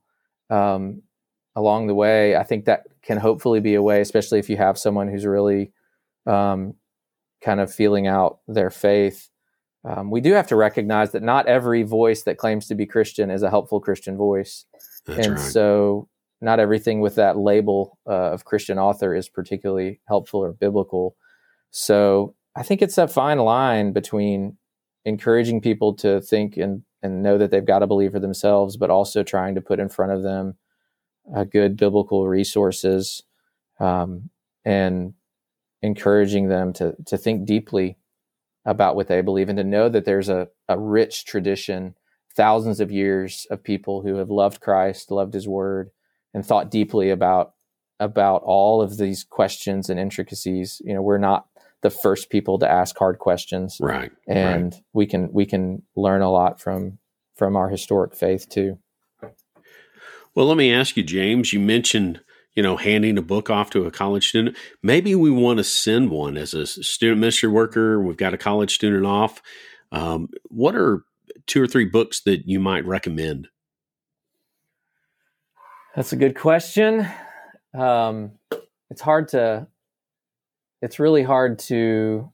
um, 0.48 1.02
along 1.54 1.88
the 1.88 1.94
way, 1.94 2.36
I 2.36 2.44
think 2.44 2.64
that 2.66 2.84
can 3.02 3.18
hopefully 3.18 3.60
be 3.60 3.74
a 3.74 3.82
way, 3.82 4.00
especially 4.00 4.38
if 4.38 4.48
you 4.48 4.56
have 4.56 4.78
someone 4.78 5.08
who's 5.08 5.26
really 5.26 5.72
um, 6.26 6.74
kind 7.46 7.60
of 7.60 7.72
feeling 7.72 8.08
out 8.08 8.40
their 8.48 8.70
faith. 8.70 9.30
Um, 9.88 10.10
we 10.10 10.20
do 10.20 10.32
have 10.32 10.48
to 10.48 10.56
recognize 10.56 11.12
that 11.12 11.22
not 11.22 11.46
every 11.46 11.84
voice 11.84 12.24
that 12.24 12.38
claims 12.38 12.66
to 12.66 12.74
be 12.74 12.86
Christian 12.86 13.30
is 13.30 13.44
a 13.44 13.50
helpful 13.50 13.80
Christian 13.80 14.16
voice. 14.16 14.64
That's 15.06 15.26
and 15.26 15.36
right. 15.36 15.52
so 15.52 16.08
not 16.40 16.58
everything 16.58 17.00
with 17.00 17.14
that 17.14 17.38
label 17.38 17.98
uh, 18.04 18.32
of 18.32 18.44
Christian 18.44 18.80
author 18.80 19.14
is 19.14 19.28
particularly 19.28 20.00
helpful 20.08 20.40
or 20.40 20.52
biblical. 20.52 21.14
So 21.70 22.34
I 22.56 22.64
think 22.64 22.82
it's 22.82 22.96
that 22.96 23.12
fine 23.12 23.38
line 23.38 23.92
between 23.92 24.56
encouraging 25.04 25.60
people 25.60 25.94
to 25.98 26.20
think 26.20 26.56
and, 26.56 26.82
and 27.00 27.22
know 27.22 27.38
that 27.38 27.52
they've 27.52 27.64
got 27.64 27.78
to 27.78 27.86
believe 27.86 28.10
for 28.10 28.18
themselves, 28.18 28.76
but 28.76 28.90
also 28.90 29.22
trying 29.22 29.54
to 29.54 29.60
put 29.60 29.78
in 29.78 29.88
front 29.88 30.10
of 30.10 30.24
them 30.24 30.56
a 31.32 31.44
good 31.44 31.76
biblical 31.76 32.26
resources 32.26 33.22
um, 33.78 34.30
and 34.64 35.14
encouraging 35.82 36.48
them 36.48 36.72
to, 36.74 36.94
to 37.06 37.16
think 37.16 37.46
deeply 37.46 37.96
about 38.64 38.96
what 38.96 39.08
they 39.08 39.20
believe 39.20 39.48
and 39.48 39.58
to 39.58 39.64
know 39.64 39.88
that 39.88 40.04
there's 40.04 40.28
a, 40.28 40.48
a 40.68 40.78
rich 40.78 41.24
tradition, 41.24 41.94
thousands 42.34 42.80
of 42.80 42.90
years 42.90 43.46
of 43.50 43.62
people 43.62 44.02
who 44.02 44.16
have 44.16 44.30
loved 44.30 44.60
Christ, 44.60 45.10
loved 45.10 45.34
his 45.34 45.46
word, 45.46 45.90
and 46.34 46.44
thought 46.44 46.70
deeply 46.70 47.10
about 47.10 47.52
about 47.98 48.42
all 48.44 48.82
of 48.82 48.98
these 48.98 49.24
questions 49.24 49.88
and 49.88 49.98
intricacies. 49.98 50.82
You 50.84 50.92
know, 50.92 51.00
we're 51.00 51.16
not 51.16 51.46
the 51.82 51.90
first 51.90 52.30
people 52.30 52.58
to 52.58 52.70
ask 52.70 52.96
hard 52.98 53.18
questions. 53.18 53.78
Right. 53.80 54.10
And 54.26 54.72
right. 54.72 54.82
we 54.92 55.06
can 55.06 55.32
we 55.32 55.46
can 55.46 55.82
learn 55.94 56.22
a 56.22 56.30
lot 56.30 56.60
from 56.60 56.98
from 57.36 57.56
our 57.56 57.68
historic 57.68 58.14
faith 58.14 58.48
too. 58.48 58.78
Well, 60.34 60.46
let 60.46 60.58
me 60.58 60.72
ask 60.72 60.96
you, 60.96 61.02
James, 61.02 61.54
you 61.54 61.60
mentioned, 61.60 62.20
you 62.56 62.62
know, 62.62 62.76
handing 62.76 63.18
a 63.18 63.22
book 63.22 63.50
off 63.50 63.70
to 63.70 63.86
a 63.86 63.90
college 63.90 64.28
student. 64.28 64.56
Maybe 64.82 65.14
we 65.14 65.30
want 65.30 65.58
to 65.58 65.64
send 65.64 66.10
one 66.10 66.36
as 66.36 66.54
a 66.54 66.66
student 66.66 67.20
ministry 67.20 67.48
worker. 67.48 68.00
We've 68.00 68.16
got 68.16 68.34
a 68.34 68.38
college 68.38 68.74
student 68.74 69.06
off. 69.06 69.40
Um, 69.92 70.28
what 70.44 70.74
are 70.74 71.04
two 71.46 71.62
or 71.62 71.66
three 71.66 71.84
books 71.84 72.20
that 72.22 72.48
you 72.48 72.58
might 72.58 72.84
recommend? 72.86 73.48
That's 75.94 76.12
a 76.12 76.16
good 76.16 76.36
question. 76.36 77.06
Um, 77.72 78.32
it's 78.90 79.00
hard 79.00 79.28
to 79.28 79.68
it's 80.82 80.98
really 80.98 81.22
hard 81.22 81.58
to 81.58 82.30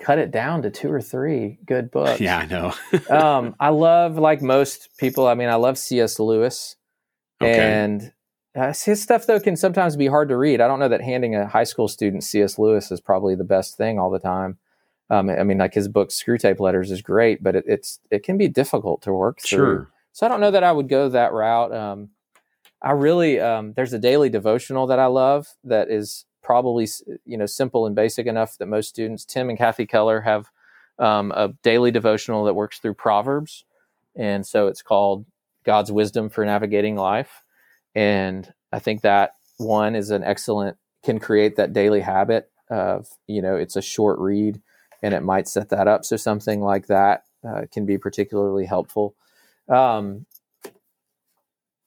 cut 0.00 0.18
it 0.18 0.30
down 0.30 0.62
to 0.62 0.70
two 0.70 0.90
or 0.90 1.00
three 1.00 1.58
good 1.64 1.90
books. 1.92 2.20
Yeah, 2.20 2.38
I 2.38 2.46
know. 2.46 2.72
um, 3.10 3.54
I 3.60 3.68
love, 3.68 4.18
like 4.18 4.42
most 4.42 4.88
people, 4.98 5.26
I 5.26 5.34
mean, 5.34 5.48
I 5.48 5.54
love 5.56 5.78
C.S. 5.78 6.18
Lewis. 6.18 6.76
Okay. 7.40 7.58
And 7.58 8.12
uh, 8.54 8.72
his 8.72 9.02
stuff, 9.02 9.26
though, 9.26 9.40
can 9.40 9.56
sometimes 9.56 9.96
be 9.96 10.08
hard 10.08 10.28
to 10.28 10.36
read. 10.36 10.60
I 10.60 10.66
don't 10.66 10.80
know 10.80 10.88
that 10.88 11.02
handing 11.02 11.34
a 11.34 11.46
high 11.46 11.64
school 11.64 11.88
student 11.88 12.24
C.S. 12.24 12.58
Lewis 12.58 12.90
is 12.90 13.00
probably 13.00 13.34
the 13.34 13.44
best 13.44 13.76
thing 13.76 13.98
all 13.98 14.10
the 14.10 14.18
time. 14.18 14.58
Um, 15.08 15.28
I 15.28 15.42
mean, 15.42 15.58
like 15.58 15.74
his 15.74 15.88
book 15.88 16.10
Screwtape 16.10 16.60
Letters 16.60 16.90
is 16.90 17.02
great, 17.02 17.42
but 17.42 17.56
it, 17.56 17.64
it's 17.66 17.98
it 18.10 18.22
can 18.22 18.38
be 18.38 18.48
difficult 18.48 19.02
to 19.02 19.12
work 19.12 19.40
through. 19.40 19.58
Sure. 19.58 19.90
So 20.12 20.26
I 20.26 20.28
don't 20.28 20.40
know 20.40 20.52
that 20.52 20.64
I 20.64 20.72
would 20.72 20.88
go 20.88 21.08
that 21.08 21.32
route. 21.32 21.74
Um, 21.74 22.10
I 22.82 22.92
really 22.92 23.40
um, 23.40 23.72
there's 23.74 23.92
a 23.92 23.98
daily 23.98 24.28
devotional 24.28 24.86
that 24.86 24.98
I 24.98 25.06
love 25.06 25.48
that 25.64 25.90
is 25.90 26.24
probably 26.42 26.88
you 27.24 27.36
know 27.36 27.46
simple 27.46 27.86
and 27.86 27.94
basic 27.94 28.26
enough 28.26 28.56
that 28.58 28.66
most 28.66 28.88
students. 28.88 29.24
Tim 29.24 29.48
and 29.48 29.58
Kathy 29.58 29.86
Keller 29.86 30.20
have 30.20 30.50
um, 30.98 31.32
a 31.32 31.48
daily 31.62 31.90
devotional 31.90 32.44
that 32.44 32.54
works 32.54 32.78
through 32.78 32.94
Proverbs, 32.94 33.64
and 34.14 34.46
so 34.46 34.68
it's 34.68 34.82
called 34.82 35.26
God's 35.64 35.90
Wisdom 35.90 36.30
for 36.30 36.44
Navigating 36.44 36.94
Life. 36.94 37.42
And 37.94 38.52
I 38.72 38.78
think 38.78 39.02
that 39.02 39.34
one 39.58 39.94
is 39.94 40.10
an 40.10 40.24
excellent 40.24 40.76
can 41.04 41.18
create 41.18 41.56
that 41.56 41.72
daily 41.72 42.00
habit 42.00 42.50
of 42.70 43.08
you 43.26 43.42
know 43.42 43.56
it's 43.56 43.76
a 43.76 43.82
short 43.82 44.18
read 44.18 44.60
and 45.02 45.12
it 45.12 45.22
might 45.22 45.48
set 45.48 45.70
that 45.70 45.88
up 45.88 46.04
so 46.04 46.16
something 46.16 46.60
like 46.60 46.86
that 46.86 47.24
uh, 47.46 47.62
can 47.72 47.84
be 47.84 47.98
particularly 47.98 48.64
helpful 48.64 49.16
um, 49.68 50.24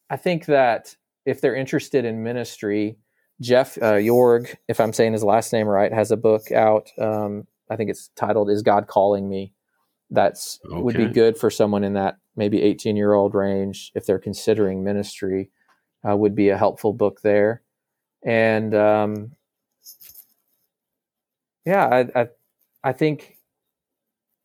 i 0.10 0.18
think 0.18 0.46
that 0.46 0.96
if 1.26 1.40
they're 1.40 1.56
interested 1.56 2.04
in 2.06 2.24
ministry 2.24 2.98
Jeff 3.42 3.78
uh, 3.78 3.94
Iorg, 3.96 4.56
if 4.68 4.80
I'm 4.80 4.94
saying 4.94 5.14
his 5.14 5.24
last 5.24 5.54
name 5.54 5.68
right, 5.68 5.92
has 5.92 6.12
a 6.12 6.18
book 6.18 6.52
out. 6.52 6.90
Um, 7.00 7.48
I 7.70 7.76
think 7.76 7.90
it's 7.90 8.10
titled 8.16 8.50
"Is 8.50 8.62
God 8.62 8.88
Calling 8.88 9.30
Me?" 9.30 9.54
That's 10.10 10.60
okay. 10.66 10.82
would 10.82 10.96
be 10.96 11.08
good 11.08 11.38
for 11.38 11.50
someone 11.50 11.84
in 11.84 11.94
that 11.94 12.18
maybe 12.36 12.62
18 12.62 12.96
year 12.96 13.14
old 13.14 13.34
range, 13.34 13.92
if 13.96 14.06
they're 14.06 14.20
considering 14.20 14.84
ministry, 14.84 15.50
uh, 16.08 16.16
would 16.16 16.36
be 16.36 16.50
a 16.50 16.58
helpful 16.58 16.94
book 16.94 17.22
there. 17.22 17.62
And 18.26 18.74
um, 18.74 19.32
yeah, 21.66 21.86
I, 22.16 22.22
I, 22.22 22.28
I 22.84 22.92
think 22.94 23.38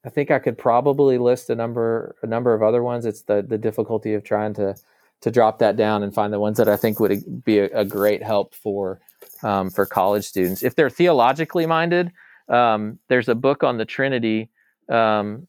I 0.05 0.11
think 0.11 0.31
I 0.31 0.39
could 0.39 0.57
probably 0.57 1.19
list 1.19 1.51
a 1.51 1.55
number 1.55 2.17
a 2.23 2.27
number 2.27 2.55
of 2.55 2.63
other 2.63 2.83
ones. 2.83 3.05
It's 3.05 3.23
the 3.23 3.43
the 3.47 3.59
difficulty 3.59 4.15
of 4.15 4.25
trying 4.25 4.55
to 4.55 4.77
to 5.21 5.31
drop 5.31 5.59
that 5.59 5.77
down 5.77 6.03
and 6.03 6.15
find 6.15 6.33
the 6.33 6.41
ones 6.41 6.59
that 6.59 6.69
I 6.69 6.77
think 6.77 7.01
would 7.01 7.45
be 7.45 7.59
a, 7.59 7.67
a 7.81 7.85
great 7.85 8.23
help 8.23 8.55
for 8.55 9.01
um, 9.43 9.71
for 9.71 9.87
college 9.87 10.25
students 10.25 10.63
if 10.63 10.77
they're 10.77 10.91
theologically 10.91 11.67
minded. 11.67 12.13
Um, 12.49 12.99
there's 13.09 13.29
a 13.29 13.35
book 13.35 13.63
on 13.63 13.77
the 13.77 13.85
Trinity 13.85 14.51
um, 14.89 15.47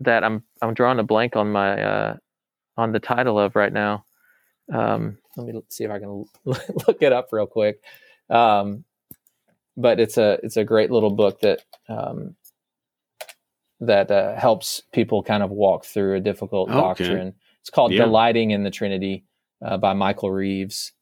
that 0.00 0.22
I'm 0.24 0.42
I'm 0.60 0.74
drawing 0.74 0.98
a 0.98 1.04
blank 1.04 1.36
on 1.36 1.50
my 1.50 1.82
uh, 1.82 2.16
on 2.76 2.92
the 2.92 3.00
title 3.00 3.38
of 3.38 3.56
right 3.56 3.72
now. 3.72 4.04
Um, 4.72 5.18
let 5.36 5.46
me 5.46 5.60
see 5.68 5.84
if 5.84 5.90
I 5.90 5.98
can 5.98 6.24
look 6.44 6.98
it 7.00 7.12
up 7.12 7.28
real 7.32 7.46
quick. 7.46 7.82
Um, 8.28 8.84
but 9.76 10.00
it's 10.00 10.18
a 10.18 10.38
it's 10.42 10.56
a 10.56 10.64
great 10.64 10.90
little 10.90 11.10
book 11.10 11.40
that 11.40 11.60
um, 11.88 12.36
that 13.80 14.10
uh, 14.10 14.36
helps 14.36 14.82
people 14.92 15.22
kind 15.22 15.42
of 15.42 15.50
walk 15.50 15.84
through 15.84 16.16
a 16.16 16.20
difficult 16.20 16.68
okay. 16.68 16.78
doctrine. 16.78 17.34
It's 17.60 17.70
called 17.70 17.92
yeah. 17.92 18.04
"Delighting 18.04 18.50
in 18.50 18.64
the 18.64 18.70
Trinity" 18.70 19.24
uh, 19.64 19.78
by 19.78 19.92
Michael 19.92 20.30
Reeves. 20.30 20.92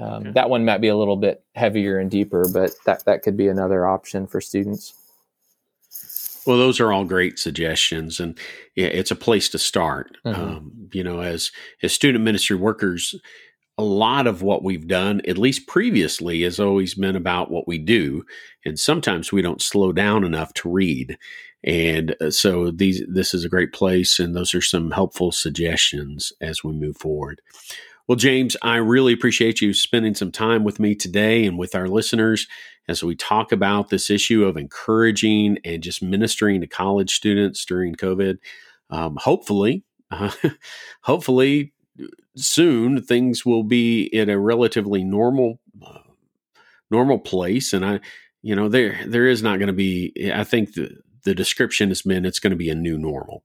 Um, 0.00 0.22
okay. 0.22 0.32
That 0.32 0.50
one 0.50 0.64
might 0.64 0.80
be 0.80 0.88
a 0.88 0.96
little 0.96 1.16
bit 1.16 1.44
heavier 1.54 1.98
and 1.98 2.10
deeper, 2.10 2.48
but 2.52 2.72
that 2.86 3.04
that 3.04 3.22
could 3.22 3.36
be 3.36 3.48
another 3.48 3.86
option 3.86 4.26
for 4.26 4.40
students. 4.40 4.94
Well, 6.46 6.56
those 6.56 6.80
are 6.80 6.92
all 6.92 7.04
great 7.04 7.38
suggestions, 7.38 8.20
and 8.20 8.38
yeah, 8.74 8.86
it's 8.86 9.10
a 9.10 9.16
place 9.16 9.50
to 9.50 9.58
start. 9.58 10.16
Mm-hmm. 10.24 10.40
Um, 10.40 10.88
you 10.92 11.04
know, 11.04 11.20
as 11.20 11.50
as 11.82 11.92
student 11.92 12.24
ministry 12.24 12.56
workers, 12.56 13.14
a 13.78 13.84
lot 13.84 14.26
of 14.26 14.42
what 14.42 14.64
we've 14.64 14.88
done, 14.88 15.22
at 15.26 15.38
least 15.38 15.68
previously, 15.68 16.42
has 16.42 16.58
always 16.58 16.94
been 16.94 17.14
about 17.14 17.50
what 17.50 17.68
we 17.68 17.78
do, 17.78 18.24
and 18.64 18.78
sometimes 18.78 19.32
we 19.32 19.40
don't 19.40 19.62
slow 19.62 19.92
down 19.92 20.24
enough 20.24 20.52
to 20.54 20.68
read. 20.68 21.16
And 21.62 22.14
uh, 22.20 22.30
so 22.30 22.70
these 22.72 23.02
this 23.08 23.32
is 23.32 23.44
a 23.44 23.48
great 23.48 23.72
place, 23.72 24.18
and 24.18 24.34
those 24.34 24.54
are 24.54 24.60
some 24.60 24.90
helpful 24.90 25.30
suggestions 25.30 26.32
as 26.40 26.64
we 26.64 26.72
move 26.72 26.96
forward. 26.96 27.40
Well, 28.08 28.16
James, 28.16 28.56
I 28.62 28.76
really 28.76 29.12
appreciate 29.12 29.60
you 29.60 29.72
spending 29.74 30.14
some 30.14 30.32
time 30.32 30.64
with 30.64 30.80
me 30.80 30.94
today 30.94 31.44
and 31.44 31.58
with 31.58 31.74
our 31.74 31.88
listeners 31.88 32.48
as 32.88 33.04
we 33.04 33.14
talk 33.14 33.52
about 33.52 33.90
this 33.90 34.08
issue 34.08 34.44
of 34.44 34.56
encouraging 34.56 35.58
and 35.62 35.82
just 35.82 36.02
ministering 36.02 36.62
to 36.62 36.66
college 36.66 37.14
students 37.14 37.64
during 37.66 37.94
COVID. 37.94 38.38
Um, 38.88 39.18
hopefully, 39.20 39.84
uh, 40.10 40.30
hopefully 41.02 41.74
soon 42.38 43.02
things 43.02 43.44
will 43.44 43.64
be 43.64 44.04
in 44.04 44.30
a 44.30 44.38
relatively 44.38 45.04
normal, 45.04 45.60
uh, 45.84 45.98
normal 46.90 47.18
place. 47.18 47.72
And 47.72 47.84
I, 47.84 48.00
you 48.42 48.54
know, 48.54 48.68
there 48.68 48.98
there 49.06 49.26
is 49.26 49.42
not 49.42 49.58
going 49.58 49.68
to 49.68 49.72
be. 49.72 50.12
I 50.32 50.44
think 50.44 50.74
the 50.74 50.96
the 51.24 51.34
description 51.34 51.88
has 51.88 52.02
been 52.02 52.24
it's 52.24 52.40
going 52.40 52.52
to 52.52 52.56
be 52.56 52.70
a 52.70 52.74
new 52.74 52.98
normal. 52.98 53.44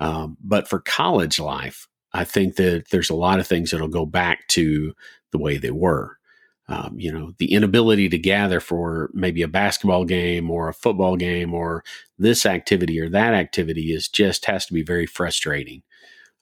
Um, 0.00 0.36
but 0.42 0.68
for 0.68 0.80
college 0.80 1.38
life, 1.38 1.86
I 2.12 2.24
think 2.24 2.56
that 2.56 2.86
there's 2.90 3.10
a 3.10 3.14
lot 3.14 3.40
of 3.40 3.46
things 3.46 3.70
that'll 3.70 3.88
go 3.88 4.06
back 4.06 4.46
to 4.48 4.94
the 5.30 5.38
way 5.38 5.56
they 5.56 5.70
were. 5.70 6.18
Um, 6.66 6.94
you 6.98 7.12
know, 7.12 7.32
the 7.38 7.52
inability 7.52 8.08
to 8.08 8.18
gather 8.18 8.58
for 8.58 9.10
maybe 9.12 9.42
a 9.42 9.48
basketball 9.48 10.04
game 10.04 10.50
or 10.50 10.68
a 10.68 10.74
football 10.74 11.16
game 11.16 11.52
or 11.52 11.84
this 12.18 12.46
activity 12.46 12.98
or 12.98 13.10
that 13.10 13.34
activity 13.34 13.92
is 13.92 14.08
just 14.08 14.46
has 14.46 14.64
to 14.66 14.72
be 14.72 14.82
very 14.82 15.04
frustrating 15.04 15.82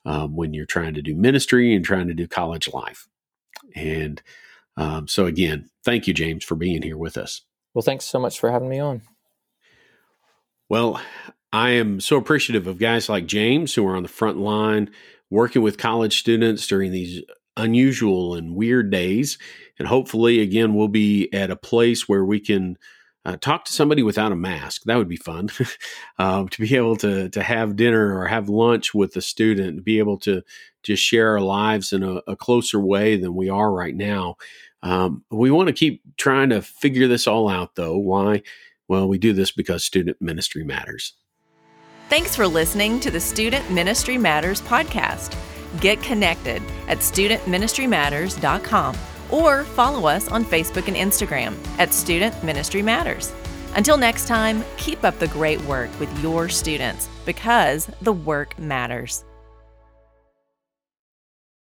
um, 0.05 0.35
when 0.35 0.53
you're 0.53 0.65
trying 0.65 0.93
to 0.95 1.01
do 1.01 1.15
ministry 1.15 1.73
and 1.73 1.83
trying 1.83 2.07
to 2.07 2.13
do 2.13 2.27
college 2.27 2.71
life. 2.73 3.07
And 3.75 4.21
um, 4.77 5.07
so, 5.07 5.25
again, 5.25 5.69
thank 5.83 6.07
you, 6.07 6.13
James, 6.13 6.43
for 6.43 6.55
being 6.55 6.81
here 6.81 6.97
with 6.97 7.17
us. 7.17 7.41
Well, 7.73 7.83
thanks 7.83 8.05
so 8.05 8.19
much 8.19 8.39
for 8.39 8.51
having 8.51 8.69
me 8.69 8.79
on. 8.79 9.01
Well, 10.69 11.01
I 11.51 11.71
am 11.71 11.99
so 11.99 12.17
appreciative 12.17 12.67
of 12.67 12.79
guys 12.79 13.09
like 13.09 13.27
James 13.27 13.73
who 13.75 13.85
are 13.87 13.95
on 13.95 14.03
the 14.03 14.09
front 14.09 14.37
line 14.37 14.89
working 15.29 15.61
with 15.61 15.77
college 15.77 16.19
students 16.19 16.67
during 16.67 16.91
these 16.91 17.21
unusual 17.57 18.35
and 18.35 18.55
weird 18.55 18.89
days. 18.89 19.37
And 19.77 19.87
hopefully, 19.87 20.39
again, 20.39 20.73
we'll 20.73 20.87
be 20.87 21.31
at 21.33 21.51
a 21.51 21.55
place 21.55 22.07
where 22.07 22.25
we 22.25 22.39
can 22.39 22.77
uh, 23.25 23.37
talk 23.37 23.65
to 23.65 23.73
somebody 23.73 24.03
without 24.03 24.31
a 24.31 24.35
mask. 24.35 24.83
That 24.85 24.97
would 24.97 25.07
be 25.07 25.17
fun 25.17 25.49
uh, 26.19 26.45
to 26.49 26.61
be 26.61 26.75
able 26.75 26.95
to 26.97 27.29
to 27.29 27.43
have 27.43 27.75
dinner 27.75 28.17
or 28.17 28.27
have 28.27 28.49
lunch 28.49 28.93
with 28.93 29.15
a 29.15 29.21
student, 29.21 29.83
be 29.83 29.99
able 29.99 30.17
to 30.19 30.41
just 30.83 31.01
share 31.03 31.29
our 31.31 31.41
lives 31.41 31.93
in 31.93 32.03
a, 32.03 32.21
a 32.27 32.35
closer 32.35 32.79
way 32.79 33.15
than 33.17 33.35
we 33.35 33.49
are 33.49 33.71
right 33.71 33.95
now. 33.95 34.35
Um, 34.81 35.23
we 35.31 35.49
want 35.49 35.67
to 35.67 35.73
keep 35.73 36.01
trying 36.17 36.49
to 36.49 36.61
figure 36.61 37.07
this 37.07 37.25
all 37.25 37.47
out, 37.47 37.75
though. 37.75 37.97
Why? 37.97 38.41
Well, 38.89 39.07
we 39.07 39.17
do 39.17 39.31
this 39.31 39.51
because 39.51 39.85
student 39.85 40.21
ministry 40.21 40.65
matters. 40.65 41.13
Thanks 42.09 42.35
for 42.35 42.45
listening 42.45 42.99
to 42.99 43.09
the 43.09 43.19
Student 43.19 43.71
Ministry 43.71 44.17
Matters 44.17 44.61
podcast. 44.61 45.35
Get 45.79 46.01
connected 46.03 46.61
at 46.87 46.99
studentministrymatters.com 46.99 48.95
or 49.31 49.63
follow 49.63 50.07
us 50.07 50.27
on 50.27 50.45
Facebook 50.45 50.87
and 50.87 50.97
Instagram 50.97 51.55
at 51.79 51.93
Student 51.93 52.43
Ministry 52.43 52.81
Matters. 52.81 53.33
Until 53.75 53.97
next 53.97 54.27
time, 54.27 54.63
keep 54.77 55.03
up 55.03 55.17
the 55.19 55.27
great 55.29 55.61
work 55.61 55.89
with 55.99 56.09
your 56.21 56.47
students 56.49 57.09
because 57.25 57.89
the 58.01 58.13
work 58.13 58.57
matters. 58.59 59.25